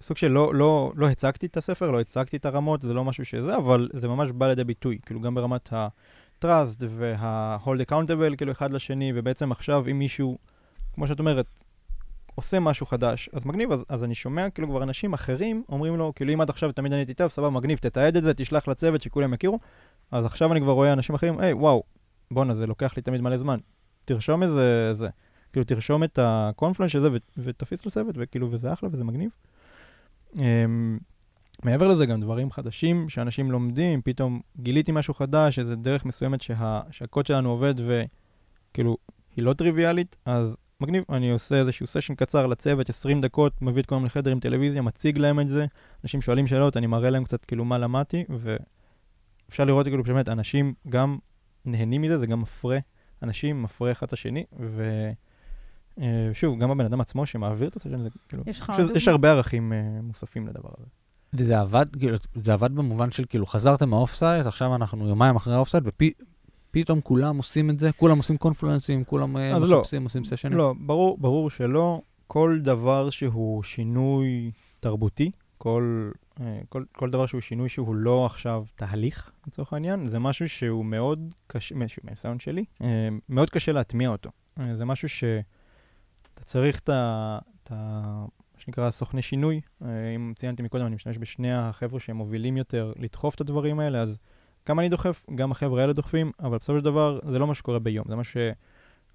סוג 0.00 0.16
של 0.16 0.28
לא, 0.28 0.54
לא, 0.54 0.92
לא 0.96 1.08
הצגתי 1.08 1.46
את 1.46 1.56
הספר, 1.56 1.90
לא 1.90 2.00
הצגתי 2.00 2.36
את 2.36 2.46
הרמות, 2.46 2.80
זה 2.80 2.94
לא 2.94 3.04
משהו 3.04 3.24
שזה, 3.24 3.56
אבל 3.56 3.88
זה 3.92 4.08
ממש 4.08 4.30
בא 4.30 4.46
לידי 4.48 4.64
ביטוי, 4.64 4.98
כאילו 5.06 5.20
גם 5.20 5.34
ברמת 5.34 5.72
ה-trust 5.72 6.84
וה-hold 6.88 7.90
accountable, 7.90 8.36
כאילו 8.36 8.52
אחד 8.52 8.70
לשני, 8.70 9.12
ובעצם 9.14 9.52
עכשיו 9.52 9.84
אם 9.90 9.98
מישהו, 9.98 10.38
כמו 10.94 11.06
שאת 11.06 11.18
אומרת, 11.18 11.64
עושה 12.34 12.60
משהו 12.60 12.86
חדש, 12.86 13.30
אז 13.32 13.44
מגניב, 13.44 13.72
אז, 13.72 13.84
אז 13.88 14.04
אני 14.04 14.14
שומע 14.14 14.50
כאילו 14.50 14.68
כבר 14.68 14.82
אנשים 14.82 15.12
אחרים 15.12 15.62
אומרים 15.68 15.96
לו, 15.96 16.12
כאילו 16.16 16.32
אם 16.32 16.40
עד 16.40 16.50
עכשיו 16.50 16.72
תמיד 16.72 16.92
עניתי 16.92 17.14
טוב, 17.14 17.28
סבבה, 17.28 17.50
מגניב, 17.50 17.78
תתעד 17.78 18.16
את 18.16 18.22
זה, 18.22 18.34
תשלח 18.34 18.68
לצוות 18.68 19.02
שכולם 19.02 19.34
יכירו, 19.34 19.58
אז 20.10 20.24
עכשיו 20.24 20.52
אני 20.52 20.60
כבר 20.60 20.72
רואה 20.72 20.92
אנשים 20.92 21.14
אחרים, 21.14 21.38
היי, 21.38 21.52
וואו, 21.52 21.82
בואנה, 22.30 22.54
זה 22.54 22.66
לוקח 22.66 22.96
לי 22.96 23.02
תמיד 23.02 23.20
מלא 23.20 23.36
זמן. 23.36 23.58
תרשום 24.04 24.42
איזה, 24.42 24.94
זה, 24.94 25.08
כאילו 25.52 25.64
תרשום 25.64 26.04
את 26.04 26.18
הקונפלנס 26.22 26.90
של 26.90 27.00
זה 27.00 27.08
ותפיץ 27.38 27.86
לצוות, 27.86 28.14
וכאילו, 28.18 28.48
וזה 28.50 28.72
אחלה 28.72 28.88
וזה 28.92 29.04
מגניב. 29.04 29.30
Um, 30.34 30.38
מעבר 31.62 31.88
לזה, 31.88 32.06
גם 32.06 32.20
דברים 32.20 32.50
חדשים 32.50 33.08
שאנשים 33.08 33.50
לומדים, 33.50 34.02
פתאום 34.02 34.40
גיליתי 34.56 34.92
משהו 34.92 35.14
חדש, 35.14 35.58
איזה 35.58 35.76
דרך 35.76 36.04
מסוימת 36.04 36.40
שה, 36.40 36.80
שהקוד 36.90 37.26
שלנו 37.26 37.50
עובד 37.50 37.74
וכאילו, 37.78 38.96
היא 39.36 39.44
לא 39.44 39.52
טריוויאלית, 39.52 40.16
אז 40.24 40.56
מגניב, 40.84 41.04
אני 41.08 41.30
עושה 41.30 41.56
איזשהו 41.56 41.86
סשן 41.86 42.14
קצר 42.14 42.46
לצוות, 42.46 42.88
20 42.88 43.20
דקות, 43.20 43.62
מביא 43.62 43.82
את 43.82 43.86
כולם 43.86 44.04
לחדר 44.04 44.30
עם 44.30 44.40
טלוויזיה, 44.40 44.82
מציג 44.82 45.18
להם 45.18 45.40
את 45.40 45.48
זה, 45.48 45.66
אנשים 46.04 46.20
שואלים 46.20 46.46
שאלות, 46.46 46.76
אני 46.76 46.86
מראה 46.86 47.10
להם 47.10 47.24
קצת 47.24 47.44
כאילו 47.44 47.64
מה 47.64 47.78
למדתי, 47.78 48.24
ואפשר 49.48 49.64
לראות 49.64 49.86
כאילו 49.86 50.02
באמת, 50.02 50.28
אנשים 50.28 50.74
גם 50.88 51.18
נהנים 51.64 52.02
מזה, 52.02 52.18
זה 52.18 52.26
גם 52.26 52.40
מפרה 52.40 52.78
אנשים, 53.22 53.62
מפרה 53.62 53.92
אחד 53.92 54.06
את 54.06 54.12
השני, 54.12 54.44
ושוב, 55.98 56.58
גם 56.58 56.70
הבן 56.70 56.84
אדם 56.84 57.00
עצמו 57.00 57.26
שמעביר 57.26 57.68
את 57.68 57.76
הסשן, 57.76 58.02
זה 58.02 58.08
כאילו, 58.28 58.42
יש 58.46 58.60
לך 58.60 58.72
יש? 58.94 59.08
הרבה 59.08 59.30
ערכים 59.30 59.72
uh, 59.72 60.02
מוספים 60.02 60.46
לדבר 60.46 60.70
הזה. 60.78 60.86
וזה 61.34 61.60
עבד, 61.60 61.86
כאילו, 61.98 62.16
זה 62.34 62.52
עבד 62.52 62.74
במובן 62.74 63.10
של 63.10 63.24
כאילו, 63.28 63.46
חזרתם 63.46 63.90
מה-off-site, 63.90 64.46
עכשיו 64.46 64.74
אנחנו 64.74 65.08
יומיים 65.08 65.36
אחרי 65.36 65.54
ה-off-site, 65.54 65.84
ופתאום 66.74 67.00
כולם 67.00 67.36
עושים 67.36 67.70
את 67.70 67.78
זה, 67.78 67.92
כולם 67.92 68.16
עושים 68.16 68.36
קונפלואנסים, 68.36 69.04
כולם 69.04 69.36
אה, 69.36 69.58
לא. 69.58 69.78
מחפשים, 69.78 70.04
עושים 70.04 70.24
סשנים. 70.24 70.58
לא, 70.58 70.74
ברור, 70.80 71.18
ברור 71.18 71.50
שלא. 71.50 72.00
כל 72.26 72.58
דבר 72.60 73.10
שהוא 73.10 73.62
שינוי 73.62 74.50
תרבותי, 74.80 75.30
כל, 75.58 76.10
אה, 76.40 76.60
כל, 76.68 76.84
כל 76.92 77.10
דבר 77.10 77.26
שהוא 77.26 77.40
שינוי 77.40 77.68
שהוא 77.68 77.94
לא 77.94 78.26
עכשיו 78.26 78.64
תהליך, 78.74 79.30
לצורך 79.46 79.72
העניין, 79.72 80.04
זה 80.04 80.18
משהו 80.18 80.48
שהוא 80.48 80.84
מאוד 80.84 81.34
קשה, 81.46 81.74
משהו 81.74 82.02
מהניסיון 82.04 82.38
שלי, 82.38 82.64
אה, 82.82 83.08
מאוד 83.28 83.50
קשה 83.50 83.72
להטמיע 83.72 84.08
אותו. 84.08 84.30
זה 84.72 84.84
משהו 84.84 85.08
שאתה 85.08 86.44
צריך 86.44 86.78
את 86.78 86.88
ה... 86.88 87.38
את 87.62 87.72
ה 87.72 88.24
מה 88.54 88.60
שנקרא 88.60 88.90
סוכני 88.90 89.22
שינוי. 89.22 89.60
אם 90.16 90.32
ציינתי 90.36 90.62
מקודם, 90.62 90.86
אני 90.86 90.94
משתמש 90.94 91.18
בשני 91.18 91.54
החבר'ה 91.54 92.00
שהם 92.00 92.16
מובילים 92.16 92.56
יותר 92.56 92.92
לדחוף 92.96 93.34
את 93.34 93.40
הדברים 93.40 93.80
האלה, 93.80 94.00
אז 94.00 94.18
גם 94.68 94.78
אני 94.78 94.88
דוחף, 94.88 95.26
גם 95.34 95.52
החבר'ה 95.52 95.80
האלה 95.80 95.92
דוחפים, 95.92 96.32
אבל 96.40 96.58
בסופו 96.58 96.78
של 96.78 96.84
דבר 96.84 97.18
זה 97.30 97.38
לא 97.38 97.46
מה 97.46 97.54
שקורה 97.54 97.78
ביום, 97.78 98.04
זה 98.08 98.16
מה 98.16 98.24
ש... 98.24 98.36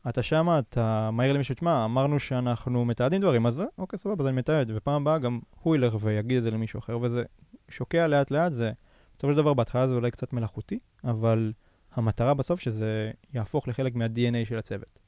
אתה 0.10 0.24
שמה, 0.24 0.60
אתה 0.60 1.10
מעיר 1.14 1.34
למישהו, 1.34 1.56
תשמע, 1.56 1.86
אמרנו 1.86 2.20
שאנחנו 2.20 2.86
מתעדים 2.86 3.22
דברים, 3.22 3.46
אז 3.46 3.62
אוקיי, 3.78 4.00
סבבה, 4.00 4.24
אז 4.24 4.28
אני 4.28 4.36
מתעד, 4.36 4.72
ופעם 4.76 5.02
הבאה 5.02 5.18
גם 5.18 5.40
הוא 5.62 5.76
ילך 5.76 5.96
ויגיד 6.02 6.38
את 6.38 6.44
זה 6.44 6.52
למישהו 6.52 6.80
אחר, 6.80 7.00
וזה 7.02 7.24
שוקע 7.70 8.08
לאט 8.08 8.32
לאט, 8.32 8.54
זה, 8.54 8.72
בסופו 9.18 9.32
של 9.32 9.38
דבר, 9.38 9.54
בהתחלה 9.54 9.88
זה 9.88 9.94
אולי 9.94 10.12
קצת 10.12 10.34
מלאכותי, 10.34 10.80
אבל 11.04 11.54
המטרה 11.94 12.34
בסוף 12.34 12.60
שזה 12.60 13.12
יהפוך 13.34 13.68
לחלק 13.68 13.96
מה-DNA 13.96 14.46
של 14.46 14.58
הצוות. 14.58 15.00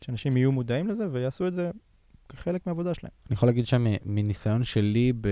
שאנשים 0.00 0.36
יהיו 0.36 0.52
מודעים 0.52 0.88
לזה 0.88 1.06
ויעשו 1.12 1.46
את 1.46 1.54
זה 1.54 1.70
כחלק 2.28 2.66
מהעבודה 2.66 2.94
שלהם. 2.94 3.12
אני 3.26 3.34
יכול 3.34 3.48
להגיד 3.48 3.66
שמניסיון 3.66 4.64
שלי, 4.64 5.12
ב... 5.20 5.28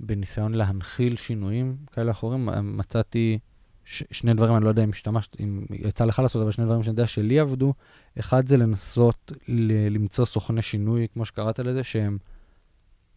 בניסיון 0.00 0.54
להנחיל 0.54 1.16
שינויים 1.16 1.76
כאלה 1.92 2.10
אחרים, 2.10 2.48
מצאתי 2.62 3.38
ש... 3.84 4.02
שני 4.10 4.34
דברים, 4.34 4.56
אני 4.56 4.64
לא 4.64 4.68
יודע 4.68 4.84
אם 4.84 4.90
השתמשת, 4.90 5.40
אם 5.40 5.64
יצא 5.70 6.04
לך 6.04 6.18
לעשות, 6.18 6.42
אבל 6.42 6.50
שני 6.50 6.64
דברים 6.64 6.82
שאני 6.82 6.92
יודע 6.92 7.06
שלי 7.06 7.40
עבדו. 7.40 7.74
אחד 8.18 8.48
זה 8.48 8.56
לנסות 8.56 9.32
ל... 9.48 9.88
למצוא 9.90 10.24
סוכני 10.24 10.62
שינוי, 10.62 11.06
כמו 11.12 11.24
שקראת 11.24 11.58
לזה, 11.58 11.84
שהם, 11.84 12.18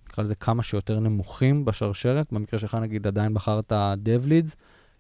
נקרא 0.10 0.24
לזה, 0.24 0.36
כמה 0.36 0.64
שיותר 0.64 1.00
נמוכים 1.00 1.66
בשרשרת. 1.66 2.34
במקרה 2.34 2.60
שלך, 2.60 2.76
נגיד, 2.76 3.08
עדיין 3.08 3.34
בחרת 3.34 3.72
dev 3.72 4.28
leads. 4.28 4.56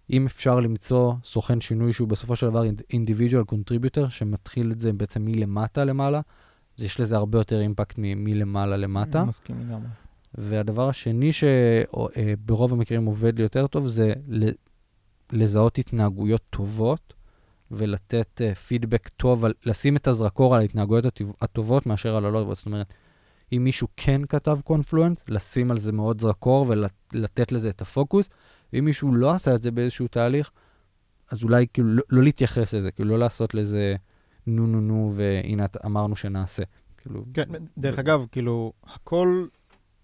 אם 0.09 0.25
אפשר 0.25 0.59
למצוא 0.59 1.13
סוכן 1.23 1.61
שינוי 1.61 1.93
שהוא 1.93 2.07
בסופו 2.07 2.35
של 2.35 2.49
דבר 2.49 2.63
individual 2.93 3.53
contributor, 3.53 4.09
שמתחיל 4.09 4.71
את 4.71 4.79
זה 4.79 4.93
בעצם 4.93 5.25
מלמטה 5.25 5.85
למעלה, 5.85 6.21
אז 6.77 6.83
יש 6.83 6.99
לזה 6.99 7.15
הרבה 7.15 7.37
יותר 7.39 7.61
אימפקט 7.61 7.95
מ- 7.97 8.23
מלמעלה 8.23 8.77
למטה. 8.77 9.25
מסכים 9.25 9.59
לגמרי. 9.59 9.87
והדבר 10.35 10.89
השני 10.89 11.31
שברוב 11.33 12.73
המקרים 12.73 13.05
עובד 13.05 13.37
לי 13.37 13.43
יותר 13.43 13.67
טוב, 13.67 13.87
זה 13.87 14.13
לזהות 15.31 15.77
התנהגויות 15.77 16.41
טובות 16.49 17.13
ולתת 17.71 18.41
פידבק 18.67 19.07
טוב, 19.07 19.45
על, 19.45 19.53
לשים 19.65 19.95
את 19.95 20.07
הזרקור 20.07 20.55
על 20.55 20.61
ההתנהגויות 20.61 21.05
הטוב- 21.05 21.33
הטובות 21.41 21.85
מאשר 21.85 22.15
על 22.15 22.25
הלא 22.25 22.39
טובות. 22.39 22.57
זאת 22.57 22.65
אומרת, 22.65 22.93
אם 23.53 23.63
מישהו 23.63 23.87
כן 23.97 24.21
כתב 24.29 24.59
קונפלואנס, 24.63 25.17
לשים 25.27 25.71
על 25.71 25.79
זה 25.79 25.91
מאוד 25.91 26.21
זרקור 26.21 26.65
ולתת 26.69 27.51
לזה 27.51 27.69
את 27.69 27.81
הפוקוס. 27.81 28.29
ואם 28.73 28.85
מישהו 28.85 29.15
לא 29.15 29.31
עשה 29.31 29.55
את 29.55 29.63
זה 29.63 29.71
באיזשהו 29.71 30.07
תהליך, 30.07 30.51
אז 31.31 31.43
אולי 31.43 31.65
כאילו 31.73 31.87
לא, 31.89 32.03
לא 32.09 32.23
להתייחס 32.23 32.73
לזה, 32.73 32.91
כאילו 32.91 33.09
לא 33.09 33.19
לעשות 33.19 33.53
לזה 33.53 33.95
נו 34.47 34.67
נו 34.67 34.81
נו 34.81 35.11
והנה 35.15 35.65
אמרנו 35.85 36.15
שנעשה. 36.15 36.63
כאילו, 36.97 37.25
כן, 37.33 37.43
דרך 37.77 37.99
אגב, 37.99 38.25
כאילו, 38.31 38.73
הכל, 38.83 39.45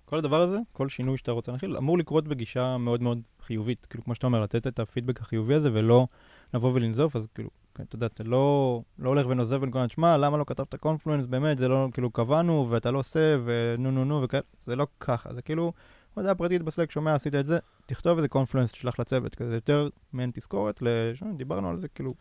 כל 0.10 0.18
הדבר 0.18 0.42
הזה, 0.42 0.60
כל 0.74 0.90
שינוי 0.90 1.18
שאתה 1.18 1.32
רוצה 1.32 1.52
להכיל, 1.52 1.78
אמור 1.78 1.98
לקרות 1.98 2.28
בגישה 2.28 2.78
מאוד 2.78 3.02
מאוד 3.02 3.22
חיובית. 3.42 3.86
כאילו, 3.86 4.04
כמו 4.04 4.16
שאתה 4.16 4.28
אומר, 4.28 4.42
לתת 4.42 4.68
את 4.68 4.80
הפידבק 4.80 5.22
החיובי 5.22 5.54
הזה 5.54 5.70
ולא 5.74 6.08
לבוא 6.54 6.72
ולנזוף, 6.74 7.16
אז 7.16 7.28
כאילו, 7.36 7.50
כן, 7.76 7.84
אתה 7.84 7.96
יודע, 7.96 8.06
אתה 8.06 8.24
לא, 8.24 8.82
לא 9.00 9.10
הולך 9.10 9.28
ונוזף 9.30 9.58
ונקרא, 9.62 9.88
תשמע, 9.88 10.18
למה 10.18 10.38
לא 10.38 10.44
כתבת 10.48 10.76
קונפלואנס, 10.76 11.26
באמת, 11.26 11.58
זה 11.58 11.68
לא, 11.68 11.88
כאילו, 11.94 12.12
קבענו, 12.12 12.68
ואתה 12.70 12.92
לא 12.92 13.00
עושה, 13.00 13.38
ונו 13.46 13.92
נו 13.92 14.06
נו, 14.06 14.22
וכאלה, 14.22 14.44
זה 14.60 14.76
לא 14.76 14.88
ככה, 15.00 15.34
זה 15.34 15.42
כאילו, 15.42 15.74
הודעה 16.14 16.36
פרטית 16.36 16.62
בסלק, 16.62 16.92
שומע, 16.92 17.16
עשית 17.16 17.36
את 17.36 17.48
זה, 17.48 17.60
תכתוב 17.86 18.18
איזה 18.18 18.28
קונפלואנס, 18.28 18.72
תשלח 18.72 19.00
לצוות, 19.00 19.36
כזה 19.36 19.56
יותר 19.56 19.90
מעין 20.14 20.32
תזכורת, 20.34 20.82
לש... 20.82 21.24
דיברנו 21.38 21.70
על 21.70 21.78
זה, 21.78 21.88
כאילו, 21.88 22.14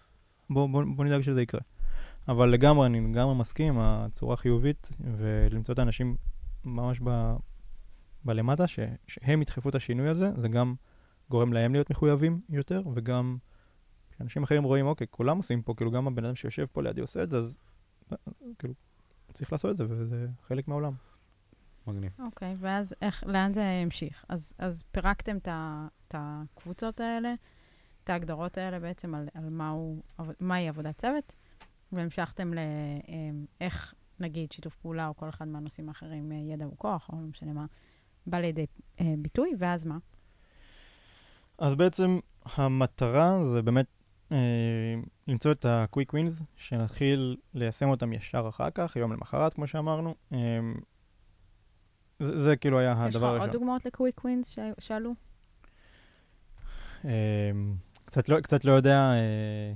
בוא, 0.50 0.68
בוא, 0.68 0.84
בוא 0.96 1.04
נדאג 1.04 1.20
שזה 1.20 1.42
יקרה. 1.42 1.60
אבל 2.28 2.48
לגמרי, 2.48 2.86
אני 2.86 3.00
לגמרי 3.00 3.34
מסכים, 3.34 3.78
הצורה 3.78 4.36
חיובית, 4.36 4.90
ולמצוא 5.16 5.74
את 5.74 5.78
האנשים 5.78 6.16
ממש 6.64 7.00
ב, 7.04 7.36
בלמטה, 8.24 8.66
ש, 8.66 8.78
שהם 9.06 9.42
ידחפו 9.42 9.68
את 9.68 9.74
השינוי 9.74 10.08
הזה, 10.08 10.32
זה 10.36 10.48
גם 10.48 10.74
גורם 11.30 11.52
להם 11.52 11.72
להיות 11.72 11.90
מחויבים 11.90 12.40
יותר, 12.48 12.82
וגם 12.94 13.36
כשאנשים 14.10 14.42
אחרים 14.42 14.64
רואים, 14.64 14.86
אוקיי, 14.86 15.06
כולם 15.10 15.36
עושים 15.36 15.62
פה, 15.62 15.74
כאילו 15.74 15.90
גם 15.90 16.06
הבן 16.06 16.24
אדם 16.24 16.34
שיושב 16.34 16.66
פה 16.72 16.82
לידי 16.82 17.00
עושה 17.00 17.22
את 17.22 17.30
זה, 17.30 17.38
אז 17.38 17.56
כאילו, 18.58 18.74
צריך 19.32 19.52
לעשות 19.52 19.70
את 19.70 19.76
זה, 19.76 19.84
וזה 19.88 20.26
חלק 20.46 20.68
מהעולם. 20.68 20.92
מגניב. 21.86 22.12
אוקיי, 22.18 22.56
ואז 22.58 22.94
איך, 23.02 23.24
לאן 23.26 23.52
זה 23.52 23.64
המשיך? 23.64 24.24
אז, 24.28 24.52
אז 24.58 24.82
פירקתם 24.92 25.36
את 25.36 26.14
הקבוצות 26.14 27.00
האלה, 27.00 27.34
את 28.04 28.10
ההגדרות 28.10 28.58
האלה 28.58 28.78
בעצם 28.78 29.14
על, 29.14 29.28
על 29.34 29.50
מהו, 29.50 30.02
מהי 30.40 30.68
עבודת 30.68 30.98
צוות, 30.98 31.32
והמשכתם 31.92 32.52
לאיך, 33.60 33.94
נגיד, 34.20 34.52
שיתוף 34.52 34.74
פעולה 34.74 35.08
או 35.08 35.16
כל 35.16 35.28
אחד 35.28 35.48
מהנושאים 35.48 35.88
האחרים, 35.88 36.32
אה, 36.32 36.36
ידע 36.36 36.64
הוא 36.64 36.74
כוח, 36.78 37.10
או 37.12 37.20
לא 37.20 37.26
משנה 37.26 37.52
מה, 37.52 37.66
בא 38.28 38.38
לידי 38.38 38.66
אה, 39.00 39.14
ביטוי, 39.18 39.52
ואז 39.58 39.84
מה? 39.84 39.98
אז 41.58 41.74
בעצם 41.74 42.18
המטרה 42.44 43.44
זה 43.44 43.62
באמת 43.62 43.86
אה, 44.32 44.36
למצוא 45.28 45.52
את 45.52 45.64
ה-quick 45.64 46.14
wins, 46.14 46.42
שנתחיל 46.56 47.36
ליישם 47.54 47.88
אותם 47.88 48.12
ישר 48.12 48.46
אחר 48.48 48.70
כך, 48.74 48.96
יום 48.96 49.12
למחרת, 49.12 49.54
כמו 49.54 49.66
שאמרנו. 49.66 50.14
אה, 50.32 50.38
זה, 52.20 52.38
זה 52.38 52.56
כאילו 52.56 52.78
היה 52.78 53.04
יש 53.08 53.16
לך 53.16 53.22
הדבר 53.22 53.26
עוד 53.26 53.40
הראשון. 53.40 53.52
דוגמאות 53.52 53.86
לקוויק 53.86 54.24
ווינס 54.24 54.56
שעלו? 54.78 55.14
אה, 57.04 57.50
קצת, 58.04 58.28
לא, 58.28 58.40
קצת 58.40 58.64
לא 58.64 58.72
יודע, 58.72 58.98
אה, 58.98 59.72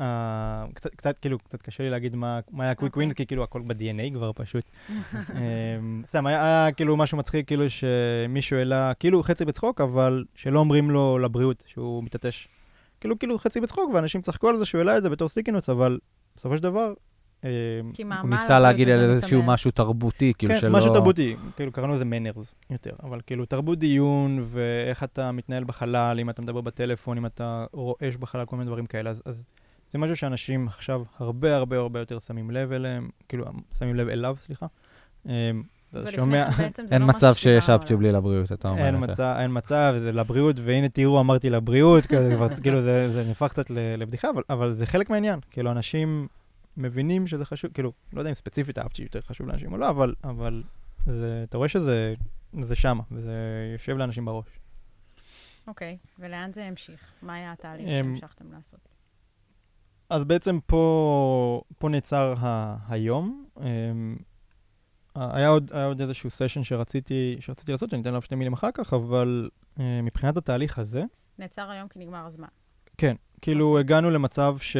אה, 0.00 0.66
קצת, 0.74 0.94
קצת, 0.94 1.18
כאילו, 1.18 1.38
קצת 1.38 1.62
קשה 1.62 1.82
לי 1.82 1.90
להגיד 1.90 2.16
מה, 2.16 2.40
מה 2.50 2.64
היה 2.64 2.74
quick 2.74 2.92
אוקיי. 2.92 3.00
wins, 3.00 3.14
כי 3.14 3.26
כאילו 3.26 3.42
הכל 3.42 3.62
ב-DNA 3.66 4.14
כבר 4.14 4.30
פשוט. 4.34 4.64
אמ, 5.14 6.02
סתם, 6.06 6.26
היה, 6.26 6.68
כאילו 6.76 6.96
משהו 6.96 7.18
מצחיק, 7.18 7.46
כאילו 7.46 7.64
שמישהו 7.70 8.56
העלה, 8.56 8.92
כאילו 8.94 9.22
חצי 9.22 9.44
בצחוק, 9.44 9.80
אבל 9.80 10.24
שלא 10.34 10.58
אומרים 10.58 10.90
לו 10.90 11.18
לבריאות, 11.18 11.64
שהוא 11.66 12.04
מתעטש. 12.04 12.48
כאילו, 13.00 13.18
כאילו 13.18 13.38
חצי 13.38 13.60
בצחוק, 13.60 13.90
ואנשים 13.94 14.20
צחקו 14.20 14.48
על 14.48 14.56
זה 14.56 14.64
שהוא 14.64 14.78
העלה 14.78 14.98
את 14.98 15.02
זה 15.02 15.10
בתור 15.10 15.28
sticky 15.28 15.49
notes, 15.49 15.70
אבל 15.70 15.98
בסופו 16.36 16.56
של 16.56 16.62
דבר... 16.62 16.92
מה, 18.04 18.20
הוא 18.20 18.30
ניסה 18.30 18.56
על 18.56 18.62
להגיד 18.62 18.88
על 18.88 19.00
איזשהו? 19.00 19.42
משהו 19.42 19.70
תרבותי, 19.70 20.32
כאילו 20.38 20.54
כן, 20.54 20.60
שלא... 20.60 20.70
משהו 20.70 20.92
תרבותי, 20.92 21.36
כאילו 21.56 21.72
קראנו 21.72 21.92
לזה 21.92 22.04
manners 22.04 22.54
יותר, 22.70 22.90
אבל 23.02 23.20
כאילו 23.26 23.46
תרבות 23.46 23.78
דיון 23.78 24.38
ואיך 24.42 25.04
אתה 25.04 25.32
מתנהל 25.32 25.64
בחלל, 25.64 26.18
אם 26.20 26.30
אתה 26.30 26.42
מדבר 26.42 26.60
בטלפון, 26.60 27.18
אם 27.18 27.26
אתה 27.26 27.64
רועש 27.72 28.16
בחלל, 28.16 28.44
כל 28.44 28.56
מיני 28.56 28.66
דברים 28.66 28.86
כאלה, 28.86 29.10
אז, 29.10 29.22
אז 29.24 29.44
זה 29.90 29.98
משהו 29.98 30.16
שאנשים 30.16 30.68
עכשיו 30.68 31.02
הרבה 31.18 31.56
הרבה 31.56 31.76
הרבה 31.76 31.98
יותר 31.98 32.18
שמים 32.18 32.50
לב 32.50 32.72
אליהם, 32.72 33.10
כאילו 33.28 33.44
שמים 33.78 33.96
לב 33.96 34.08
אליו, 34.08 34.36
סליחה. 34.40 34.66
אמ, 35.26 35.62
שומע, 36.16 36.50
כן 36.50 36.70
אין 36.92 37.02
לא 37.02 37.08
מצב 37.08 37.34
שישבתי 37.34 37.86
עליו. 37.86 37.98
בלי 37.98 38.12
לבריאות, 38.12 38.52
אתה 38.52 38.68
אומר. 38.68 38.84
אין. 38.86 39.04
מצב, 39.04 39.36
אין 39.40 39.50
מצב, 39.54 39.94
זה 39.98 40.12
לבריאות, 40.12 40.56
והנה 40.58 40.88
תראו, 40.88 41.20
אמרתי 41.20 41.50
לבריאות, 41.50 42.06
כאילו 42.62 42.80
זה, 42.80 43.08
זה 43.14 43.24
נהפך 43.24 43.50
קצת 43.50 43.70
לבדיחה, 43.70 44.28
אבל, 44.50 44.74
זה 44.74 44.86
חלק 44.86 45.10
מהעניין, 45.10 45.40
כאילו 45.50 45.70
אנשים 45.70 46.28
מבינים 46.76 47.26
שזה 47.26 47.44
חשוב, 47.44 47.70
כאילו, 47.72 47.92
לא 48.12 48.20
יודע 48.20 48.30
אם 48.30 48.34
ספציפית 48.34 48.78
האפצ'י 48.78 49.02
יותר 49.02 49.20
חשוב 49.20 49.48
לאנשים 49.48 49.72
או 49.72 49.78
לא, 49.78 49.90
אבל, 49.90 50.14
אבל 50.24 50.62
זה, 51.06 51.44
אתה 51.48 51.56
רואה 51.56 51.68
שזה 51.68 52.14
זה 52.62 52.74
שמה, 52.74 53.02
וזה 53.10 53.34
יושב 53.72 53.96
לאנשים 53.96 54.24
בראש. 54.24 54.46
אוקיי, 55.66 55.96
ולאן 56.18 56.52
זה 56.52 56.64
המשיך? 56.64 57.12
מה 57.22 57.34
היה 57.34 57.52
התהליך 57.52 57.86
אמ, 57.86 57.94
שהמשכתם 57.94 58.52
לעשות? 58.52 58.87
אז 60.10 60.24
בעצם 60.24 60.58
פה, 60.66 61.62
פה 61.78 61.88
נעצר 61.88 62.34
ה, 62.38 62.76
היום. 62.88 63.46
אמ, 63.60 64.16
היה 65.14 65.48
עוד, 65.48 65.70
היה 65.72 65.86
עוד 65.86 66.00
איזשהו 66.00 66.30
סשן 66.30 66.64
שרציתי, 66.64 67.36
שרציתי 67.40 67.72
לעשות, 67.72 67.90
שאני 67.90 68.02
אתן 68.02 68.08
עליו 68.08 68.22
שתי 68.22 68.34
מילים 68.34 68.52
אחר 68.52 68.68
כך, 68.74 68.94
אבל 68.94 69.50
אה, 69.80 70.02
מבחינת 70.02 70.36
התהליך 70.36 70.78
הזה, 70.78 71.04
נעצר 71.38 71.70
היום 71.70 71.88
כי 71.88 71.98
נגמר 71.98 72.26
הזמן. 72.26 72.48
כן, 72.96 73.16
כאילו 73.42 73.78
הגענו 73.78 74.10
למצב 74.10 74.56
ש... 74.60 74.76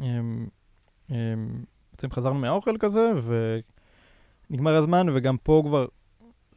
אמ, 0.00 0.46
אמ, 1.10 1.64
בעצם 1.92 2.10
חזרנו 2.10 2.38
מהאוכל 2.38 2.76
כזה, 2.78 3.10
ונגמר 4.50 4.76
הזמן, 4.76 5.06
וגם 5.14 5.36
פה 5.42 5.62
כבר 5.66 5.86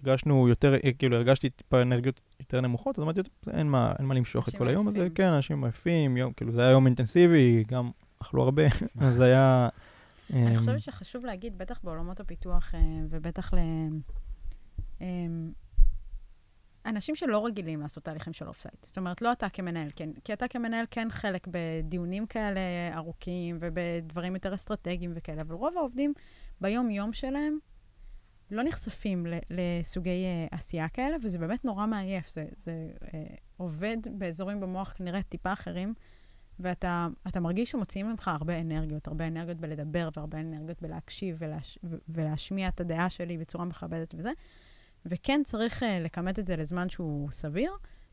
הרגשנו 0.05 0.47
יותר, 0.47 0.73
אה, 0.73 0.93
כאילו 0.99 1.17
הרגשתי 1.17 1.49
טיפה 1.49 1.81
אנרגיות 1.81 2.21
יותר 2.39 2.61
נמוכות, 2.61 2.99
אז 2.99 3.03
אמרתי, 3.03 3.23
"טוב, 3.23 3.53
אין 3.53 3.67
מה, 3.67 3.93
אין 3.99 4.05
מה 4.05 4.13
למשוך 4.13 4.49
את 4.49 4.55
כל 4.55 4.67
היום 4.67 4.87
הזה. 4.87 5.07
כן, 5.15 5.27
אנשים 5.27 5.63
עייפים, 5.63 6.17
יום, 6.17 6.33
כאילו 6.33 6.51
זה 6.51 6.61
היה 6.61 6.71
יום 6.71 6.85
אינטנסיבי, 6.85 7.63
גם 7.67 7.91
אכלו 8.19 8.43
הרבה, 8.43 8.63
אז 9.01 9.21
היה... 9.21 9.69
אני 10.33 10.51
אמ, 10.51 10.59
חושבת 10.59 10.81
שחשוב 10.81 11.25
להגיד, 11.25 11.57
בטח 11.57 11.79
בעולמות 11.83 12.19
הפיתוח, 12.19 12.75
אה, 12.75 12.79
ובטח 13.09 13.53
ל... 13.53 13.57
אמ, 15.01 15.51
אנשים 16.85 17.15
שלא 17.15 17.45
רגילים 17.45 17.81
לעשות 17.81 18.03
תהליכים 18.03 18.33
של 18.33 18.47
off-site. 18.47 18.83
זאת 18.85 18.97
אומרת, 18.97 19.21
לא 19.21 19.31
אתה 19.31 19.49
כמנהל, 19.49 19.87
כן, 19.95 20.09
כי 20.23 20.33
אתה 20.33 20.47
כמנהל 20.47 20.85
כן 20.91 21.07
חלק 21.11 21.47
בדיונים 21.51 22.25
כאלה 22.25 22.59
ארוכים 22.95 23.57
ובדברים 23.61 24.35
יותר 24.35 24.53
אסטרטגיים 24.53 25.11
וכאלה, 25.15 25.41
אבל 25.41 25.55
רוב 25.55 25.77
העובדים 25.77 26.13
ביום-יום 26.61 27.13
שלהם 27.13 27.57
לא 28.51 28.63
נחשפים 28.63 29.25
לסוגי 29.49 30.25
אה, 30.25 30.47
עשייה 30.51 30.89
כאלה, 30.89 31.17
וזה 31.23 31.39
באמת 31.39 31.65
נורא 31.65 31.85
מעייף. 31.85 32.29
זה, 32.29 32.45
זה 32.55 32.91
אה, 33.13 33.23
עובד 33.57 33.97
באזורים 34.11 34.59
במוח 34.59 34.93
כנראה 34.97 35.23
טיפה 35.23 35.53
אחרים, 35.53 35.93
ואתה 36.59 37.07
אתה 37.27 37.39
מרגיש 37.39 37.71
שמוציאים 37.71 38.09
ממך 38.09 38.27
הרבה 38.27 38.59
אנרגיות, 38.59 39.07
הרבה 39.07 39.27
אנרגיות 39.27 39.57
בלדבר 39.57 40.09
והרבה 40.15 40.39
אנרגיות 40.39 40.81
בלהקשיב 40.81 41.35
ולהש, 41.39 41.79
ולהשמיע 42.09 42.67
את 42.67 42.81
הדעה 42.81 43.09
שלי 43.09 43.37
בצורה 43.37 43.65
מכבדת 43.65 44.15
וזה. 44.17 44.31
וכן 45.05 45.41
צריך 45.45 45.83
uh, 45.83 45.85
לכמת 45.85 46.39
את 46.39 46.47
זה 46.47 46.55
לזמן 46.55 46.89
שהוא 46.89 47.31
סביר, 47.31 47.71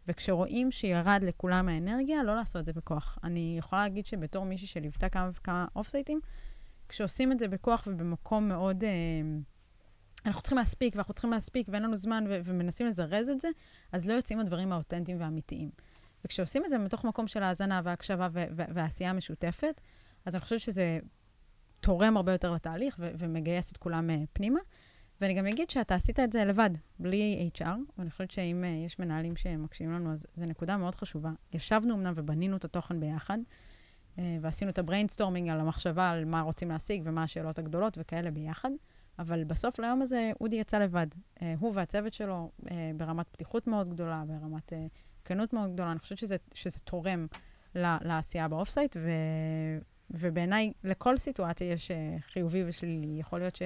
וכשרואים 0.09 0.71
שירד 0.71 1.21
לכולם 1.23 1.69
האנרגיה, 1.69 2.23
לא 2.23 2.37
לעשות 2.37 2.61
את 2.61 2.67
זה 2.67 2.73
בכוח. 2.73 3.19
אני 3.25 3.57
יכולה 3.59 3.83
להגיד 3.83 4.07
שבתור 4.07 4.45
מישהי 4.45 4.67
שליוותה 4.67 5.09
כמה 5.09 5.31
וכמה 5.35 5.67
אוף 5.77 5.89
סייטים, 5.89 6.21
כשעושים 6.89 7.33
את 7.33 7.39
זה 7.39 7.49
בכוח 7.49 7.89
ובמקום 7.91 8.49
מאוד... 8.49 8.85
Uh, 8.85 9.58
אנחנו 10.27 10.43
צריכים 10.43 10.59
להספיק, 10.59 10.95
ואנחנו 10.97 11.15
צריכים 11.15 11.31
להספיק, 11.31 11.69
ואין 11.71 11.83
לנו 11.83 11.97
זמן, 11.97 12.25
ו- 12.29 12.41
ומנסים 12.45 12.87
לזרז 12.87 13.29
את 13.29 13.41
זה, 13.41 13.49
אז 13.93 14.07
לא 14.07 14.13
יוצאים 14.13 14.41
הדברים 14.41 14.73
האותנטיים 14.73 15.21
והאמיתיים. 15.21 15.71
וכשעושים 16.25 16.65
את 16.65 16.71
זה 16.71 16.79
מתוך 16.79 17.05
מקום 17.05 17.29
של 17.29 17.43
האזנה 17.43 17.81
והקשבה 17.85 18.29
ו- 18.33 18.45
ו- 18.57 18.63
והעשייה 18.75 19.11
המשותפת, 19.11 19.81
אז 20.27 20.35
אני 20.35 20.41
חושבת 20.41 20.61
שזה 20.61 20.99
תורם 21.81 22.17
הרבה 22.17 22.33
יותר 22.33 22.51
לתהליך 22.51 22.97
ו- 22.99 23.11
ומגייס 23.19 23.73
את 23.73 23.77
כולם 23.77 24.11
uh, 24.11 24.27
פנימה. 24.33 24.61
ואני 25.21 25.35
גם 25.35 25.47
אגיד 25.47 25.71
שאתה 25.71 25.95
עשית 25.95 26.21
את 26.21 26.33
זה 26.33 26.45
לבד, 26.45 26.71
בלי 26.99 27.51
HR, 27.59 27.67
ואני 27.99 28.11
חושבת 28.11 28.31
שאם 28.31 28.65
uh, 28.65 28.87
יש 28.87 28.99
מנהלים 28.99 29.37
שמקשיבים 29.37 29.95
לנו, 29.95 30.13
אז 30.13 30.27
זו 30.37 30.47
נקודה 30.47 30.77
מאוד 30.77 30.95
חשובה. 30.95 31.31
ישבנו 31.53 31.95
אמנם 31.95 32.13
ובנינו 32.17 32.57
את 32.57 32.65
התוכן 32.65 33.01
ביחד, 33.01 33.39
uh, 34.17 34.21
ועשינו 34.41 34.71
את 34.71 34.79
ה-brainstorming 34.79 35.49
על 35.49 35.61
המחשבה 35.61 36.11
על 36.11 36.25
מה 36.25 36.41
רוצים 36.41 36.69
להשיג 36.69 37.03
ומה 37.05 37.23
השאלות 37.23 37.59
הגדולות 37.59 37.99
וכאלה 38.01 38.31
ביחד, 38.31 38.71
אבל 39.19 39.45
בסוף 39.45 39.79
ליום 39.79 40.03
הזה 40.03 40.31
אודי 40.41 40.57
יצא 40.57 40.79
לבד. 40.79 41.07
Uh, 41.39 41.43
הוא 41.59 41.73
והצוות 41.75 42.13
שלו 42.13 42.51
uh, 42.65 42.69
ברמת 42.97 43.29
פתיחות 43.29 43.67
מאוד 43.67 43.89
גדולה, 43.89 44.23
ברמת 44.27 44.73
uh, 44.73 44.77
כנות 45.25 45.53
מאוד 45.53 45.73
גדולה. 45.73 45.91
אני 45.93 45.99
חושבת 45.99 46.19
שזה, 46.19 46.37
שזה 46.55 46.81
תורם 46.81 47.27
ל- 47.75 47.97
לעשייה 48.09 48.49
ב-off-site, 48.49 48.97
ו... 48.97 49.11
ובעיניי 50.11 50.73
לכל 50.85 51.19
סיטואציה 51.19 51.73
יש 51.73 51.91
uh, 51.91 52.23
חיובי 52.33 52.65
ושלילי. 52.67 53.17
יכול 53.21 53.39
להיות 53.39 53.57
ש... 53.57 53.63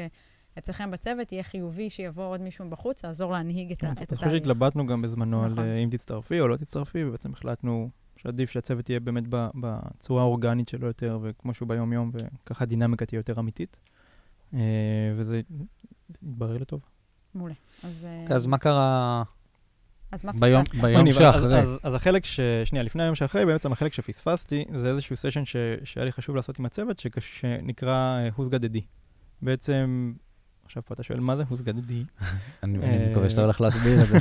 אצלכם 0.58 0.90
בצוות 0.90 1.32
יהיה 1.32 1.42
חיובי 1.42 1.90
שיבוא 1.90 2.24
עוד 2.24 2.40
מישהו 2.40 2.64
מבחוץ, 2.64 3.04
לעזור 3.04 3.32
להנהיג 3.32 3.72
את, 3.72 3.80
כן, 3.80 3.86
ה- 3.86 3.90
אני 3.90 4.02
את 4.02 4.10
חושב 4.10 4.26
התהליך. 4.26 4.36
שהתלבטנו 4.44 4.86
גם 4.86 5.02
בזמנו 5.02 5.44
על 5.44 5.50
נכון. 5.52 5.64
אה, 5.64 5.76
אם 5.76 5.88
תצטרפי 5.90 6.40
או 6.40 6.48
לא 6.48 6.56
תצטרפי, 6.56 7.04
ובעצם 7.04 7.32
החלטנו 7.32 7.90
שעדיף 8.16 8.50
שהצוות 8.50 8.90
יהיה 8.90 9.00
באמת 9.00 9.24
בצורה 9.54 10.22
האורגנית 10.22 10.68
שלו 10.68 10.86
יותר, 10.86 11.18
וכמו 11.22 11.54
שהוא 11.54 11.68
ביום-יום, 11.68 12.10
וככה 12.14 12.64
הדינמיקה 12.64 13.06
תהיה 13.06 13.18
יותר 13.18 13.40
אמיתית. 13.40 13.76
אה, 14.54 14.60
וזה 15.16 15.40
התברר 16.22 16.58
לטוב. 16.58 16.80
מעולה. 17.34 17.54
אז, 17.84 18.04
אה, 18.04 18.22
אוקיי, 18.22 18.36
אז 18.36 18.46
מה 18.46 18.58
קרה 18.58 19.22
אז 20.12 20.24
מה 20.24 20.32
ביום 20.32 20.64
פספסת? 20.64 20.82
ביום 20.82 21.00
מגניב, 21.00 21.14
אז- 21.14 21.18
שאחרי? 21.18 21.58
אז, 21.60 21.78
אז 21.82 21.94
החלק 21.94 22.24
ש... 22.24 22.40
שנייה, 22.64 22.82
לפני 22.84 23.02
היום 23.02 23.14
שאחרי, 23.14 23.46
בעצם 23.46 23.72
החלק 23.72 23.92
שפספסתי, 23.92 24.64
זה 24.74 24.88
איזשהו 24.88 25.16
סשן 25.16 25.44
ש... 25.44 25.56
שהיה 25.84 26.04
לי 26.04 26.12
חשוב 26.12 26.36
לעשות 26.36 26.58
עם 26.58 26.66
הצוות, 26.66 26.98
שקש... 26.98 27.40
שנקרא 27.40 28.18
אה, 28.18 28.28
Who's 28.36 28.48
Got 28.48 28.64
a 28.64 28.76
D. 28.76 28.80
בעצם, 29.42 30.12
עכשיו 30.64 30.82
פה 30.86 30.94
אתה 30.94 31.02
שואל 31.02 31.20
מה 31.20 31.36
זה 31.36 31.42
Who's 31.42 31.62
Got 31.62 31.88
a 31.88 31.90
D? 31.90 31.92
אני 32.62 32.78
אני 32.78 33.10
מקווה 33.10 33.30
שאתה 33.30 33.42
הולך 33.42 33.60
להסביר 33.60 34.02
את 34.02 34.06
זה. 34.08 34.18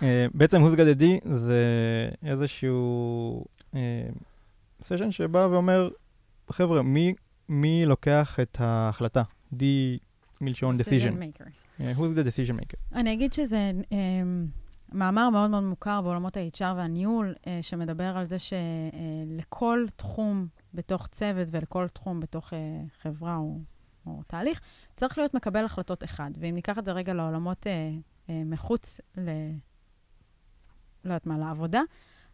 בעצם 0.34 0.64
Who's 0.64 0.76
Got 0.76 0.98
a 0.98 1.00
D 1.00 1.04
זה 1.30 1.64
איזשהו 2.24 3.44
סשן 4.82 5.10
שבא 5.10 5.48
ואומר, 5.50 5.88
חבר'ה, 6.50 6.82
מי, 6.82 7.14
מי 7.48 7.86
לוקח 7.86 8.40
את 8.40 8.56
ההחלטה? 8.60 9.22
D 9.54 9.62
מלשון 10.40 10.74
decision. 10.74 11.40
makers. 11.40 11.80
אה, 11.80 11.92
Who's 11.92 12.18
the 12.18 12.26
decision 12.26 12.60
maker? 12.60 12.76
אני 12.94 13.12
אגיד 13.12 13.32
שזה 13.32 13.70
um, 13.82 13.94
מאמר 14.92 15.30
מאוד 15.30 15.50
מאוד 15.50 15.62
מוכר 15.62 16.00
בעולמות 16.00 16.36
ה-HR 16.36 16.74
והניהול, 16.76 17.34
uh, 17.38 17.48
שמדבר 17.62 18.16
על 18.16 18.24
זה 18.24 18.36
שלכל 18.38 19.86
תחום 19.96 20.46
בתוך 20.74 21.06
צוות 21.06 21.48
ולכל 21.50 21.88
תחום 21.88 22.20
בתוך 22.20 22.52
uh, 22.52 22.56
חברה 23.02 23.36
או, 23.36 23.58
או 24.06 24.22
תהליך, 24.26 24.60
צריך 24.96 25.18
להיות 25.18 25.34
מקבל 25.34 25.64
החלטות 25.64 26.04
אחד. 26.04 26.30
ואם 26.38 26.54
ניקח 26.54 26.78
את 26.78 26.84
זה 26.84 26.92
רגע 26.92 27.14
לעולמות 27.14 27.66
uh, 27.66 27.68
uh, 28.26 28.30
מחוץ 28.46 29.00
ל... 29.16 29.30
לא 31.04 31.10
יודעת 31.10 31.26
מה, 31.26 31.38
לעבודה, 31.38 31.82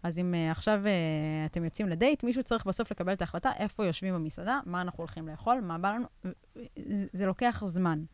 אז 0.02 0.18
אם 0.18 0.34
uh, 0.34 0.50
עכשיו 0.50 0.82
uh, 0.84 1.50
אתם 1.50 1.64
יוצאים 1.64 1.88
לדייט, 1.88 2.24
מישהו 2.24 2.42
צריך 2.42 2.66
בסוף 2.66 2.90
לקבל 2.90 3.12
את 3.12 3.20
ההחלטה 3.20 3.50
איפה 3.58 3.84
יושבים 3.84 4.14
במסעדה, 4.14 4.60
מה 4.66 4.80
אנחנו 4.80 4.98
הולכים 4.98 5.28
לאכול, 5.28 5.60
מה 5.60 5.78
בא 5.78 5.90
לנו, 5.94 6.06
זה, 6.76 7.06
זה 7.12 7.26
לוקח 7.26 7.62
זמן. 7.66 8.04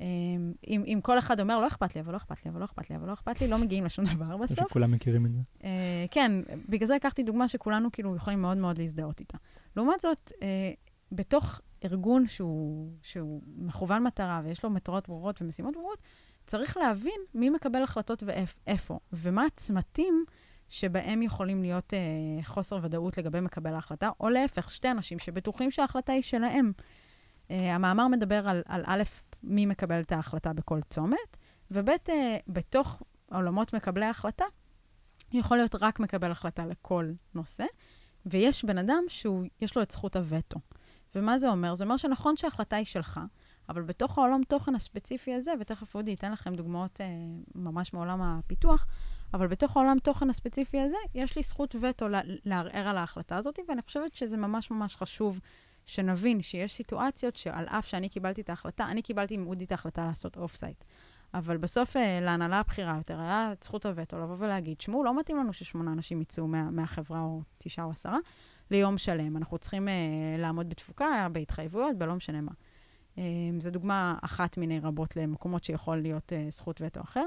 אם, 0.00 0.84
אם 0.86 1.00
כל 1.02 1.18
אחד 1.18 1.40
אומר, 1.40 1.58
לא 1.60 1.66
אכפת 1.66 1.94
לי, 1.94 2.00
אבל 2.00 2.12
לא 2.12 2.16
אכפת 2.16 2.44
לי, 2.44 2.50
אבל 2.50 2.60
לא 2.60 2.64
אכפת 2.64 2.90
לי, 2.90 2.96
אבל 2.96 3.06
לא 3.06 3.12
אכפת 3.12 3.40
לי, 3.40 3.48
לא 3.48 3.58
מגיעים 3.58 3.84
לשום 3.84 4.04
דבר 4.04 4.36
בסוף. 4.36 4.68
שכולם 4.68 4.90
מכירים 4.90 5.26
את 5.26 5.32
זה. 5.32 5.40
אה, 5.64 6.04
כן, 6.10 6.32
בגלל 6.68 6.86
זה 6.86 6.94
לקחתי 6.94 7.22
דוגמה 7.22 7.48
שכולנו 7.48 7.92
כאילו 7.92 8.16
יכולים 8.16 8.42
מאוד 8.42 8.56
מאוד 8.56 8.78
להזדהות 8.78 9.20
איתה. 9.20 9.38
לעומת 9.76 10.00
זאת, 10.00 10.32
אה, 10.42 10.72
בתוך 11.12 11.60
ארגון 11.84 12.26
שהוא, 12.26 12.92
שהוא 13.02 13.42
מכוון 13.56 14.02
מטרה 14.02 14.40
ויש 14.44 14.64
לו 14.64 14.70
מטרות 14.70 15.08
ברורות 15.08 15.42
ומשימות 15.42 15.74
ברורות, 15.74 15.98
צריך 16.46 16.76
להבין 16.76 17.20
מי 17.34 17.50
מקבל 17.50 17.82
החלטות 17.82 18.22
ואיפה, 18.26 18.98
ומה 19.12 19.44
הצמתים 19.46 20.24
שבהם 20.68 21.22
יכולים 21.22 21.62
להיות 21.62 21.94
אה, 21.94 21.98
חוסר 22.42 22.78
ודאות 22.82 23.18
לגבי 23.18 23.40
מקבל 23.40 23.74
ההחלטה, 23.74 24.10
או 24.20 24.30
להפך, 24.30 24.70
שתי 24.70 24.90
אנשים 24.90 25.18
שבטוחים 25.18 25.70
שההחלטה 25.70 26.12
היא 26.12 26.22
שלהם. 26.22 26.72
אה, 27.50 27.74
המאמר 27.74 28.08
מדבר 28.08 28.48
על, 28.48 28.62
על 28.66 28.82
א', 28.86 29.02
מי 29.42 29.66
מקבל 29.66 30.00
את 30.00 30.12
ההחלטה 30.12 30.52
בכל 30.52 30.80
צומת, 30.90 31.36
וב', 31.70 31.88
אה, 31.88 32.36
בתוך 32.48 33.02
עולמות 33.30 33.74
מקבלי 33.74 34.06
ההחלטה, 34.06 34.44
יכול 35.32 35.56
להיות 35.56 35.74
רק 35.80 36.00
מקבל 36.00 36.30
החלטה 36.30 36.66
לכל 36.66 37.12
נושא, 37.34 37.64
ויש 38.26 38.64
בן 38.64 38.78
אדם 38.78 39.04
שיש 39.08 39.76
לו 39.76 39.82
את 39.82 39.90
זכות 39.90 40.16
הווטו. 40.16 40.60
ומה 41.14 41.38
זה 41.38 41.48
אומר? 41.48 41.74
זה 41.74 41.84
אומר 41.84 41.96
שנכון 41.96 42.36
שההחלטה 42.36 42.76
היא 42.76 42.84
שלך, 42.84 43.20
אבל 43.68 43.82
בתוך 43.82 44.18
העולם 44.18 44.40
תוכן 44.48 44.74
הספציפי 44.74 45.34
הזה, 45.34 45.52
ותכף 45.60 45.94
אודי 45.94 46.10
ייתן 46.10 46.32
לכם 46.32 46.54
דוגמאות 46.54 47.00
אה, 47.00 47.06
ממש 47.54 47.92
מעולם 47.92 48.22
הפיתוח, 48.22 48.86
אבל 49.34 49.46
בתוך 49.46 49.76
העולם 49.76 49.98
תוכן 49.98 50.30
הספציפי 50.30 50.80
הזה, 50.80 50.96
יש 51.14 51.36
לי 51.36 51.42
זכות 51.42 51.76
וטו 51.80 52.06
לערער 52.44 52.88
על 52.88 52.96
ההחלטה 52.96 53.36
הזאת, 53.36 53.58
ואני 53.68 53.82
חושבת 53.82 54.14
שזה 54.14 54.36
ממש 54.36 54.70
ממש 54.70 54.96
חשוב 54.96 55.40
שנבין 55.86 56.42
שיש 56.42 56.72
סיטואציות 56.72 57.36
שעל 57.36 57.66
אף 57.66 57.86
שאני 57.86 58.08
קיבלתי 58.08 58.40
את 58.40 58.50
ההחלטה, 58.50 58.84
אני 58.84 59.02
קיבלתי 59.02 59.34
עם 59.34 59.46
אודי 59.46 59.64
את 59.64 59.72
ההחלטה 59.72 60.04
לעשות 60.06 60.36
off-site. 60.36 60.84
אבל 61.34 61.56
בסוף 61.56 61.96
אה, 61.96 62.20
להנהלה 62.20 62.60
הבכירה 62.60 62.94
יותר 62.96 63.20
היה 63.20 63.52
את 63.52 63.62
זכות 63.62 63.86
הווטו 63.86 64.18
לבוא 64.18 64.36
ולהגיד, 64.38 64.80
שמעו, 64.80 65.04
לא 65.04 65.18
מתאים 65.18 65.36
לנו 65.36 65.52
ששמונה 65.52 65.92
אנשים 65.92 66.22
יצאו 66.22 66.46
מה, 66.46 66.70
מהחברה, 66.70 67.20
או 67.20 67.42
תשעה 67.58 67.84
או 67.84 67.90
עשרה, 67.90 68.18
ליום 68.70 68.98
שלם. 68.98 69.36
אנחנו 69.36 69.58
צריכים 69.58 69.88
uh, 69.88 70.40
לעמוד 70.40 70.68
בתפוקה, 70.68 71.28
בהתחייבויות, 71.32 71.98
בלא 71.98 72.14
משנה 72.14 72.40
מה. 72.40 72.52
Um, 73.16 73.18
זו 73.58 73.70
דוגמה 73.70 74.18
אחת 74.22 74.58
מיני 74.58 74.80
רבות 74.80 75.16
למקומות 75.16 75.64
שיכול 75.64 75.96
להיות 75.96 76.32
uh, 76.32 76.50
זכות 76.50 76.80
וטו 76.84 77.00
אחר. 77.00 77.26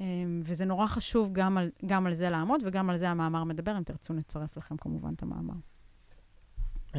Um, 0.00 0.02
וזה 0.42 0.64
נורא 0.64 0.86
חשוב 0.86 1.32
גם 1.32 1.58
על, 1.58 1.70
גם 1.86 2.06
על 2.06 2.14
זה 2.14 2.30
לעמוד, 2.30 2.60
וגם 2.64 2.90
על 2.90 2.96
זה 2.96 3.10
המאמר 3.10 3.44
מדבר, 3.44 3.78
אם 3.78 3.82
תרצו 3.82 4.12
נצרף 4.14 4.56
לכם 4.56 4.76
כמובן 4.76 5.14
את 5.14 5.22
המאמר. 5.22 5.54
Um, 6.92 6.96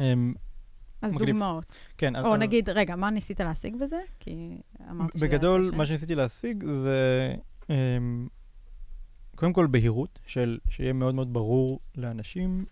אז 1.02 1.14
מגניב. 1.14 1.30
דוגמאות. 1.30 1.78
כן. 1.98 2.16
או 2.16 2.34
אז... 2.34 2.40
נגיד, 2.40 2.68
רגע, 2.68 2.96
מה 2.96 3.10
ניסית 3.10 3.40
להשיג 3.40 3.76
בזה? 3.76 4.00
כי 4.20 4.60
אמרתי 4.90 5.18
שזה... 5.18 5.28
בגדול, 5.28 5.70
מה 5.76 5.86
שניסיתי 5.86 6.14
להשיג 6.14 6.64
זה... 6.64 7.34
um, 7.62 7.70
קודם 9.34 9.52
כל 9.52 9.66
בהירות, 9.66 10.18
של 10.26 10.58
שיהיה 10.68 10.92
מאוד 10.92 11.14
מאוד 11.14 11.32
ברור 11.32 11.80
לאנשים 11.96 12.64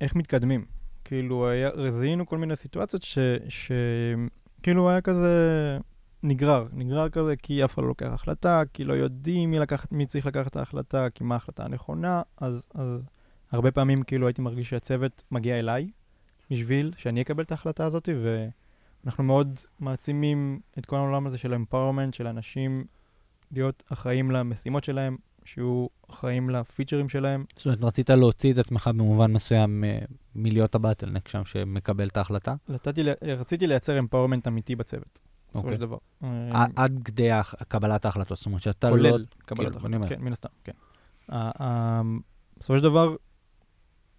איך 0.00 0.14
מתקדמים. 0.14 0.64
כאילו, 1.04 1.48
היה, 1.48 1.70
זיהינו 1.90 2.26
כל 2.26 2.38
מיני 2.38 2.56
סיטואציות 2.56 3.02
ש, 3.02 3.18
ש... 3.48 3.72
כאילו 4.62 4.90
היה 4.90 5.00
כזה 5.00 5.32
נגרר, 6.22 6.66
נגרר 6.72 7.08
כזה 7.08 7.36
כי 7.36 7.64
אף 7.64 7.74
אחד 7.74 7.82
לא 7.82 7.88
לוקח 7.88 8.10
החלטה, 8.12 8.62
כי 8.72 8.84
לא 8.84 8.92
יודעים 8.92 9.50
מי, 9.50 9.58
לקח, 9.58 9.86
מי 9.90 10.06
צריך 10.06 10.26
לקחת 10.26 10.46
את 10.46 10.56
ההחלטה, 10.56 11.10
כי 11.10 11.24
מה 11.24 11.34
ההחלטה 11.34 11.64
הנכונה, 11.64 12.22
אז, 12.36 12.66
אז 12.74 13.06
הרבה 13.50 13.70
פעמים 13.70 14.02
כאילו 14.02 14.26
הייתי 14.26 14.42
מרגיש 14.42 14.68
שהצוות 14.68 15.22
מגיע 15.30 15.58
אליי 15.58 15.90
בשביל 16.50 16.92
שאני 16.96 17.22
אקבל 17.22 17.42
את 17.42 17.50
ההחלטה 17.50 17.84
הזאת, 17.84 18.08
ואנחנו 18.22 19.24
מאוד 19.24 19.60
מעצימים 19.80 20.60
את 20.78 20.86
כל 20.86 20.96
העולם 20.96 21.26
הזה 21.26 21.38
של 21.38 21.54
אמפאורמנט, 21.54 22.14
של 22.14 22.26
אנשים 22.26 22.84
להיות 23.52 23.82
אחראים 23.92 24.30
למשימות 24.30 24.84
שלהם, 24.84 25.16
שיהיו 25.44 25.86
אחראים 26.10 26.50
לפיצ'רים 26.50 27.08
שלהם. 27.08 27.44
זאת 27.56 27.66
אומרת, 27.66 27.84
רצית 27.84 28.10
להוציא 28.10 28.52
את 28.52 28.58
עצמך 28.58 28.90
במובן 28.94 29.32
מסוים 29.32 29.84
אה, 29.84 29.98
מלהיות 30.34 30.74
הבטלנק 30.74 31.28
שם 31.28 31.44
שמקבל 31.44 32.08
את 32.08 32.16
ההחלטה? 32.16 32.54
לתתי, 32.68 33.02
רציתי 33.22 33.66
לייצר 33.66 33.98
אמפאורמנט 33.98 34.48
אמיתי 34.48 34.76
בצוות, 34.76 35.20
בסופו 35.56 35.72
של 35.72 35.84
אוקיי. 35.84 35.98
דבר. 36.20 36.72
עד 36.76 37.00
כדי 37.04 37.30
קבלת 37.68 38.04
ההחלטות, 38.04 38.38
זאת 38.38 38.46
אומרת 38.46 38.62
שאתה 38.62 38.90
לא... 38.90 38.96
כולל 38.96 39.24
קבלת 39.38 39.72
כאילו, 39.72 39.84
ההחלטות, 39.84 40.08
כן, 40.08 40.24
מן 40.24 40.32
הסתם, 40.32 40.48
כן. 40.64 40.72
בסופו 42.58 42.78
של 42.78 42.84
דבר, 42.84 43.16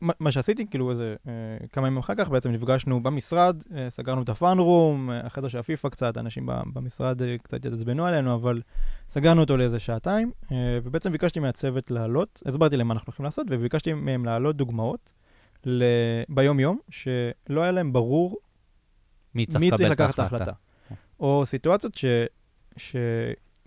מה 0.01 0.31
שעשיתי, 0.31 0.67
כאילו 0.67 0.91
איזה 0.91 1.15
אה, 1.27 1.33
כמה 1.71 1.87
ימים 1.87 1.99
אחר 1.99 2.15
כך, 2.15 2.29
בעצם 2.29 2.51
נפגשנו 2.51 3.03
במשרד, 3.03 3.63
אה, 3.75 3.89
סגרנו 3.89 4.21
את 4.21 4.29
הפאן 4.29 4.59
רום, 4.59 5.11
אה, 5.11 5.25
החדר 5.25 5.47
של 5.47 5.57
הפיפ"א 5.57 5.89
קצת, 5.89 6.17
אנשים 6.17 6.49
במשרד 6.73 7.21
אה, 7.21 7.37
קצת 7.37 7.65
יתעצבנו 7.65 8.05
עלינו, 8.05 8.33
אבל 8.33 8.61
סגרנו 9.09 9.41
אותו 9.41 9.57
לאיזה 9.57 9.79
שעתיים, 9.79 10.31
אה, 10.51 10.79
ובעצם 10.83 11.11
ביקשתי 11.11 11.39
מהצוות 11.39 11.91
לעלות, 11.91 12.43
הסברתי 12.45 12.77
להם 12.77 12.87
מה 12.87 12.93
אנחנו 12.93 13.05
הולכים 13.07 13.23
לעשות, 13.23 13.47
וביקשתי 13.49 13.93
מהם 13.93 14.25
לעלות 14.25 14.55
דוגמאות. 14.55 15.13
ביום-יום, 16.29 16.79
שלא 16.89 17.61
היה 17.61 17.71
להם 17.71 17.93
ברור 17.93 18.37
מי 19.35 19.45
צריך, 19.45 19.59
מי 19.59 19.71
צריך 19.71 19.89
לקחת 19.89 20.13
את 20.13 20.19
ההחלטה. 20.19 20.51
או 21.19 21.45
סיטואציות 21.45 21.95
ש... 21.95 22.05
ש... 22.77 22.95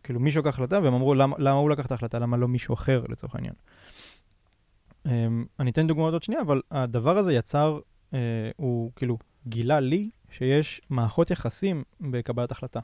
כאילו 0.03 0.21
מישהו 0.21 0.43
לקח 0.43 0.49
החלטה, 0.49 0.81
והם 0.83 0.95
אמרו, 0.95 1.15
למה, 1.15 1.37
למה 1.39 1.59
הוא 1.59 1.71
לקח 1.71 1.87
את 1.87 1.93
ההחלטה, 1.93 2.19
למה 2.19 2.37
לא 2.37 2.49
מישהו 2.49 2.75
אחר, 2.75 3.05
לצורך 3.09 3.35
העניין. 3.35 3.55
Um, 5.07 5.11
אני 5.61 5.71
אתן 5.71 5.87
דוגמאות 5.87 6.13
עוד 6.13 6.23
שנייה, 6.23 6.43
אבל 6.43 6.63
הדבר 6.71 7.19
הזה 7.19 7.33
יצר, 7.33 7.81
uh, 8.11 8.15
הוא 8.57 8.91
כאילו 8.97 9.19
גילה 9.47 9.81
לי 9.81 10.11
שיש 10.31 10.81
מערכות 10.91 11.31
יחסים 11.31 11.83
בקבלת 12.01 12.51
החלטה. 12.51 12.81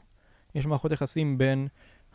יש 0.55 0.65
מערכות 0.65 0.91
יחסים 0.91 1.37
בין 1.37 1.67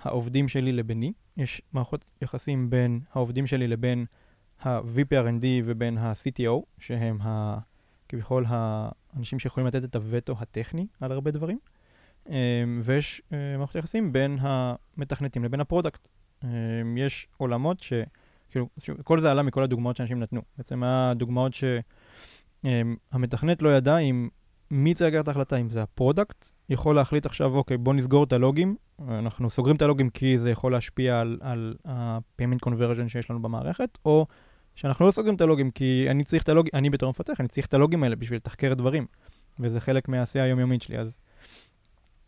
העובדים 0.03 0.49
שלי 0.49 0.73
לביני, 0.73 1.13
יש 1.37 1.63
מערכות 1.73 2.05
יחסים 2.23 2.71
בין 2.71 3.01
העובדים 3.13 3.47
שלי 3.47 3.69
לבין 3.69 4.07
ה-VP 4.63 5.10
R&D 5.10 5.45
ובין 5.65 5.99
ה-CTO, 5.99 6.63
שהם 6.79 7.19
ה... 7.23 7.59
כביכול 8.09 8.45
האנשים 8.49 9.39
שיכולים 9.39 9.67
לתת 9.67 9.85
את 9.85 9.97
הווטו 9.97 10.35
הטכני 10.39 10.87
על 11.01 11.13
הרבה 11.13 11.31
דברים, 11.31 11.59
ויש 12.83 13.23
uh, 13.25 13.35
מערכות 13.59 13.77
יחסים 13.77 14.13
בין 14.13 14.39
המתכנתים 14.41 15.45
לבין 15.45 15.61
ה-product. 15.61 16.09
Um, 16.43 16.47
יש 16.97 17.27
עולמות 17.37 17.81
ש... 17.81 17.93
כאילו, 18.51 18.69
כל 19.05 19.21
זה 19.21 19.31
עלה 19.31 19.43
מכל 19.43 19.63
הדוגמאות 19.63 19.97
שאנשים 19.97 20.21
נתנו. 20.21 20.41
בעצם 20.59 20.83
היה 20.83 21.13
דוגמאות 21.17 21.53
שהמתכנת 22.65 23.63
לא 23.63 23.77
ידע 23.77 23.99
אם 23.99 24.29
מי 24.71 24.95
צריך 24.95 25.15
לקחת 25.15 25.23
את 25.23 25.29
ההחלטה, 25.29 25.57
אם 25.57 25.69
זה 25.69 25.83
ה-product, 25.83 26.45
יכול 26.69 26.97
להחליט 26.97 27.27
עכשיו, 27.27 27.55
אוקיי, 27.55 27.77
בוא 27.77 27.95
נסגור 27.95 28.25
את 28.25 28.33
הלוגים. 28.33 28.77
אנחנו 29.09 29.51
סוגרים 29.51 29.77
את 29.77 29.83
הלוגים 29.83 30.11
כי 30.11 30.39
זה 30.39 30.51
יכול 30.51 30.73
להשפיע 30.73 31.21
על, 31.21 31.39
על 31.41 31.75
ה-payment 31.85 32.69
conversion 32.69 33.09
שיש 33.09 33.31
לנו 33.31 33.43
במערכת, 33.43 33.99
או 34.05 34.27
שאנחנו 34.75 35.07
לא 35.07 35.11
סוגרים 35.11 35.35
את 35.35 35.41
הלוגים 35.41 35.71
כי 35.71 36.07
אני 36.11 36.25
צריך 36.25 36.43
את 36.43 36.49
הלוגים, 36.49 36.71
אני 36.75 36.91
בתור 36.91 37.11
מפתח, 37.11 37.41
אני 37.41 37.49
צריך 37.49 37.67
את 37.67 37.75
הלוגים 37.75 38.03
האלה 38.03 38.17
בשביל 38.17 38.37
לתחקר 38.37 38.75
דברים, 38.75 39.07
וזה 39.61 39.81
חלק 39.81 40.09
מהעשייה 40.09 40.45
היומיומית 40.45 40.83
שלי. 40.83 40.99
אז 40.99 41.19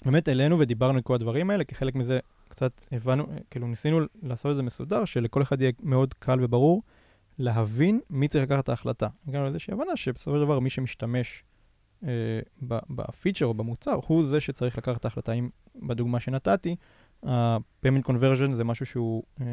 באמת 0.05 0.29
העלינו 0.29 0.59
ודיברנו 0.59 0.99
את 0.99 1.05
כל 1.05 1.15
הדברים 1.15 1.51
האלה, 1.51 1.65
כי 1.65 1.75
חלק 1.75 1.95
מזה 1.95 2.19
קצת 2.49 2.81
הבנו, 2.93 3.27
כאילו 3.51 3.67
ניסינו 3.67 4.01
לעשות 4.23 4.51
את 4.51 4.57
זה 4.57 4.63
מסודר, 4.63 5.05
שלכל 5.05 5.43
אחד 5.43 5.61
יהיה 5.61 5.73
מאוד 5.83 6.15
קל 6.15 6.39
וברור 6.43 6.83
להבין 7.39 8.01
מי 8.11 8.29
צריך 8.29 8.45
לקחת 8.45 8.65
את 8.65 8.69
ההחלטה. 8.69 9.09
הגענו 9.29 9.45
לאיזושהי 9.45 9.75
הבנה 9.75 9.97
שבסופו 9.97 10.37
של 10.37 10.45
דבר 10.45 10.59
מי 10.59 10.71
שמשתמש 10.71 11.45
אה, 12.05 12.41
בפיצ'ר 12.91 13.47
או 13.47 13.55
במוצר, 13.55 13.99
הוא 14.07 14.25
זה 14.25 14.41
שצריך 14.41 14.79
לקחת 14.79 14.97
את 14.97 15.05
ההחלטה. 15.05 15.33
אם 15.33 15.49
בדוגמה 15.77 16.21
שנתתי, 16.21 16.77
ה-payment 17.23 18.09
conversion 18.09 18.51
זה 18.53 18.65
משהו 18.65 18.87
שהוא 18.87 19.23
אה, 19.41 19.47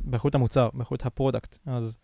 באיכות 0.00 0.34
המוצר, 0.34 0.68
באיכות 0.74 1.06
ה-product. 1.06 1.58
אז 1.66 1.98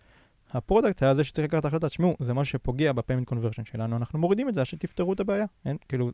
ה-product 0.51 1.03
היה 1.03 1.15
זה 1.15 1.25
שצריך 1.25 1.49
לקחת 1.49 1.61
את 1.61 1.65
ההחלטה, 1.65 1.89
תשמעו, 1.89 2.17
זה 2.21 2.35
משהו 2.35 2.53
שפוגע 2.53 2.93
ב-payment 2.93 3.33
conversion 3.33 3.65
שלנו, 3.65 3.97
אנחנו 3.97 4.19
מורידים 4.19 4.49
את 4.49 4.55
זה, 4.55 4.65
שתפתרו 4.65 5.13
את 5.13 5.21
הבעיה, 5.21 5.47
אין? 5.65 5.77
כאילו, 5.89 6.11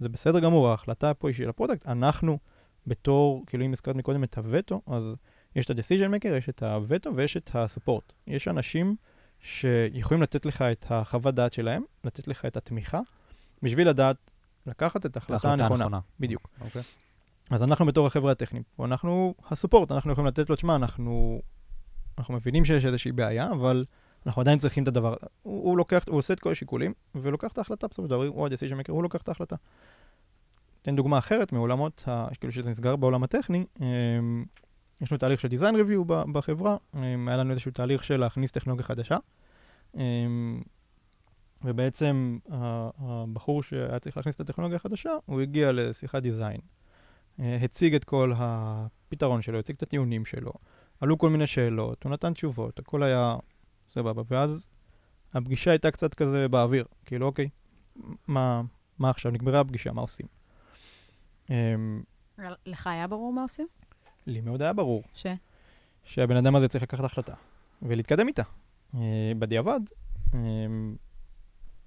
וזה 0.00 0.08
בסדר 0.08 0.40
גמור, 0.40 0.68
ההחלטה 0.68 1.14
פה 1.14 1.28
היא 1.28 1.36
של 1.36 1.48
ה-product, 1.48 1.86
אנחנו 1.86 2.38
בתור, 2.86 3.44
כאילו 3.46 3.64
אם 3.64 3.72
הזכרת 3.72 3.96
מקודם 3.96 4.24
את 4.24 4.38
הווטו, 4.38 4.82
אז 4.86 5.14
יש 5.56 5.64
את 5.64 5.70
ה-decision 5.70 6.20
maker, 6.20 6.28
יש 6.28 6.48
את 6.48 6.62
הווטו 6.62 7.16
ויש 7.16 7.36
את 7.36 7.56
ה-support. 7.56 8.12
יש 8.26 8.48
אנשים 8.48 8.96
שיכולים 9.40 10.22
לתת 10.22 10.46
לך 10.46 10.62
את 10.62 10.86
החוות 10.90 11.34
דעת 11.34 11.52
שלהם, 11.52 11.82
לתת 12.04 12.28
לך 12.28 12.44
את 12.44 12.56
התמיכה, 12.56 13.00
בשביל 13.62 13.88
לדעת 13.88 14.30
לקחת 14.66 15.06
את 15.06 15.16
ההחלטה 15.16 15.52
הנכונה. 15.52 15.84
הנכונה. 15.84 16.00
בדיוק. 16.20 16.48
אוקיי. 16.60 16.82
Okay. 16.82 16.84
אז 17.50 17.62
אנחנו 17.62 17.86
בתור 17.86 18.06
החבר'ה 18.06 18.32
הטכניים, 18.32 18.62
או 18.78 18.84
אנחנו 18.84 19.34
הסופורט, 19.50 19.92
אנחנו 19.92 20.12
יכולים 20.12 20.26
לתת 20.26 20.50
לו, 20.50 20.56
תשמע, 20.56 20.76
אנחנו, 20.76 21.42
אנחנו 22.18 22.34
מבינים 22.34 22.64
שיש 22.64 22.84
איזושהי 22.84 23.12
בעיה, 23.12 23.50
אבל 23.52 23.84
אנחנו 24.26 24.40
עדיין 24.40 24.58
צריכים 24.58 24.82
את 24.82 24.88
הדבר, 24.88 25.14
הוא, 25.42 25.64
הוא 25.64 25.78
לוקח, 25.78 26.04
הוא 26.08 26.18
עושה 26.18 26.34
את 26.34 26.40
כל 26.40 26.52
השיקולים, 26.52 26.92
ולוקח 27.14 27.52
את 27.52 27.58
ההחלטה, 27.58 27.86
בסופו 27.86 28.02
של 28.02 28.10
דבר, 28.10 28.26
הוא 28.26 28.46
ה-decision 28.46 28.84
maker, 28.84 28.92
הוא 28.92 29.02
לוקח 29.02 29.22
את 29.22 29.28
ההחלטה. 29.28 29.56
אתן 30.82 30.96
דוגמה 30.96 31.18
אחרת 31.18 31.52
מעולמות, 31.52 32.04
כאילו 32.40 32.52
שזה 32.52 32.70
נסגר 32.70 32.96
בעולם 32.96 33.22
הטכני, 33.22 33.64
אמ, 33.80 34.44
יש 35.00 35.12
לנו 35.12 35.18
תהליך 35.18 35.40
של 35.40 35.48
design 35.48 35.74
review 35.74 36.12
בחברה, 36.32 36.76
אמ, 36.94 37.28
היה 37.28 37.36
לנו 37.36 37.50
איזשהו 37.50 37.70
תהליך 37.70 38.04
של 38.04 38.16
להכניס 38.16 38.52
טכנולוגיה 38.52 38.84
חדשה, 38.84 39.16
אמ, 39.96 40.62
ובעצם 41.64 42.38
הבחור 42.98 43.62
שהיה 43.62 43.98
צריך 43.98 44.16
להכניס 44.16 44.34
את 44.34 44.40
הטכנולוגיה 44.40 44.76
החדשה, 44.76 45.10
הוא 45.26 45.40
הגיע 45.40 45.72
לשיחת 45.72 46.22
דיזיין, 46.22 46.60
אה, 47.40 47.58
הציג 47.62 47.94
את 47.94 48.04
כל 48.04 48.32
הפתרון 48.36 49.42
שלו, 49.42 49.58
הציג 49.58 49.76
את 49.76 49.82
הטיעונים 49.82 50.24
שלו, 50.24 50.52
עלו 51.00 51.18
כל 51.18 51.30
מיני 51.30 51.46
שאלות, 51.46 52.04
הוא 52.04 52.12
נתן 52.12 52.32
תשובות, 52.32 52.78
הכל 52.78 53.02
היה 53.02 53.36
סבבה, 53.94 54.22
ואז 54.28 54.68
הפגישה 55.34 55.70
הייתה 55.70 55.90
קצת 55.90 56.14
כזה 56.14 56.48
באוויר, 56.48 56.84
כאילו 57.04 57.26
אוקיי, 57.26 57.48
מה, 58.28 58.62
מה 58.98 59.10
עכשיו, 59.10 59.32
נגמרה 59.32 59.60
הפגישה, 59.60 59.92
מה 59.92 60.00
עושים? 60.00 60.26
אמ, 61.50 62.02
לך 62.66 62.86
היה 62.86 63.06
ברור 63.06 63.32
מה 63.32 63.42
עושים? 63.42 63.66
לי 64.26 64.40
מאוד 64.40 64.62
היה 64.62 64.72
ברור. 64.72 65.02
ש? 65.14 65.26
שהבן 66.04 66.36
אדם 66.36 66.56
הזה 66.56 66.68
צריך 66.68 66.82
לקחת 66.82 67.04
החלטה 67.04 67.34
ולהתקדם 67.82 68.28
איתה. 68.28 68.42
אה, 68.94 69.32
בדיעבד, 69.38 69.80
אמ, 70.34 70.96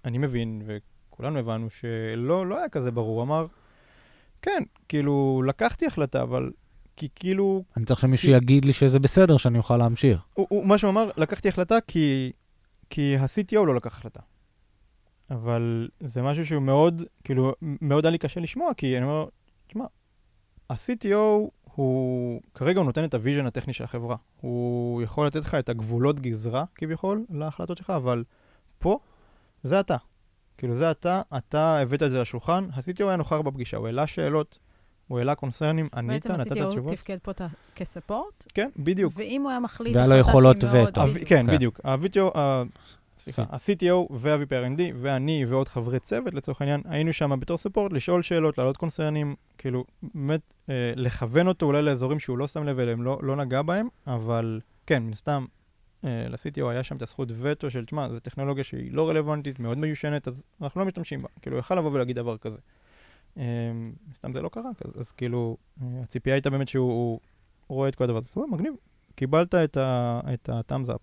אני 0.05 0.17
מבין, 0.17 0.61
וכולנו 0.65 1.39
הבנו, 1.39 1.69
שלא 1.69 2.47
לא 2.47 2.57
היה 2.57 2.69
כזה 2.69 2.91
ברור. 2.91 3.23
אמר, 3.23 3.45
כן, 4.41 4.63
כאילו, 4.87 5.43
לקחתי 5.47 5.85
החלטה, 5.85 6.21
אבל 6.21 6.51
כי 6.97 7.07
כאילו... 7.15 7.63
אני 7.77 7.85
צריך 7.85 7.99
שמישהו 7.99 8.27
כי... 8.27 8.37
יגיד 8.37 8.65
לי 8.65 8.73
שזה 8.73 8.99
בסדר, 8.99 9.37
שאני 9.37 9.57
אוכל 9.57 9.77
להמשיך. 9.77 10.21
הוא, 10.33 10.47
הוא, 10.49 10.65
מה 10.65 10.77
שהוא 10.77 10.89
אמר, 10.89 11.09
לקחתי 11.17 11.49
החלטה 11.49 11.77
כי, 11.87 12.31
כי 12.89 13.17
ה-CTO 13.17 13.65
לא 13.65 13.75
לקח 13.75 13.97
החלטה. 13.97 14.19
אבל 15.31 15.89
זה 15.99 16.21
משהו 16.21 16.45
שהוא 16.45 16.61
מאוד, 16.61 17.01
כאילו, 17.23 17.53
מאוד 17.61 18.05
היה 18.05 18.11
לי 18.11 18.17
קשה 18.17 18.39
לשמוע, 18.39 18.73
כי 18.73 18.97
אני 18.97 19.05
אומר, 19.05 19.25
תשמע, 19.67 19.85
ה-CTO 20.69 21.49
הוא, 21.75 22.41
כרגע 22.53 22.79
הוא 22.79 22.85
נותן 22.85 23.03
את 23.03 23.13
ה-vision 23.13 23.45
הטכני 23.45 23.73
של 23.73 23.83
החברה. 23.83 24.15
הוא 24.41 25.01
יכול 25.01 25.27
לתת 25.27 25.41
לך 25.41 25.55
את 25.55 25.69
הגבולות 25.69 26.19
גזרה, 26.19 26.65
כביכול, 26.75 27.25
להחלטות 27.29 27.77
שלך, 27.77 27.89
אבל 27.89 28.23
פה, 28.79 28.99
זה 29.63 29.79
אתה. 29.79 29.97
כאילו, 30.57 30.73
זה 30.73 30.91
אתה, 30.91 31.21
אתה 31.37 31.79
הבאת 31.79 32.03
את 32.03 32.11
זה 32.11 32.19
לשולחן, 32.19 32.67
ה-CTO 32.73 33.03
היה 33.03 33.15
נוכח 33.15 33.35
בפגישה, 33.35 33.77
הוא 33.77 33.85
העלה 33.85 34.07
שאלות, 34.07 34.57
הוא 35.07 35.19
העלה 35.19 35.35
קונצרנים, 35.35 35.89
ענית, 35.93 36.27
נתת 36.27 36.41
תשובות. 36.41 36.67
בעצם 36.67 36.87
ה-CTO 36.87 36.95
תפקד 36.95 37.17
פה 37.21 37.31
כ-support. 37.75 38.45
כן, 38.53 38.69
בדיוק. 38.77 39.13
ואם 39.15 39.41
הוא 39.41 39.49
היה 39.49 39.59
מחליט 39.59 39.95
והיה 39.95 40.07
לו 40.07 40.15
יכולות 40.15 40.57
וטו. 40.63 41.01
כן, 41.25 41.47
בדיוק. 41.47 41.79
ה-VTO, 41.83 42.37
סליחה, 43.17 43.43
ה-CTO 43.49 44.13
וה-VPRND 44.13 44.81
ואני 44.95 45.45
ועוד 45.47 45.67
חברי 45.67 45.99
צוות, 45.99 46.33
לצורך 46.33 46.61
העניין, 46.61 46.81
היינו 46.85 47.13
שם 47.13 47.39
בתור 47.39 47.57
ספורט, 47.57 47.93
לשאול 47.93 48.21
שאלות, 48.21 48.57
להעלות 48.57 48.77
קונצרנים, 48.77 49.35
כאילו, 49.57 49.85
באמת, 50.13 50.53
אה, 50.69 50.93
לכוון 50.95 51.47
אותו 51.47 51.65
אולי 51.65 51.81
לאזורים 51.81 52.19
שהוא 52.19 52.37
לא 52.37 52.47
שם 52.47 52.63
לב 52.63 52.79
אליהם, 52.79 53.03
לא, 53.03 53.19
לא 53.21 53.35
נגע 53.35 53.61
בהם, 53.61 53.87
אבל 54.07 54.59
כן, 54.85 55.03
מן 55.03 55.13
סתם, 55.13 55.45
אה, 56.05 56.25
ל-CTO 56.29 56.69
היה 56.69 56.83
שם 56.83 56.97
את 56.97 57.01
הזכות 57.01 57.29
וטו 57.41 57.71
של, 57.71 57.85
תשמע, 57.85 58.09
זו 58.09 58.19
טכנולוגיה 58.19 58.63
שהיא 58.63 58.91
לא 58.93 59.09
רלוונטית, 59.09 59.59
מאוד 59.59 59.77
מיושנת, 59.77 60.27
אז 60.27 60.43
אנחנו 60.61 60.81
לא 60.81 60.87
משתמשים 60.87 61.21
בה. 61.21 61.27
כאילו, 61.41 61.55
הוא 61.55 61.59
יכל 61.59 61.75
לבוא 61.75 61.91
ולהגיד 61.91 62.15
דבר 62.15 62.37
כזה. 62.37 62.57
אה, 63.37 63.43
סתם 64.13 64.33
זה 64.33 64.41
לא 64.41 64.49
קרה, 64.49 64.69
אז, 64.85 65.01
אז 65.01 65.11
כאילו, 65.11 65.57
אה, 65.81 65.87
הציפייה 66.03 66.35
הייתה 66.35 66.49
באמת 66.49 66.67
שהוא 66.67 67.19
רואה 67.67 67.89
את 67.89 67.95
כל 67.95 68.03
הדבר 68.03 68.17
הזה. 68.17 68.29
אז 68.29 68.37
מגניב, 68.51 68.73
קיבלת 69.15 69.55
את 69.55 69.77
ה-thumbs 70.49 70.89
up. 70.89 70.99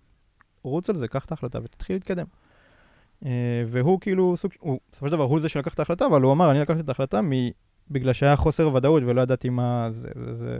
רוץ 0.63 0.89
על 0.89 0.97
זה, 0.97 1.07
קח 1.07 1.25
את 1.25 1.31
ההחלטה 1.31 1.59
ותתחיל 1.63 1.95
להתקדם. 1.95 2.25
Uh, 3.23 3.27
והוא 3.67 3.99
כאילו, 3.99 4.37
סוג, 4.37 4.51
הוא, 4.59 4.79
בסופו 4.91 5.07
של 5.07 5.11
דבר 5.11 5.23
הוא 5.23 5.39
זה 5.39 5.49
שלקח 5.49 5.73
את 5.73 5.79
ההחלטה, 5.79 6.05
אבל 6.05 6.21
הוא 6.21 6.31
אמר, 6.31 6.51
אני 6.51 6.59
לקחתי 6.59 6.79
את 6.79 6.89
ההחלטה 6.89 7.21
מ, 7.21 7.29
בגלל 7.91 8.13
שהיה 8.13 8.35
חוסר 8.35 8.73
ודאות 8.73 9.03
ולא 9.05 9.21
ידעתי 9.21 9.49
מה 9.49 9.87
זה, 9.91 10.09
זה. 10.31 10.57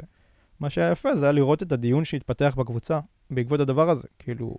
מה 0.60 0.70
שהיה 0.70 0.92
יפה 0.92 1.16
זה 1.16 1.26
היה 1.26 1.32
לראות 1.32 1.64
את 1.64 1.72
הדיון 1.72 2.06
שהתפתח 2.06 2.56
בקבוצה 2.58 3.00
בעקבות 3.30 3.60
הדבר 3.60 3.90
הזה. 3.90 4.08
כאילו, 4.20 4.56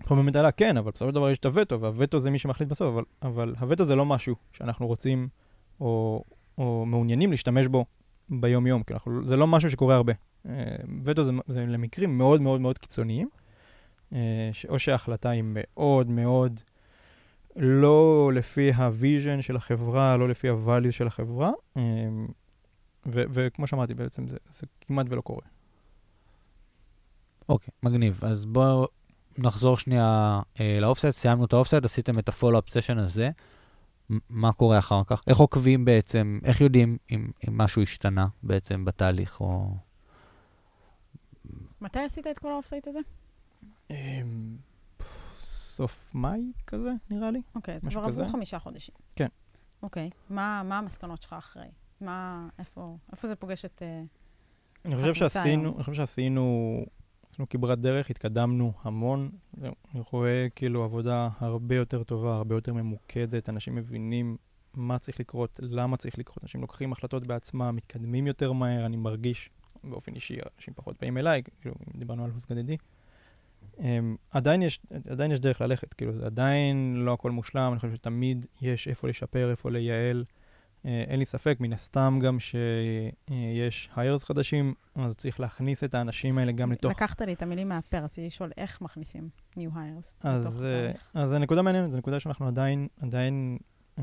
אנחנו 0.00 0.16
באמת 0.16 0.36
עלה, 0.36 0.52
כן, 0.52 0.76
אבל 0.76 0.90
בסופו 0.90 1.10
של 1.10 1.14
דבר 1.14 1.30
יש 1.30 1.38
את 1.38 1.44
הווטו, 1.44 1.80
והווטו 1.80 2.20
זה 2.20 2.30
מי 2.30 2.38
שמחליט 2.38 2.68
בסוף, 2.68 2.94
אבל, 2.94 3.04
אבל 3.22 3.54
הווטו 3.58 3.84
זה 3.84 3.96
לא 3.96 4.06
משהו 4.06 4.36
שאנחנו 4.52 4.86
רוצים 4.86 5.28
או, 5.80 6.24
או 6.58 6.86
מעוניינים 6.86 7.30
להשתמש 7.30 7.66
בו 7.66 7.84
ביום-יום, 8.28 8.82
אנחנו, 8.90 9.28
זה 9.28 9.36
לא 9.36 9.46
משהו 9.46 9.70
שקורה 9.70 9.94
הרבה. 9.94 10.12
Uh, 10.12 10.48
וטו 11.04 11.24
זה, 11.24 11.32
זה 11.46 11.66
למקרים 11.66 12.18
מאוד 12.18 12.40
מאוד 12.40 12.60
מאוד 12.60 12.78
קיצוניים. 12.78 13.28
אה, 14.14 14.50
או 14.68 14.78
שההחלטה 14.78 15.30
היא 15.30 15.42
מאוד 15.46 16.10
מאוד 16.10 16.60
לא 17.56 18.30
לפי 18.34 18.72
ה-vision 18.72 19.42
של 19.42 19.56
החברה, 19.56 20.16
לא 20.16 20.28
לפי 20.28 20.48
ה-value 20.50 20.90
של 20.90 21.06
החברה, 21.06 21.52
אה, 21.76 21.82
ו- 23.06 23.24
וכמו 23.32 23.66
שאמרתי, 23.66 23.94
בעצם 23.94 24.28
זה, 24.28 24.36
זה 24.52 24.66
כמעט 24.80 25.06
ולא 25.10 25.20
קורה. 25.20 25.42
אוקיי, 27.48 27.68
okay, 27.72 27.88
מגניב. 27.88 28.20
אז 28.22 28.46
בואו 28.46 28.86
נחזור 29.38 29.76
שנייה 29.76 30.40
אה, 30.60 30.78
ל-off-site, 30.80 31.12
סיימנו 31.12 31.44
את 31.44 31.52
ה-off-site, 31.52 31.84
עשיתם 31.84 32.18
את 32.18 32.28
ה-follow-up 32.28 32.70
סשן 32.70 32.98
הזה. 32.98 33.30
מה 34.28 34.52
קורה 34.52 34.78
אחר 34.78 35.02
כך? 35.06 35.22
איך 35.26 35.38
עוקבים 35.38 35.84
בעצם, 35.84 36.38
איך 36.44 36.60
יודעים 36.60 36.98
אם, 37.10 37.30
אם 37.48 37.58
משהו 37.58 37.82
השתנה 37.82 38.26
בעצם 38.42 38.84
בתהליך, 38.84 39.40
או... 39.40 39.76
מתי 41.80 41.98
עשית 41.98 42.26
את 42.26 42.38
כל 42.38 42.52
ה 42.52 42.57
offsite 42.57 42.88
הזה? 42.88 42.98
אמ, 43.90 44.56
סוף 45.40 46.14
מאי 46.14 46.52
כזה, 46.66 46.90
נראה 47.10 47.30
לי. 47.30 47.42
אוקיי, 47.54 47.74
אז 47.74 47.88
כבר 47.88 48.04
עברו 48.04 48.28
חמישה 48.28 48.58
חודשים. 48.58 48.94
כן. 49.16 49.28
אוקיי, 49.82 50.10
מה, 50.30 50.62
מה 50.64 50.78
המסקנות 50.78 51.22
שלך 51.22 51.32
אחרי? 51.32 51.66
מה, 52.00 52.48
איפה, 52.58 52.96
איפה 53.12 53.28
זה 53.28 53.36
פוגש 53.36 53.64
את... 53.64 53.82
אה, 53.82 54.02
אני 54.84 54.96
חושב 54.96 55.14
שעשינו, 55.14 55.74
אני 55.74 55.82
חושב 55.82 55.94
שעשינו, 55.94 56.86
עשינו 57.34 57.48
כברת 57.48 57.78
דרך, 57.80 58.10
התקדמנו 58.10 58.72
המון. 58.82 59.30
אני 59.62 60.02
רואה 60.10 60.46
כאילו 60.54 60.84
עבודה 60.84 61.28
הרבה 61.38 61.74
יותר 61.74 62.02
טובה, 62.02 62.34
הרבה 62.34 62.54
יותר 62.54 62.72
ממוקדת, 62.72 63.48
אנשים 63.48 63.74
מבינים 63.74 64.36
מה 64.74 64.98
צריך 64.98 65.20
לקרות, 65.20 65.60
למה 65.62 65.96
צריך 65.96 66.18
לקרות, 66.18 66.38
אנשים 66.42 66.60
לוקחים 66.60 66.92
החלטות 66.92 67.26
בעצמם, 67.26 67.76
מתקדמים 67.76 68.26
יותר 68.26 68.52
מהר, 68.52 68.86
אני 68.86 68.96
מרגיש 68.96 69.50
באופן 69.84 70.14
אישי, 70.14 70.36
אנשים 70.56 70.74
פחות 70.74 70.96
באים 71.00 71.18
אליי, 71.18 71.42
כאילו, 71.60 71.74
דיברנו 71.94 72.24
על 72.24 72.30
הוס 72.30 72.46
גדדי. 72.50 72.76
Um, 73.76 73.80
עדיין, 74.30 74.62
יש, 74.62 74.80
עדיין 75.10 75.32
יש 75.32 75.40
דרך 75.40 75.60
ללכת, 75.60 75.94
כאילו, 75.94 76.24
עדיין 76.24 76.94
לא 76.96 77.12
הכל 77.12 77.30
מושלם, 77.30 77.72
אני 77.72 77.80
חושב 77.80 77.94
שתמיד 77.94 78.46
יש 78.62 78.88
איפה 78.88 79.08
לשפר, 79.08 79.50
איפה 79.50 79.70
לייעל. 79.70 80.24
Uh, 80.84 80.86
אין 80.86 81.18
לי 81.18 81.24
ספק, 81.24 81.56
מן 81.60 81.72
הסתם 81.72 82.18
גם 82.22 82.38
שיש 82.40 83.90
היירס 83.96 84.24
חדשים, 84.24 84.74
אז 84.94 85.16
צריך 85.16 85.40
להכניס 85.40 85.84
את 85.84 85.94
האנשים 85.94 86.38
האלה 86.38 86.52
גם 86.52 86.72
לתוך... 86.72 86.92
לקחת 86.92 87.20
לי 87.20 87.32
את 87.32 87.42
המילים 87.42 87.68
מהפה, 87.68 87.98
רציתי 87.98 88.26
לשאול 88.26 88.50
איך 88.56 88.80
מכניסים 88.80 89.28
new 89.56 89.74
hires 89.74 90.12
אז, 90.20 90.64
uh, 90.64 90.98
אז 91.14 91.30
זו 91.30 91.38
נקודה 91.38 91.62
מעניינת, 91.62 91.92
זו 91.92 91.98
נקודה 91.98 92.20
שאנחנו 92.20 92.46
עדיין, 92.46 92.88
עדיין 93.00 93.58
uh, 93.98 94.02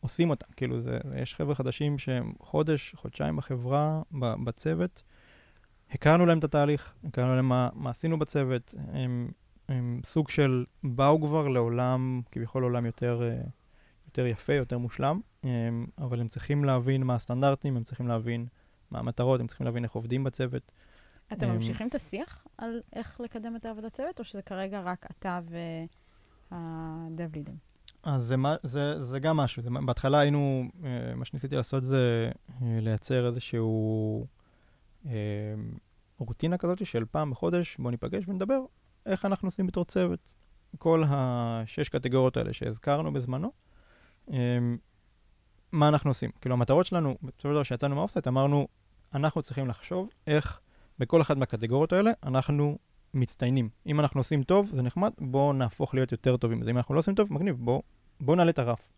עושים 0.00 0.30
אותה. 0.30 0.46
כאילו, 0.56 0.80
זה, 0.80 0.98
יש 1.16 1.34
חבר'ה 1.34 1.54
חדשים 1.54 1.98
שהם 1.98 2.32
חודש, 2.40 2.94
חודשיים 2.96 3.36
בחברה, 3.36 4.02
בצוות, 4.44 5.02
הכרנו 5.90 6.26
להם 6.26 6.38
את 6.38 6.44
התהליך, 6.44 6.94
הכרנו 7.04 7.36
להם 7.36 7.48
מה, 7.48 7.68
מה 7.74 7.90
עשינו 7.90 8.18
בצוות, 8.18 8.74
הם, 8.92 9.28
הם 9.68 10.00
סוג 10.04 10.28
של 10.28 10.64
באו 10.84 11.22
כבר 11.22 11.48
לעולם, 11.48 12.20
כביכול 12.32 12.62
עולם 12.62 12.86
יותר, 12.86 13.22
אה, 13.22 13.40
יותר 14.06 14.26
יפה, 14.26 14.52
יותר 14.52 14.78
מושלם, 14.78 15.20
אבל 15.98 16.20
הם 16.20 16.28
צריכים 16.28 16.64
להבין 16.64 17.02
מה 17.02 17.14
הסטנדרטים, 17.14 17.76
הם 17.76 17.82
צריכים 17.82 18.08
להבין 18.08 18.46
מה 18.90 18.98
המטרות, 18.98 19.40
הם 19.40 19.46
צריכים 19.46 19.64
להבין 19.64 19.84
איך 19.84 19.92
עובדים 19.92 20.24
בצוות. 20.24 20.72
אתם 21.32 21.48
הם... 21.48 21.54
ממשיכים 21.54 21.88
את 21.88 21.94
השיח 21.94 22.46
על 22.58 22.80
איך 22.92 23.20
לקדם 23.20 23.56
את 23.56 23.64
העבודת 23.64 23.92
צוות, 23.92 24.18
או 24.18 24.24
שזה 24.24 24.42
כרגע 24.42 24.80
רק 24.80 25.06
אתה 25.10 25.40
והדב-לידים? 26.50 27.56
אז 28.02 28.22
זה, 28.22 28.36
זה, 28.62 29.02
זה 29.02 29.20
גם 29.20 29.36
משהו. 29.36 29.62
זה, 29.62 29.70
בהתחלה 29.86 30.18
היינו, 30.18 30.64
אה, 30.84 31.14
מה 31.14 31.24
שניסיתי 31.24 31.56
לעשות 31.56 31.84
זה 31.84 32.30
אה, 32.62 32.78
לייצר 32.80 33.26
איזשהו... 33.26 34.26
אמ, 35.06 35.10
רוטינה 36.18 36.58
כזאת 36.58 36.86
של 36.86 37.04
פעם 37.10 37.30
בחודש, 37.30 37.76
בואו 37.76 37.90
ניפגש 37.90 38.28
ונדבר 38.28 38.60
איך 39.06 39.24
אנחנו 39.24 39.48
עושים 39.48 39.66
בתור 39.66 39.84
צוות. 39.84 40.34
כל 40.78 41.02
השש 41.06 41.88
קטגוריות 41.88 42.36
האלה 42.36 42.52
שהזכרנו 42.52 43.12
בזמנו, 43.12 43.52
אמ, 44.30 44.78
מה 45.72 45.88
אנחנו 45.88 46.10
עושים. 46.10 46.30
כאילו, 46.40 46.54
המטרות 46.54 46.86
שלנו, 46.86 47.16
בסופו 47.22 47.48
של 47.48 47.54
דבר 47.54 47.62
שיצאנו 47.62 47.94
מהאופסייט, 47.94 48.28
אמרנו, 48.28 48.68
אנחנו 49.14 49.42
צריכים 49.42 49.68
לחשוב 49.68 50.10
איך 50.26 50.60
בכל 50.98 51.20
אחת 51.20 51.36
מהקטגוריות 51.36 51.92
האלה 51.92 52.10
אנחנו 52.22 52.78
מצטיינים. 53.14 53.68
אם 53.86 54.00
אנחנו 54.00 54.20
עושים 54.20 54.42
טוב, 54.42 54.70
זה 54.74 54.82
נחמד, 54.82 55.10
בואו 55.18 55.52
נהפוך 55.52 55.94
להיות 55.94 56.12
יותר 56.12 56.36
טובים. 56.36 56.62
אז 56.62 56.68
אם 56.68 56.76
אנחנו 56.76 56.94
לא 56.94 56.98
עושים 56.98 57.14
טוב, 57.14 57.32
מגניב, 57.32 57.56
בואו 57.58 57.82
בוא 58.20 58.36
נעלה 58.36 58.50
את 58.50 58.58
הרף. 58.58 58.92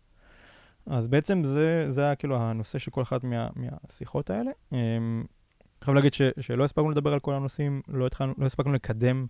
אז 0.85 1.07
בעצם 1.07 1.43
זה, 1.43 1.91
זה 1.91 2.01
היה 2.01 2.15
כאילו 2.15 2.37
הנושא 2.37 2.79
של 2.79 2.91
כל 2.91 3.01
אחת 3.01 3.23
מה, 3.23 3.49
מהשיחות 3.55 4.29
האלה. 4.29 4.51
אמ, 4.71 5.23
חייב 5.83 5.95
להגיד 5.95 6.13
ש, 6.13 6.21
שלא 6.39 6.63
הספקנו 6.63 6.89
לדבר 6.89 7.13
על 7.13 7.19
כל 7.19 7.33
הנושאים, 7.33 7.81
לא, 7.87 8.07
התחלנו, 8.07 8.33
לא 8.37 8.45
הספקנו 8.45 8.73
לקדם 8.73 9.25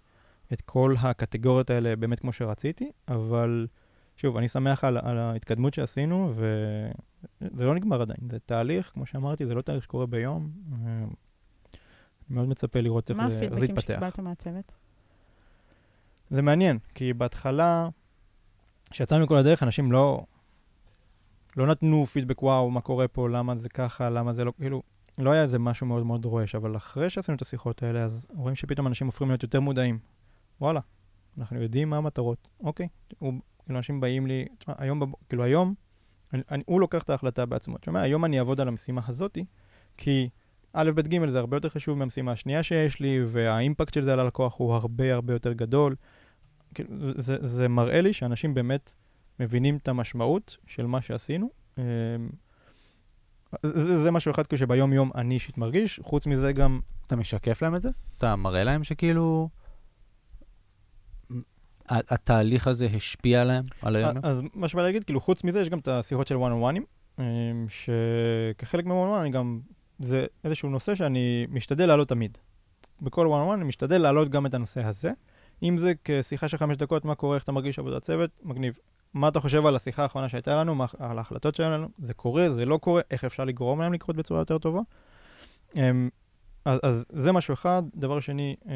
את 0.53 0.61
כל 0.61 0.95
הקטגוריות 0.99 1.69
האלה 1.69 1.95
באמת 1.95 2.19
כמו 2.19 2.33
שרציתי, 2.33 2.91
אבל 3.07 3.67
שוב, 4.17 4.37
אני 4.37 4.47
שמח 4.47 4.83
על, 4.83 4.97
על 4.97 5.17
ההתקדמות 5.17 5.73
שעשינו, 5.73 6.33
וזה 7.41 7.65
לא 7.65 7.75
נגמר 7.75 8.01
עדיין, 8.01 8.29
זה 8.31 8.39
תהליך, 8.39 8.91
כמו 8.93 9.05
שאמרתי, 9.05 9.45
זה 9.45 9.53
לא 9.53 9.61
תהליך 9.61 9.83
שקורה 9.83 10.05
ביום. 10.05 10.51
אני 10.83 11.05
מאוד 12.29 12.47
מצפה 12.47 12.81
לראות 12.81 13.11
איך 13.11 13.17
זה 13.17 13.23
יתפתח. 13.23 13.41
מה 13.41 13.47
הפידבקים 13.47 13.79
שקיבלת 13.79 14.19
מהצוות? 14.19 14.75
זה 16.29 16.41
מעניין, 16.41 16.77
כי 16.95 17.13
בהתחלה, 17.13 17.89
כשיצאנו 18.89 19.23
מכל 19.23 19.37
הדרך, 19.37 19.63
אנשים 19.63 19.91
לא, 19.91 20.25
לא 21.57 21.67
נתנו 21.67 22.05
פידבק, 22.05 22.43
וואו, 22.43 22.71
מה 22.71 22.81
קורה 22.81 23.07
פה, 23.07 23.29
למה 23.29 23.55
זה 23.55 23.69
ככה, 23.69 24.09
למה 24.09 24.33
זה 24.33 24.43
לא, 24.43 24.53
כאילו, 24.57 24.83
לא 25.17 25.31
היה 25.31 25.43
איזה 25.43 25.59
משהו 25.59 25.87
מאוד 25.87 26.05
מאוד 26.05 26.25
רועש, 26.25 26.55
אבל 26.55 26.77
אחרי 26.77 27.09
שעשינו 27.09 27.35
את 27.35 27.41
השיחות 27.41 27.83
האלה, 27.83 28.03
אז 28.03 28.27
רואים 28.35 28.55
שפתאום 28.55 28.87
אנשים 28.87 29.07
הופכים 29.07 29.27
להיות 29.27 29.43
יותר 29.43 29.59
מודעים. 29.59 29.99
וואלה, 30.61 30.79
אנחנו 31.37 31.61
יודעים 31.61 31.89
מה 31.89 31.97
המטרות. 31.97 32.47
אוקיי, 32.59 32.87
הוא, 33.19 33.33
כאילו 33.65 33.77
אנשים 33.77 33.99
באים 33.99 34.27
לי, 34.27 34.45
תשמע, 34.57 34.73
היום, 34.77 34.99
בב... 34.99 35.07
כאילו 35.29 35.43
היום, 35.43 35.73
אני, 36.33 36.63
הוא 36.65 36.81
לוקח 36.81 37.03
את 37.03 37.09
ההחלטה 37.09 37.45
בעצמו. 37.45 37.75
אתה 37.75 37.85
שומע, 37.85 38.01
היום 38.01 38.25
אני 38.25 38.39
אעבוד 38.39 38.61
על 38.61 38.67
המשימה 38.67 39.01
הזאתי, 39.07 39.45
כי 39.97 40.29
א', 40.73 40.91
ב', 40.95 41.01
ג' 41.01 41.27
זה 41.27 41.39
הרבה 41.39 41.57
יותר 41.57 41.69
חשוב 41.69 41.97
מהמשימה 41.97 42.31
השנייה 42.31 42.63
שיש 42.63 42.99
לי, 42.99 43.19
והאימפקט 43.25 43.93
של 43.93 44.03
זה 44.03 44.13
על 44.13 44.19
הלקוח 44.19 44.55
הוא 44.57 44.73
הרבה 44.73 45.13
הרבה 45.13 45.33
יותר 45.33 45.53
גדול. 45.53 45.95
כאילו, 46.73 46.89
זה, 47.17 47.37
זה 47.41 47.67
מראה 47.67 48.01
לי 48.01 48.13
שאנשים 48.13 48.53
באמת 48.53 48.93
מבינים 49.39 49.77
את 49.77 49.87
המשמעות 49.87 50.57
של 50.67 50.85
מה 50.85 51.01
שעשינו. 51.01 51.49
אמ, 51.77 51.83
זה, 53.63 53.97
זה 53.97 54.11
משהו 54.11 54.31
אחד 54.31 54.47
כאילו 54.47 54.59
שביום 54.59 54.93
יום 54.93 55.11
אני 55.15 55.33
אישית 55.33 55.57
מרגיש, 55.57 55.99
חוץ 56.03 56.27
מזה 56.27 56.53
גם... 56.53 56.79
אתה 57.07 57.15
משקף 57.15 57.61
להם 57.61 57.75
את 57.75 57.81
זה? 57.81 57.89
אתה 58.17 58.35
מראה 58.35 58.63
להם 58.63 58.83
שכאילו... 58.83 59.49
התהליך 61.89 62.67
הזה 62.67 62.87
השפיע 62.95 63.41
עליהם, 63.41 63.65
על 63.81 63.95
היום? 63.95 64.17
אז 64.23 64.41
מה 64.53 64.67
שבא 64.67 64.81
להגיד, 64.81 65.03
כאילו, 65.03 65.19
חוץ 65.19 65.43
מזה, 65.43 65.61
יש 65.61 65.69
גם 65.69 65.79
את 65.79 65.87
השיחות 65.87 66.27
של 66.27 66.35
one 66.35 66.39
on 66.39 66.75
oneים, 67.21 67.21
שכחלק 67.69 68.85
on 68.85 68.87
one 68.87 69.21
אני 69.21 69.29
גם, 69.29 69.59
זה 69.99 70.25
איזשהו 70.43 70.69
נושא 70.69 70.95
שאני 70.95 71.47
משתדל 71.49 71.85
לעלות 71.85 72.07
תמיד. 72.07 72.37
בכל 73.01 73.27
on 73.27 73.51
one 73.51 73.53
אני 73.53 73.63
משתדל 73.63 73.97
להעלות 73.97 74.29
גם 74.29 74.45
את 74.45 74.53
הנושא 74.53 74.85
הזה. 74.85 75.11
אם 75.63 75.77
זה 75.77 75.93
כשיחה 76.03 76.47
של 76.47 76.57
חמש 76.57 76.77
דקות, 76.77 77.05
מה 77.05 77.15
קורה, 77.15 77.35
איך 77.35 77.43
אתה 77.43 77.51
מרגיש 77.51 77.79
עבודת 77.79 78.01
צוות, 78.01 78.41
מגניב. 78.43 78.77
מה 79.13 79.27
אתה 79.27 79.39
חושב 79.39 79.65
על 79.65 79.75
השיחה 79.75 80.03
האחרונה 80.03 80.29
שהייתה 80.29 80.55
לנו, 80.55 80.75
מה, 80.75 80.85
על 80.99 81.17
ההחלטות 81.17 81.55
שהיו 81.55 81.69
לנו, 81.69 81.87
זה 81.97 82.13
קורה, 82.13 82.49
זה 82.49 82.65
לא 82.65 82.77
קורה, 82.77 83.01
איך 83.11 83.23
אפשר 83.23 83.45
לגרום 83.45 83.81
להם 83.81 83.93
לקרות 83.93 84.15
בצורה 84.15 84.41
יותר 84.41 84.57
טובה. 84.57 84.81
אמ, 85.75 86.09
אז, 86.65 86.79
אז 86.83 87.05
זה 87.09 87.31
משהו 87.31 87.53
אחד. 87.53 87.83
דבר 87.95 88.19
שני, 88.19 88.55
אה, 88.67 88.73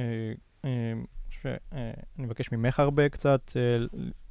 אה, 0.65 0.93
שאני 1.43 2.25
מבקש 2.25 2.51
ממך 2.51 2.79
הרבה 2.79 3.09
קצת, 3.09 3.51
אה, 3.55 3.85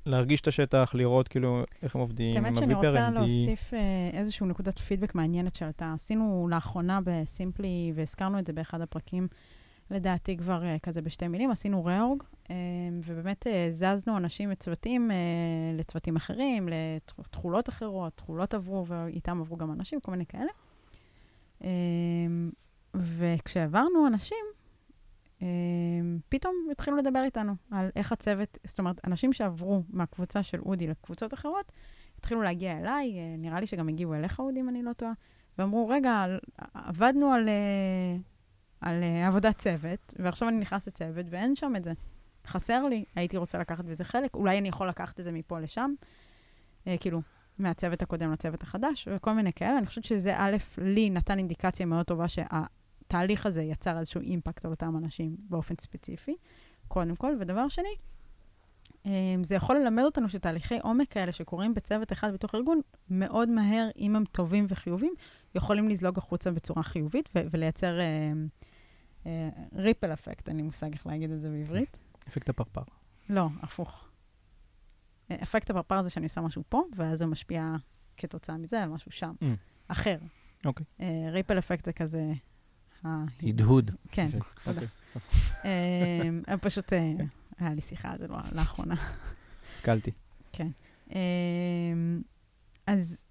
להרגיש 0.06 0.40
את 0.40 0.48
השטח, 0.48 0.90
לראות 0.94 1.28
כאילו 1.28 1.64
איך 1.82 1.94
הם 1.94 2.00
עובדים. 2.00 2.36
האמת 2.36 2.58
שאני 2.58 2.74
רוצה 2.74 3.10
להוסיף 3.10 3.72
איזושהי 4.12 4.46
נקודת 4.46 4.78
פידבק 4.78 5.14
מעניינת 5.14 5.54
שעלתה. 5.54 5.92
עשינו 5.94 6.48
לאחרונה 6.50 7.00
בסימפלי, 7.04 7.92
והזכרנו 7.94 8.38
את 8.38 8.46
זה 8.46 8.52
באחד 8.52 8.80
הפרקים, 8.80 9.28
לדעתי 9.90 10.36
כבר 10.36 10.62
כזה 10.82 11.02
בשתי 11.02 11.28
מילים, 11.28 11.50
עשינו 11.50 11.84
ראורג, 11.84 12.22
ובאמת 13.04 13.46
זזנו 13.70 14.16
אנשים 14.16 14.50
מצוותים 14.50 15.10
לצוותים 15.78 16.16
אחרים, 16.16 16.68
לתכולות 17.18 17.68
אחרות, 17.68 18.12
תכולות 18.16 18.54
עברו, 18.54 18.86
ואיתם 18.86 19.40
עברו 19.40 19.56
גם 19.56 19.72
אנשים, 19.72 20.00
כל 20.00 20.10
מיני 20.10 20.24
כאלה. 20.26 20.50
וכשעברנו 22.94 24.06
אנשים, 24.06 24.44
פתאום 26.28 26.55
התחילו 26.70 26.97
לדבר 26.97 27.22
איתנו 27.24 27.55
על 27.70 27.90
איך 27.97 28.12
הצוות, 28.12 28.59
זאת 28.64 28.78
אומרת, 28.78 29.07
אנשים 29.07 29.32
שעברו 29.32 29.82
מהקבוצה 29.88 30.43
של 30.43 30.61
אודי 30.61 30.86
לקבוצות 30.86 31.34
אחרות, 31.34 31.72
התחילו 32.18 32.43
להגיע 32.43 32.78
אליי, 32.78 33.36
נראה 33.38 33.61
לי 33.61 33.66
שגם 33.66 33.88
הגיעו 33.88 34.14
אליך, 34.14 34.40
אודי, 34.40 34.61
אם 34.61 34.68
אני 34.68 34.82
לא 34.82 34.93
טועה, 34.93 35.12
ואמרו, 35.59 35.88
רגע, 35.88 36.26
עבדנו 36.74 37.32
על, 37.32 37.49
על 38.80 39.03
עבודת 39.26 39.59
צוות, 39.59 40.14
ועכשיו 40.18 40.49
אני 40.49 40.57
נכנס 40.57 40.88
לצוות 40.88 41.26
ואין 41.30 41.57
שם 41.57 41.72
את 41.76 41.84
זה. 41.84 41.93
חסר 42.47 42.82
לי, 42.88 43.05
הייתי 43.14 43.36
רוצה 43.36 43.59
לקחת 43.59 43.84
בזה 43.84 44.05
חלק, 44.05 44.34
אולי 44.34 44.59
אני 44.59 44.68
יכול 44.68 44.88
לקחת 44.88 45.20
את 45.20 45.24
זה 45.24 45.32
מפה 45.32 45.61
לשם, 45.61 45.95
כאילו, 47.01 47.22
מהצוות 47.59 48.03
הקודם 48.03 48.32
לצוות 48.32 48.62
החדש, 48.62 49.09
וכל 49.11 49.32
מיני 49.32 49.53
כאלה. 49.53 49.78
אני 49.78 49.86
חושבת 49.86 50.05
שזה, 50.05 50.34
א', 50.36 50.57
לי 50.78 51.11
נתן 51.11 51.38
אינדיקציה 51.38 51.86
מאוד 51.86 52.07
טובה 52.07 52.28
שה... 52.28 52.43
התהליך 53.12 53.46
הזה 53.46 53.62
יצר 53.62 53.98
איזשהו 53.98 54.20
אימפקט 54.20 54.64
על 54.64 54.70
אותם 54.70 54.96
אנשים 54.96 55.36
באופן 55.38 55.74
ספציפי, 55.80 56.36
קודם 56.88 57.16
כל. 57.16 57.36
ודבר 57.40 57.68
שני, 57.68 57.94
אמ, 59.06 59.44
זה 59.44 59.54
יכול 59.54 59.76
ללמד 59.76 60.02
אותנו 60.02 60.28
שתהליכי 60.28 60.78
עומק 60.78 61.08
כאלה 61.12 61.32
שקורים 61.32 61.74
בצוות 61.74 62.12
אחד 62.12 62.32
בתוך 62.32 62.54
ארגון, 62.54 62.80
מאוד 63.10 63.48
מהר, 63.48 63.88
אם 63.98 64.16
הם 64.16 64.24
טובים 64.24 64.66
וחיובים, 64.68 65.14
יכולים 65.54 65.88
לזלוג 65.88 66.18
החוצה 66.18 66.50
בצורה 66.50 66.82
חיובית 66.82 67.28
ו- 67.34 67.42
ולייצר 67.50 67.98
ריפל 69.74 70.10
uh, 70.10 70.12
אפקט, 70.12 70.46
uh, 70.46 70.50
אין 70.50 70.56
לי 70.56 70.62
מושג 70.62 70.92
איך 70.92 71.06
להגיד 71.06 71.30
את 71.30 71.40
זה 71.40 71.48
בעברית. 71.50 71.96
אפקט 72.28 72.48
הפרפר. 72.48 72.82
לא, 73.28 73.48
הפוך. 73.62 74.08
אפקט 75.32 75.70
הפרפר 75.70 76.02
זה 76.02 76.10
שאני 76.10 76.26
עושה 76.26 76.40
משהו 76.40 76.62
פה, 76.68 76.82
ואז 76.96 77.18
זה 77.18 77.26
משפיע 77.26 77.74
כתוצאה 78.16 78.56
מזה 78.56 78.82
על 78.82 78.88
משהו 78.88 79.10
שם, 79.10 79.34
mm. 79.40 79.44
אחר. 79.88 80.18
אוקיי. 80.64 80.86
ריפל 81.30 81.58
אפקט 81.58 81.84
זה 81.84 81.92
כזה 81.92 82.32
הדהוד. 83.05 83.90
כן, 84.12 84.26
אוקיי, 84.26 84.40
תודה. 84.64 84.80
אמ, 85.64 86.42
פשוט 86.66 86.92
אה, 86.92 87.12
היה 87.59 87.74
לי 87.74 87.80
שיחה 87.80 88.11
על 88.11 88.18
זה 88.18 88.28
לא, 88.28 88.36
לאחרונה. 88.53 88.94
השכלתי. 89.74 90.11
כן. 90.53 90.68
אמ, 91.11 92.22
אז, 92.86 93.24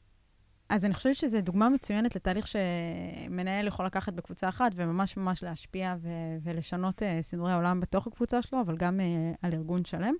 אז 0.69 0.85
אני 0.85 0.93
חושבת 0.93 1.15
שזו 1.15 1.41
דוגמה 1.41 1.69
מצוינת 1.69 2.15
לתהליך 2.15 2.47
שמנהל 2.47 3.67
יכול 3.67 3.85
לקחת 3.85 4.13
בקבוצה 4.13 4.49
אחת 4.49 4.71
וממש 4.75 5.17
ממש 5.17 5.43
להשפיע 5.43 5.95
ו- 6.01 6.37
ולשנות 6.43 7.01
uh, 7.01 7.05
סדרי 7.21 7.53
עולם 7.53 7.79
בתוך 7.79 8.07
הקבוצה 8.07 8.41
שלו, 8.41 8.61
אבל 8.61 8.77
גם 8.77 8.99
uh, 8.99 9.37
על 9.41 9.53
ארגון 9.53 9.85
שלם. 9.85 10.13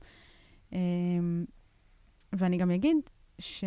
Um, 0.72 0.76
ואני 2.34 2.58
גם 2.58 2.72
אגיד 2.72 2.95
ש... 3.39 3.64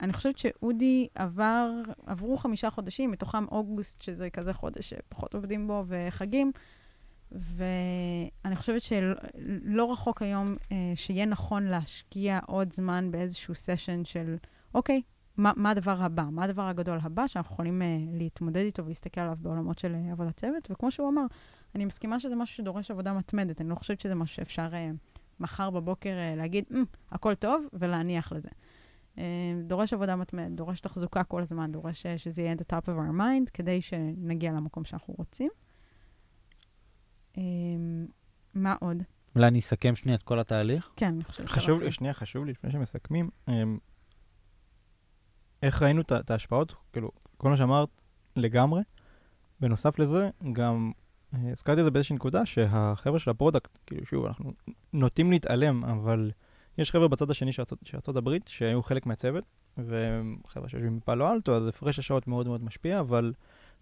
אני 0.00 0.12
חושבת 0.12 0.38
שאודי 0.38 1.08
עבר, 1.14 1.70
עברו 2.06 2.36
חמישה 2.36 2.70
חודשים, 2.70 3.10
מתוכם 3.10 3.44
אוגוסט, 3.50 4.02
שזה 4.02 4.30
כזה 4.30 4.52
חודש 4.52 4.90
שפחות 4.90 5.34
עובדים 5.34 5.66
בו, 5.66 5.84
וחגים, 5.86 6.52
ואני 7.32 8.56
חושבת 8.56 8.82
שלא 8.82 9.92
רחוק 9.92 10.22
היום 10.22 10.56
אה, 10.72 10.92
שיהיה 10.94 11.26
נכון 11.26 11.64
להשקיע 11.64 12.38
עוד 12.46 12.72
זמן 12.72 13.10
באיזשהו 13.10 13.54
סשן 13.54 14.04
של, 14.04 14.36
אוקיי, 14.74 15.02
מה, 15.36 15.52
מה 15.56 15.70
הדבר 15.70 16.02
הבא? 16.02 16.24
מה 16.30 16.44
הדבר 16.44 16.62
הגדול 16.62 16.98
הבא 17.02 17.26
שאנחנו 17.26 17.52
יכולים 17.54 17.82
אה, 17.82 17.98
להתמודד 18.12 18.60
איתו 18.60 18.84
ולהסתכל 18.84 19.20
עליו 19.20 19.36
בעולמות 19.40 19.78
של 19.78 19.94
אה, 19.94 20.12
עבודת 20.12 20.36
צוות? 20.36 20.70
וכמו 20.70 20.90
שהוא 20.90 21.08
אמר, 21.08 21.26
אני 21.74 21.84
מסכימה 21.84 22.20
שזה 22.20 22.36
משהו 22.36 22.56
שדורש 22.56 22.90
עבודה 22.90 23.12
מתמדת, 23.12 23.60
אני 23.60 23.68
לא 23.68 23.74
חושבת 23.74 24.00
שזה 24.00 24.14
משהו 24.14 24.36
שאפשר 24.36 24.68
אה, 24.74 24.90
מחר 25.40 25.70
בבוקר 25.70 26.10
אה, 26.10 26.34
להגיד, 26.36 26.64
mm, 26.70 26.74
הכל 27.10 27.34
טוב, 27.34 27.64
ולהניח 27.72 28.32
לזה. 28.32 28.48
אה, 29.18 29.24
דורש 29.64 29.92
עבודה 29.92 30.16
מתמדת, 30.16 30.56
דורש 30.56 30.80
תחזוקה 30.80 31.24
כל 31.24 31.42
הזמן, 31.42 31.72
דורש 31.72 32.06
אה, 32.06 32.18
שזה 32.18 32.42
יהיה 32.42 32.54
at 32.54 32.56
the 32.56 32.72
top 32.72 32.84
of 32.86 32.88
our 32.88 33.18
mind, 33.18 33.50
כדי 33.54 33.82
שנגיע 33.82 34.52
למקום 34.52 34.84
שאנחנו 34.84 35.14
רוצים. 35.18 35.50
אה, 37.38 37.42
מה 38.54 38.74
עוד? 38.80 39.02
אולי 39.34 39.46
אני 39.46 39.58
אסכם 39.58 39.96
שנייה 39.96 40.16
את 40.16 40.22
כל 40.22 40.38
התהליך? 40.38 40.90
כן, 40.96 41.06
אני 41.14 41.24
חושבת 41.24 41.48
חשוב 41.48 41.82
לי, 41.82 41.92
שנייה, 41.92 42.14
חשוב 42.14 42.44
לי, 42.44 42.52
לפני 42.52 42.70
שמסכמים, 42.70 43.30
איך 45.62 45.82
ראינו 45.82 46.00
את 46.00 46.30
ההשפעות? 46.30 46.74
כאילו, 46.92 47.10
כל 47.36 47.50
מה 47.50 47.56
שאמרת 47.56 47.88
לגמרי. 48.36 48.82
בנוסף 49.60 49.98
לזה, 49.98 50.30
גם 50.52 50.92
הזכרתי 51.32 51.80
את 51.80 51.84
זה 51.84 51.90
באיזושהי 51.90 52.16
נקודה, 52.16 52.46
שהחבר'ה 52.46 53.18
של 53.18 53.30
ה 53.30 53.35
product, 53.35 53.78
כאילו, 53.86 54.06
שוב, 54.06 54.26
אנחנו 54.26 54.52
נוטים 54.92 55.30
להתעלם, 55.30 55.84
אבל... 55.84 56.30
יש 56.78 56.90
חבר'ה 56.90 57.08
בצד 57.08 57.30
השני 57.30 57.52
של 57.52 57.62
ארצות 57.94 58.16
הברית 58.16 58.48
שהיו 58.48 58.82
חלק 58.82 59.06
מהצוות, 59.06 59.44
וחבר'ה 59.78 60.68
שיושבים 60.68 60.98
בפאלו 60.98 61.32
אלטו, 61.32 61.56
אז 61.56 61.66
הפרש 61.66 61.98
השעות 61.98 62.26
מאוד 62.26 62.48
מאוד 62.48 62.64
משפיע, 62.64 63.00
אבל 63.00 63.32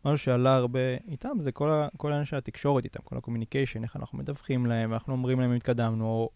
משהו 0.04 0.18
שעלה 0.18 0.56
הרבה 0.56 0.80
איתם 1.08 1.36
זה 1.40 1.52
כל, 1.52 1.70
כל 1.96 2.08
העניין 2.08 2.24
של 2.24 2.36
התקשורת 2.36 2.84
איתם, 2.84 3.00
כל 3.04 3.16
ה 3.16 3.20
communication, 3.20 3.82
איך 3.82 3.96
אנחנו 3.96 4.18
מדווחים 4.18 4.66
להם, 4.66 4.92
אנחנו 4.92 5.12
אומרים 5.12 5.40
להם 5.40 5.50
אם 5.50 5.56
התקדמנו, 5.56 6.04
או 6.06 6.30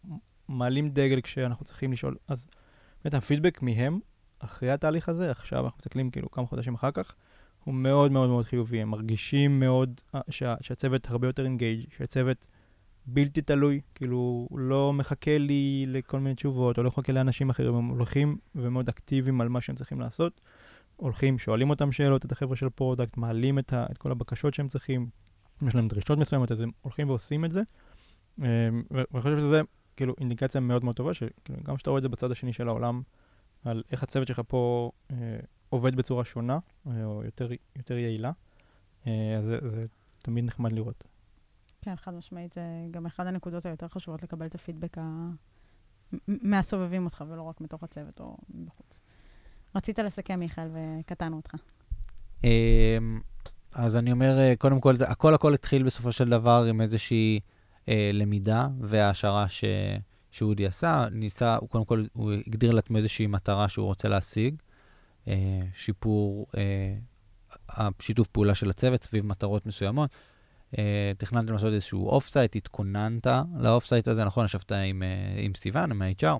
מעלים 0.48 0.90
דגל 0.90 1.20
כשאנחנו 1.20 1.64
צריכים 1.64 1.92
לשאול. 1.92 2.16
אז 2.28 2.48
באמת 3.04 3.14
הפידבק 3.14 3.62
מהם, 3.62 4.00
אחרי 4.38 4.70
התהליך 4.70 5.08
הזה, 5.08 5.30
עכשיו 5.30 5.64
אנחנו 5.64 5.76
מסתכלים 5.78 6.10
כאילו 6.10 6.30
כמה 6.30 6.46
חודשים 6.46 6.74
אחר 6.74 6.90
כך, 6.90 7.14
הוא 7.64 7.74
מאוד 7.74 8.12
מאוד 8.12 8.28
מאוד 8.28 8.44
חיובי. 8.44 8.82
הם 8.82 8.88
מרגישים 8.88 9.60
מאוד 9.60 10.00
אה, 10.14 10.20
שה, 10.30 10.54
שהצוות 10.60 11.10
הרבה 11.10 11.26
יותר 11.28 11.44
engaged, 11.44 11.86
שהצוות... 11.96 12.46
בלתי 13.10 13.42
תלוי, 13.42 13.80
כאילו, 13.94 14.46
הוא 14.50 14.58
לא 14.58 14.92
מחכה 14.92 15.38
לי 15.38 15.84
לכל 15.88 16.20
מיני 16.20 16.34
תשובות, 16.34 16.78
או 16.78 16.82
לא 16.82 16.88
מחכה 16.88 17.12
לאנשים 17.12 17.50
אחרים, 17.50 17.74
הם 17.74 17.88
הולכים 17.88 18.36
ומאוד 18.54 18.88
אקטיביים 18.88 19.40
על 19.40 19.48
מה 19.48 19.60
שהם 19.60 19.76
צריכים 19.76 20.00
לעשות. 20.00 20.40
הולכים, 20.96 21.38
שואלים 21.38 21.70
אותם 21.70 21.92
שאלות, 21.92 22.24
את 22.24 22.32
החבר'ה 22.32 22.56
של 22.56 22.68
product, 22.68 23.16
מעלים 23.16 23.58
את, 23.58 23.72
ה, 23.72 23.86
את 23.90 23.98
כל 23.98 24.10
הבקשות 24.10 24.54
שהם 24.54 24.68
צריכים, 24.68 25.08
יש 25.66 25.74
להם 25.74 25.88
דרישות 25.88 26.18
מסוימות, 26.18 26.52
אז 26.52 26.60
הם 26.60 26.70
הולכים 26.82 27.08
ועושים 27.08 27.44
את 27.44 27.50
זה. 27.50 27.62
אמ, 28.38 28.44
ואני 28.90 29.22
חושב 29.22 29.38
שזה 29.38 29.60
כאילו 29.96 30.14
אינדיקציה 30.20 30.60
מאוד 30.60 30.84
מאוד 30.84 30.96
טובה, 30.96 31.14
שגם 31.14 31.76
כשאתה 31.76 31.90
רואה 31.90 31.98
את 31.98 32.02
זה 32.02 32.08
בצד 32.08 32.30
השני 32.30 32.52
של 32.52 32.68
העולם, 32.68 33.02
על 33.64 33.82
איך 33.90 34.02
הצוות 34.02 34.28
שלך 34.28 34.42
פה 34.48 34.90
אה, 35.10 35.16
עובד 35.68 35.96
בצורה 35.96 36.24
שונה, 36.24 36.58
אה, 36.86 37.04
או 37.04 37.24
יותר, 37.24 37.48
יותר 37.76 37.96
יעילה, 37.98 38.32
אה, 39.06 39.34
אז 39.38 39.44
זה, 39.44 39.58
זה 39.62 39.84
תמיד 40.22 40.44
נחמד 40.44 40.72
לראות. 40.72 41.04
כן, 41.82 41.96
חד 41.96 42.14
משמעית, 42.14 42.52
זה 42.52 42.60
גם 42.90 43.06
אחת 43.06 43.26
הנקודות 43.26 43.66
היותר 43.66 43.88
חשובות 43.88 44.22
לקבל 44.22 44.46
את 44.46 44.54
הפידבק 44.54 44.98
ה... 44.98 45.28
מהסובבים 46.28 47.04
אותך, 47.04 47.24
ולא 47.28 47.42
רק 47.42 47.60
מתוך 47.60 47.82
הצוות 47.82 48.20
או 48.20 48.36
בחוץ. 48.64 49.00
רצית 49.74 49.98
לסכם, 49.98 50.38
מיכאל, 50.38 50.68
וקטענו 50.72 51.36
אותך. 51.36 51.54
אמ, 52.44 53.20
אז 53.74 53.96
אני 53.96 54.12
אומר, 54.12 54.38
אה, 54.38 54.54
קודם 54.58 54.80
כל, 54.80 54.94
הכל 55.06 55.34
הכל 55.34 55.54
התחיל 55.54 55.82
בסופו 55.82 56.12
של 56.12 56.28
דבר 56.28 56.64
עם 56.68 56.80
איזושהי 56.80 57.40
אה, 57.88 58.10
למידה 58.12 58.68
והעשרה 58.80 59.48
ש, 59.48 59.64
שאודי 60.30 60.66
עשה. 60.66 61.06
ניסה, 61.12 61.56
הוא 61.56 61.68
קודם 61.68 61.84
כל, 61.84 62.04
הוא 62.12 62.32
הגדיר 62.46 62.70
לעצמו 62.70 62.96
איזושהי 62.96 63.26
מטרה 63.26 63.68
שהוא 63.68 63.86
רוצה 63.86 64.08
להשיג, 64.08 64.54
אה, 65.28 65.60
שיפור 65.74 66.46
אה, 66.56 66.94
השיתוף 67.68 68.26
פעולה 68.26 68.54
של 68.54 68.70
הצוות 68.70 69.04
סביב 69.04 69.26
מטרות 69.26 69.66
מסוימות. 69.66 70.10
אה, 70.74 70.78
תכננתם 71.18 71.52
לעשות 71.52 71.72
איזשהו 71.72 72.08
offsite, 72.08 72.56
התכוננת 72.56 73.26
ל 73.58 73.86
offsite 73.86 74.08
הזה, 74.08 74.24
נכון? 74.24 74.44
ישבת 74.44 74.72
עם, 74.72 75.02
אה, 75.02 75.40
עם 75.40 75.52
סיוון, 75.54 75.90
עם 75.90 76.02
ה-HR. 76.02 76.38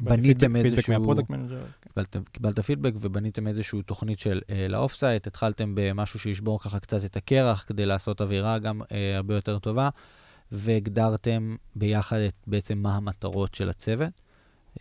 בניתם 0.00 0.56
איזשהו... 0.56 1.14
manager. 1.30 1.62
קיבלת, 1.80 2.16
קיבלת 2.32 2.60
פידבק 2.60 2.92
ובניתם 3.00 3.46
איזושהי 3.48 3.82
תוכנית 3.82 4.18
של 4.18 4.40
אה, 4.46 4.52
ל 4.68 4.94
offsite, 4.94 5.26
התחלתם 5.26 5.72
במשהו 5.74 6.18
שישבור 6.18 6.60
ככה 6.60 6.80
קצת 6.80 7.04
את 7.04 7.16
הקרח 7.16 7.64
כדי 7.68 7.86
לעשות 7.86 8.20
אווירה 8.20 8.58
גם 8.58 8.82
אה, 8.82 8.86
הרבה 9.16 9.34
יותר 9.34 9.58
טובה, 9.58 9.88
והגדרתם 10.52 11.56
ביחד 11.76 12.18
את 12.18 12.38
בעצם 12.46 12.78
מה 12.78 12.96
המטרות 12.96 13.54
של 13.54 13.68
הצוות, 13.68 14.12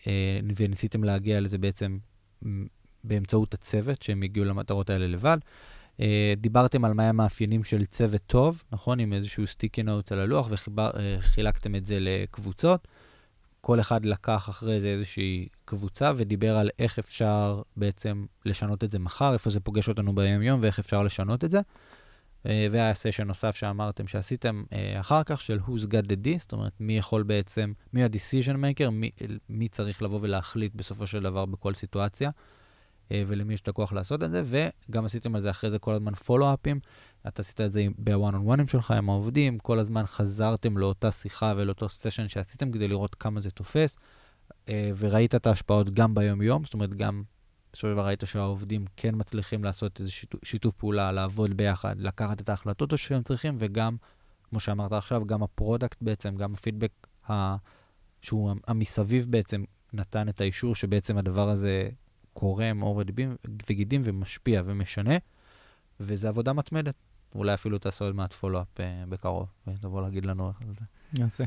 אה, 0.08 0.40
וניסיתם 0.56 1.04
להגיע 1.04 1.40
לזה 1.42 1.58
בעצם 1.58 1.98
באמצעות 3.04 3.54
הצוות, 3.54 4.02
שהם 4.02 4.22
הגיעו 4.22 4.46
למטרות 4.46 4.90
האלה 4.90 5.08
לבד. 5.08 5.38
אה, 6.00 6.34
דיברתם 6.38 6.86
על 6.86 6.94
מה 6.94 7.10
המאפיינים 7.10 7.64
של 7.64 7.86
צוות 7.86 8.22
טוב, 8.28 8.64
נכון? 8.72 9.00
עם 9.00 9.14
איזשהו 9.14 9.48
סטיקי 9.48 9.84
נוטס 9.84 10.12
על 10.12 10.20
הלוח, 10.20 10.50
וחילקתם 10.52 11.76
את 11.76 11.86
זה 11.86 11.98
לקבוצות. 12.00 12.88
כל 13.62 13.80
אחד 13.80 14.06
לקח 14.06 14.50
אחרי 14.50 14.80
זה 14.80 14.88
איזושהי 14.88 15.48
קבוצה 15.66 16.12
ודיבר 16.16 16.58
על 16.58 16.70
איך 16.80 17.00
אפשר 17.00 17.62
בעצם 17.78 18.26
לשנות 18.46 18.84
את 18.84 18.92
זה 18.92 19.00
מחר, 19.00 19.34
איפה 19.34 19.50
זה 19.50 19.60
פוגש 19.60 19.90
אותנו 19.90 20.16
ביום-יום 20.16 20.60
ואיך 20.64 20.80
אפשר 20.80 21.04
לשנות 21.04 21.44
את 21.44 21.52
זה. 21.52 21.60
אה, 22.46 22.68
והיה 22.72 22.94
סשן 22.94 23.28
נוסף 23.28 23.56
שאמרתם 23.56 24.08
שעשיתם 24.08 24.64
אה, 24.74 25.00
אחר 25.00 25.24
כך, 25.24 25.42
של 25.42 25.60
who's 25.68 25.84
got 25.84 26.06
the 26.08 26.26
D, 26.26 26.40
זאת 26.40 26.52
אומרת, 26.52 26.74
מי 26.80 26.98
יכול 26.98 27.24
בעצם, 27.24 27.74
מי 27.94 28.04
ה-decision 28.04 28.56
maker, 28.56 28.90
מי, 28.90 29.10
מי 29.50 29.68
צריך 29.68 30.02
לבוא 30.02 30.20
ולהחליט 30.22 30.76
בסופו 30.76 31.08
של 31.08 31.24
דבר 31.24 31.46
בכל 31.46 31.74
סיטואציה, 31.74 32.28
אה, 32.30 32.34
ולמי 33.12 33.54
יש 33.54 33.62
את 33.62 33.68
הכוח 33.68 33.94
לעשות 33.94 34.24
את 34.24 34.32
זה, 34.32 34.44
וגם 34.46 35.06
עשיתם 35.06 35.36
על 35.36 35.42
זה 35.42 35.50
אחרי 35.50 35.70
זה 35.70 35.80
כל 35.80 35.94
הזמן 35.94 36.14
פולו-אפים. 36.16 36.80
אתה 37.28 37.42
עשית 37.42 37.62
את 37.62 37.74
זה 37.74 37.86
ב-one-on-oneים 37.98 38.72
שלך 38.72 38.92
עם 38.92 39.10
העובדים, 39.10 39.60
כל 39.60 39.80
הזמן 39.80 40.06
חזרתם 40.06 40.78
לאותה 40.78 41.12
שיחה 41.12 41.54
ולאותו 41.58 41.90
סשן 41.90 42.28
שעשיתם 42.28 42.72
כדי 42.72 42.88
לראות 42.88 43.16
כמה 43.16 43.40
זה 43.40 43.52
תופס, 43.52 43.98
וראית 44.70 45.36
את 45.36 45.48
ההשפעות 45.48 45.90
גם 45.90 46.16
ביום-יום, 46.16 46.64
זאת 46.64 46.74
אומרת, 46.74 46.94
גם 46.94 47.24
בסופו 47.74 47.88
של 47.88 47.94
דבר 47.94 48.06
ראית 48.06 48.24
שהעובדים 48.26 48.86
כן 48.96 49.12
מצליחים 49.18 49.64
לעשות 49.64 50.00
איזה 50.00 50.12
שיתוף, 50.44 50.74
פעולה, 50.74 51.12
לעבוד 51.12 51.58
ביחד, 51.58 51.96
לקחת 52.00 52.42
את 52.42 52.50
ההחלטות 52.50 52.94
שהם 52.98 53.24
צריכים, 53.24 53.56
וגם, 53.60 53.98
כמו 54.50 54.60
שאמרת 54.60 54.94
עכשיו, 54.94 55.26
גם 55.26 55.44
ה 55.44 55.50
product 55.51 55.98
בעצם, 56.02 56.36
גם 56.36 56.54
הפידבק. 56.54 57.08
שהוא 58.22 58.56
המסביב 58.68 59.26
בעצם 59.30 59.64
נתן 59.94 60.30
את 60.30 60.42
האישור 60.42 60.76
שבעצם 60.76 61.18
הדבר 61.18 61.50
הזה 61.50 61.90
קורם 62.34 62.82
עור 62.82 63.02
וגידים 63.70 64.02
ומשפיע 64.04 64.62
ומשנה, 64.66 65.16
וזו 66.00 66.28
עבודה 66.28 66.54
מתמדת. 66.54 66.96
אולי 67.36 67.54
אפילו 67.54 67.78
תעשו 67.78 68.06
עוד 68.06 68.16
מעט 68.16 68.34
follow-up 68.34 68.78
אה, 68.78 68.82
בקרוב, 69.10 69.48
ותבוא 69.68 70.02
להגיד 70.02 70.26
לנו 70.26 70.50
איך 70.50 70.58
זה. 70.68 70.86
נעשה. 71.20 71.44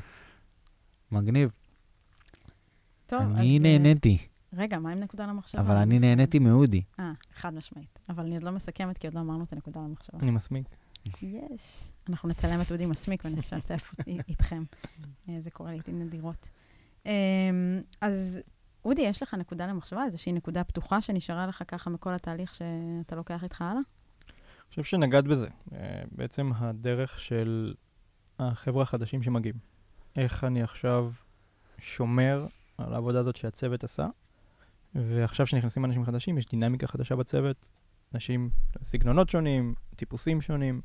מגניב. 1.13 1.53
טוב, 3.07 3.21
אני 3.21 3.59
אז... 3.59 3.65
אה, 3.65 3.79
נהניתי. 3.79 4.19
רגע, 4.53 4.79
מה 4.79 4.93
עם 4.93 5.01
נקודה 5.01 5.27
למחשבה? 5.27 5.61
אבל 5.61 5.77
אני 5.77 5.99
נהניתי 5.99 6.39
מאודי. 6.39 6.83
אה, 7.01 7.13
חד 7.35 7.55
משמעית. 7.55 7.99
אבל 8.09 8.25
אני 8.25 8.35
עוד 8.35 8.43
לא 8.43 8.53
מסכמת, 8.53 8.99
כי 8.99 9.07
עוד 9.07 9.15
לא 9.15 9.21
אמרנו 9.21 9.45
את 9.45 9.53
הנקודה 9.53 9.81
למחשבה. 9.81 10.19
אני 10.19 10.31
מסמיק. 10.31 10.69
יש. 11.23 11.83
אנחנו 12.09 12.29
נצלם 12.29 12.61
את 12.61 12.73
אודי 12.73 12.87
מסמיק 12.87 13.25
ונשתף 13.25 13.93
איתכם. 14.29 14.63
אה, 15.29 15.41
זה 15.41 15.51
קורה 15.51 15.71
לעיתים 15.71 16.03
נדירות. 16.03 16.51
אמ, 17.07 17.11
אז 18.01 18.41
אודי, 18.87 19.03
יש 19.03 19.23
לך 19.23 19.35
נקודה 19.35 19.67
למחשבה? 19.67 20.05
איזושהי 20.05 20.33
נקודה 20.33 20.65
פתוחה 20.65 21.01
שנשארה 21.01 21.47
לך 21.47 21.63
ככה 21.69 21.91
מכל 21.91 22.15
התהליך 22.15 22.55
שאתה 22.55 23.17
לוקח 23.17 23.45
איתך 23.45 23.63
הלאה? 23.63 23.73
אני 23.73 24.71
חושב 24.71 24.83
שנגעת 24.83 25.25
בזה. 25.25 25.49
אה, 25.73 26.03
בעצם 26.13 26.51
הדרך 26.57 27.21
של 27.21 27.75
החבר'ה 28.39 28.83
החדשים 28.83 29.23
שמגיעים. 29.23 29.55
איך 30.17 30.45
אני 30.45 30.63
עכשיו 30.63 31.11
שומר 31.79 32.47
על 32.79 32.95
העבודה 32.95 33.21
הזאת 33.21 33.37
שהצוות 33.37 33.85
עשה, 33.85 34.07
ועכשיו 34.95 35.47
שנכנסים 35.47 35.85
אנשים 35.85 36.05
חדשים, 36.05 36.39
יש 36.39 36.47
דינמיקה 36.47 36.87
חדשה 36.87 37.17
בצוות, 37.17 37.69
אנשים, 38.15 38.51
סגנונות 38.83 39.31
שונים, 39.31 39.75
טיפוסים 39.97 40.41
שונים, 40.41 40.81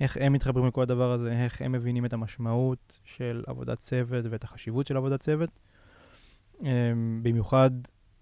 איך 0.00 0.16
הם 0.20 0.32
מתחברים 0.32 0.66
לכל 0.66 0.82
הדבר 0.82 1.12
הזה, 1.12 1.32
איך 1.32 1.62
הם 1.62 1.72
מבינים 1.72 2.04
את 2.04 2.12
המשמעות 2.12 3.00
של 3.04 3.44
עבודת 3.46 3.78
צוות 3.78 4.24
ואת 4.30 4.44
החשיבות 4.44 4.86
של 4.86 4.96
עבודת 4.96 5.20
צוות. 5.20 5.50
Um, 6.62 6.64
במיוחד, 7.22 7.70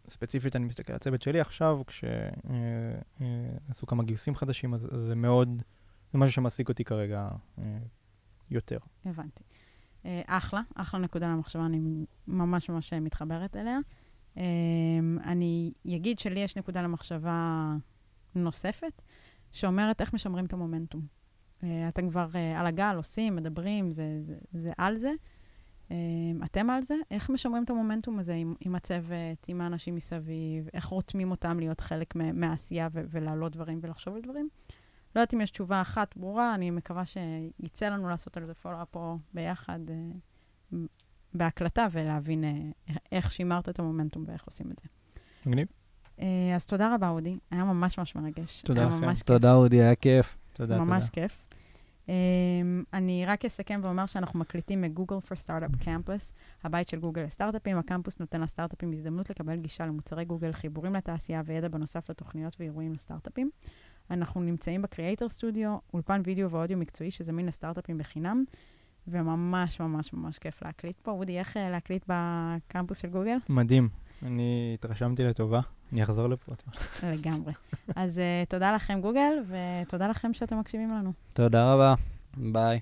ספציפית, 0.09 0.57
אני 0.57 0.65
מסתכל 0.65 0.93
על 0.93 0.97
הצוות 0.97 1.23
שלי 1.23 1.41
עכשיו, 1.41 1.81
כשעשו 1.87 2.11
uh, 3.21 3.83
uh, 3.83 3.87
כמה 3.87 4.03
גיוסים 4.03 4.35
חדשים, 4.35 4.75
אז, 4.75 4.89
זה 4.93 5.15
מאוד, 5.15 5.63
זה 6.13 6.19
משהו 6.19 6.33
שמעסיק 6.33 6.69
אותי 6.69 6.85
כרגע 6.85 7.29
uh, 7.59 7.61
יותר. 8.51 8.79
הבנתי. 9.05 9.43
אחלה, 10.27 10.61
אחלה 10.75 11.01
נקודה 11.01 11.29
למחשבה, 11.29 11.67
אני 11.67 12.05
ממש 12.27 12.71
ממש 12.71 12.93
מתחברת 12.93 13.57
אליה. 13.57 13.79
Um, 14.37 14.41
אני 15.25 15.73
אגיד 15.87 16.19
שלי 16.19 16.41
יש 16.41 16.57
נקודה 16.57 16.83
למחשבה 16.83 17.73
נוספת, 18.35 19.03
שאומרת 19.53 20.01
איך 20.01 20.15
משמרים 20.15 20.45
את 20.45 20.53
המומנטום. 20.53 21.07
אתם 21.89 22.11
כבר 22.11 22.29
על 22.57 22.67
הגל, 22.67 22.95
עושים, 22.97 23.37
מדברים, 23.37 23.91
זה, 23.91 24.21
זה, 24.23 24.35
זה 24.53 24.73
על 24.79 24.97
זה. 24.97 25.11
Um, 25.91 25.93
אתם 26.45 26.71
על 26.71 26.83
זה? 26.83 26.95
איך 27.11 27.31
משמרים 27.31 27.65
את 27.65 27.71
המומנטום 27.71 28.19
הזה 28.19 28.35
עם, 28.35 28.55
עם 28.61 28.75
הצוות, 28.75 29.49
עם 29.49 29.61
האנשים 29.61 29.95
מסביב? 29.95 30.69
איך 30.75 30.85
רותמים 30.85 31.31
אותם 31.31 31.59
להיות 31.59 31.81
חלק 31.81 32.15
מהעשייה 32.17 32.89
ולהעלות 32.93 33.53
דברים 33.53 33.79
ולחשוב 33.83 34.15
על 34.15 34.21
דברים? 34.23 34.49
לא 35.17 35.21
יודעת 35.21 35.35
אם 35.35 35.41
יש 35.41 35.51
תשובה 35.51 35.81
אחת 35.81 36.17
ברורה, 36.17 36.55
אני 36.55 36.71
מקווה 36.71 37.03
שיצא 37.05 37.89
לנו 37.89 38.09
לעשות 38.09 38.37
על 38.37 38.47
זה 38.47 38.55
פולו-אפ 38.55 38.89
פה 38.91 39.17
ביחד. 39.35 39.79
Uh, 39.89 40.77
בהקלטה 41.35 41.87
ולהבין 41.93 42.45
uh, 42.45 42.93
איך 43.13 43.31
שימרת 43.31 43.69
את 43.69 43.79
המומנטום 43.79 44.25
ואיך 44.27 44.45
עושים 44.45 44.71
את 44.71 44.79
זה. 44.83 44.89
מגניב. 45.47 45.67
Uh, 46.19 46.23
אז 46.57 46.67
תודה 46.67 46.95
רבה, 46.95 47.09
אודי. 47.09 47.39
היה 47.51 47.65
ממש 47.65 47.99
ממש 47.99 48.15
מרגש. 48.15 48.63
תודה 48.63 48.83
לכם. 48.83 49.15
תודה, 49.15 49.55
אודי, 49.55 49.81
היה 49.81 49.95
כיף. 49.95 50.37
תודה, 50.53 50.75
תודה. 50.75 50.85
ממש 50.85 51.09
כיף. 51.09 51.50
Um, 52.11 52.85
אני 52.93 53.27
רק 53.27 53.45
אסכם 53.45 53.81
ואומר 53.83 54.07
שאנחנו 54.07 54.39
מקליטים 54.39 54.81
מגוגל 54.81 55.17
for 55.17 55.47
Startup 55.47 55.85
Campus, 55.85 56.33
הבית 56.65 56.89
של 56.89 57.01
גוגל 57.01 57.23
לסטארט-אפים. 57.23 57.79
הקמפוס 57.79 58.21
נותן 58.21 58.41
לסטארט-אפים 58.41 58.93
הזדמנות 58.93 59.31
לקבל 59.31 59.57
גישה 59.57 59.87
למוצרי 59.87 60.25
גוגל, 60.25 60.53
חיבורים 60.53 60.95
לתעשייה 60.95 61.43
וידע 61.45 61.69
בנוסף 61.69 62.11
לתוכניות 62.11 62.57
ואירועים 62.61 62.93
לסטארט-אפים. 62.93 63.51
אנחנו 64.11 64.41
נמצאים 64.41 64.83
ב 64.83 64.88
Creator 64.89 65.29
Studio, 65.29 65.77
אולפן 65.95 66.23
וידאו 66.25 66.51
ואודיו 66.51 66.79
מקצועי 66.79 67.11
שזמין 67.11 67.47
לסטארט-אפים 67.47 67.99
בחינם. 67.99 68.45
וממש 69.09 69.81
ממש 69.81 70.13
ממש 70.13 70.39
כיף 70.39 70.63
להקליט 70.63 71.01
פה. 71.01 71.11
אודי, 71.11 71.39
איך 71.39 71.57
אה, 71.57 71.71
להקליט 71.71 72.05
בקמפוס 72.09 72.99
של 72.99 73.09
גוגל? 73.09 73.37
מדהים. 73.49 73.89
אני 74.23 74.71
התרשמתי 74.75 75.25
לטובה, 75.25 75.61
אני 75.93 76.03
אחזור 76.03 76.29
לפה. 76.29 76.53
לגמרי. 77.03 77.53
אז 77.97 78.19
אה, 78.19 78.51
תודה 78.51 78.73
לכם, 78.75 79.01
גוגל, 79.01 79.33
ותודה 79.49 80.09
לכם 80.09 80.35
שאתם 80.35 80.59
מקשיבים 80.59 80.91
לנו. 80.91 81.13
תודה 81.33 81.75
רבה. 81.75 81.95
ביי. 82.37 82.81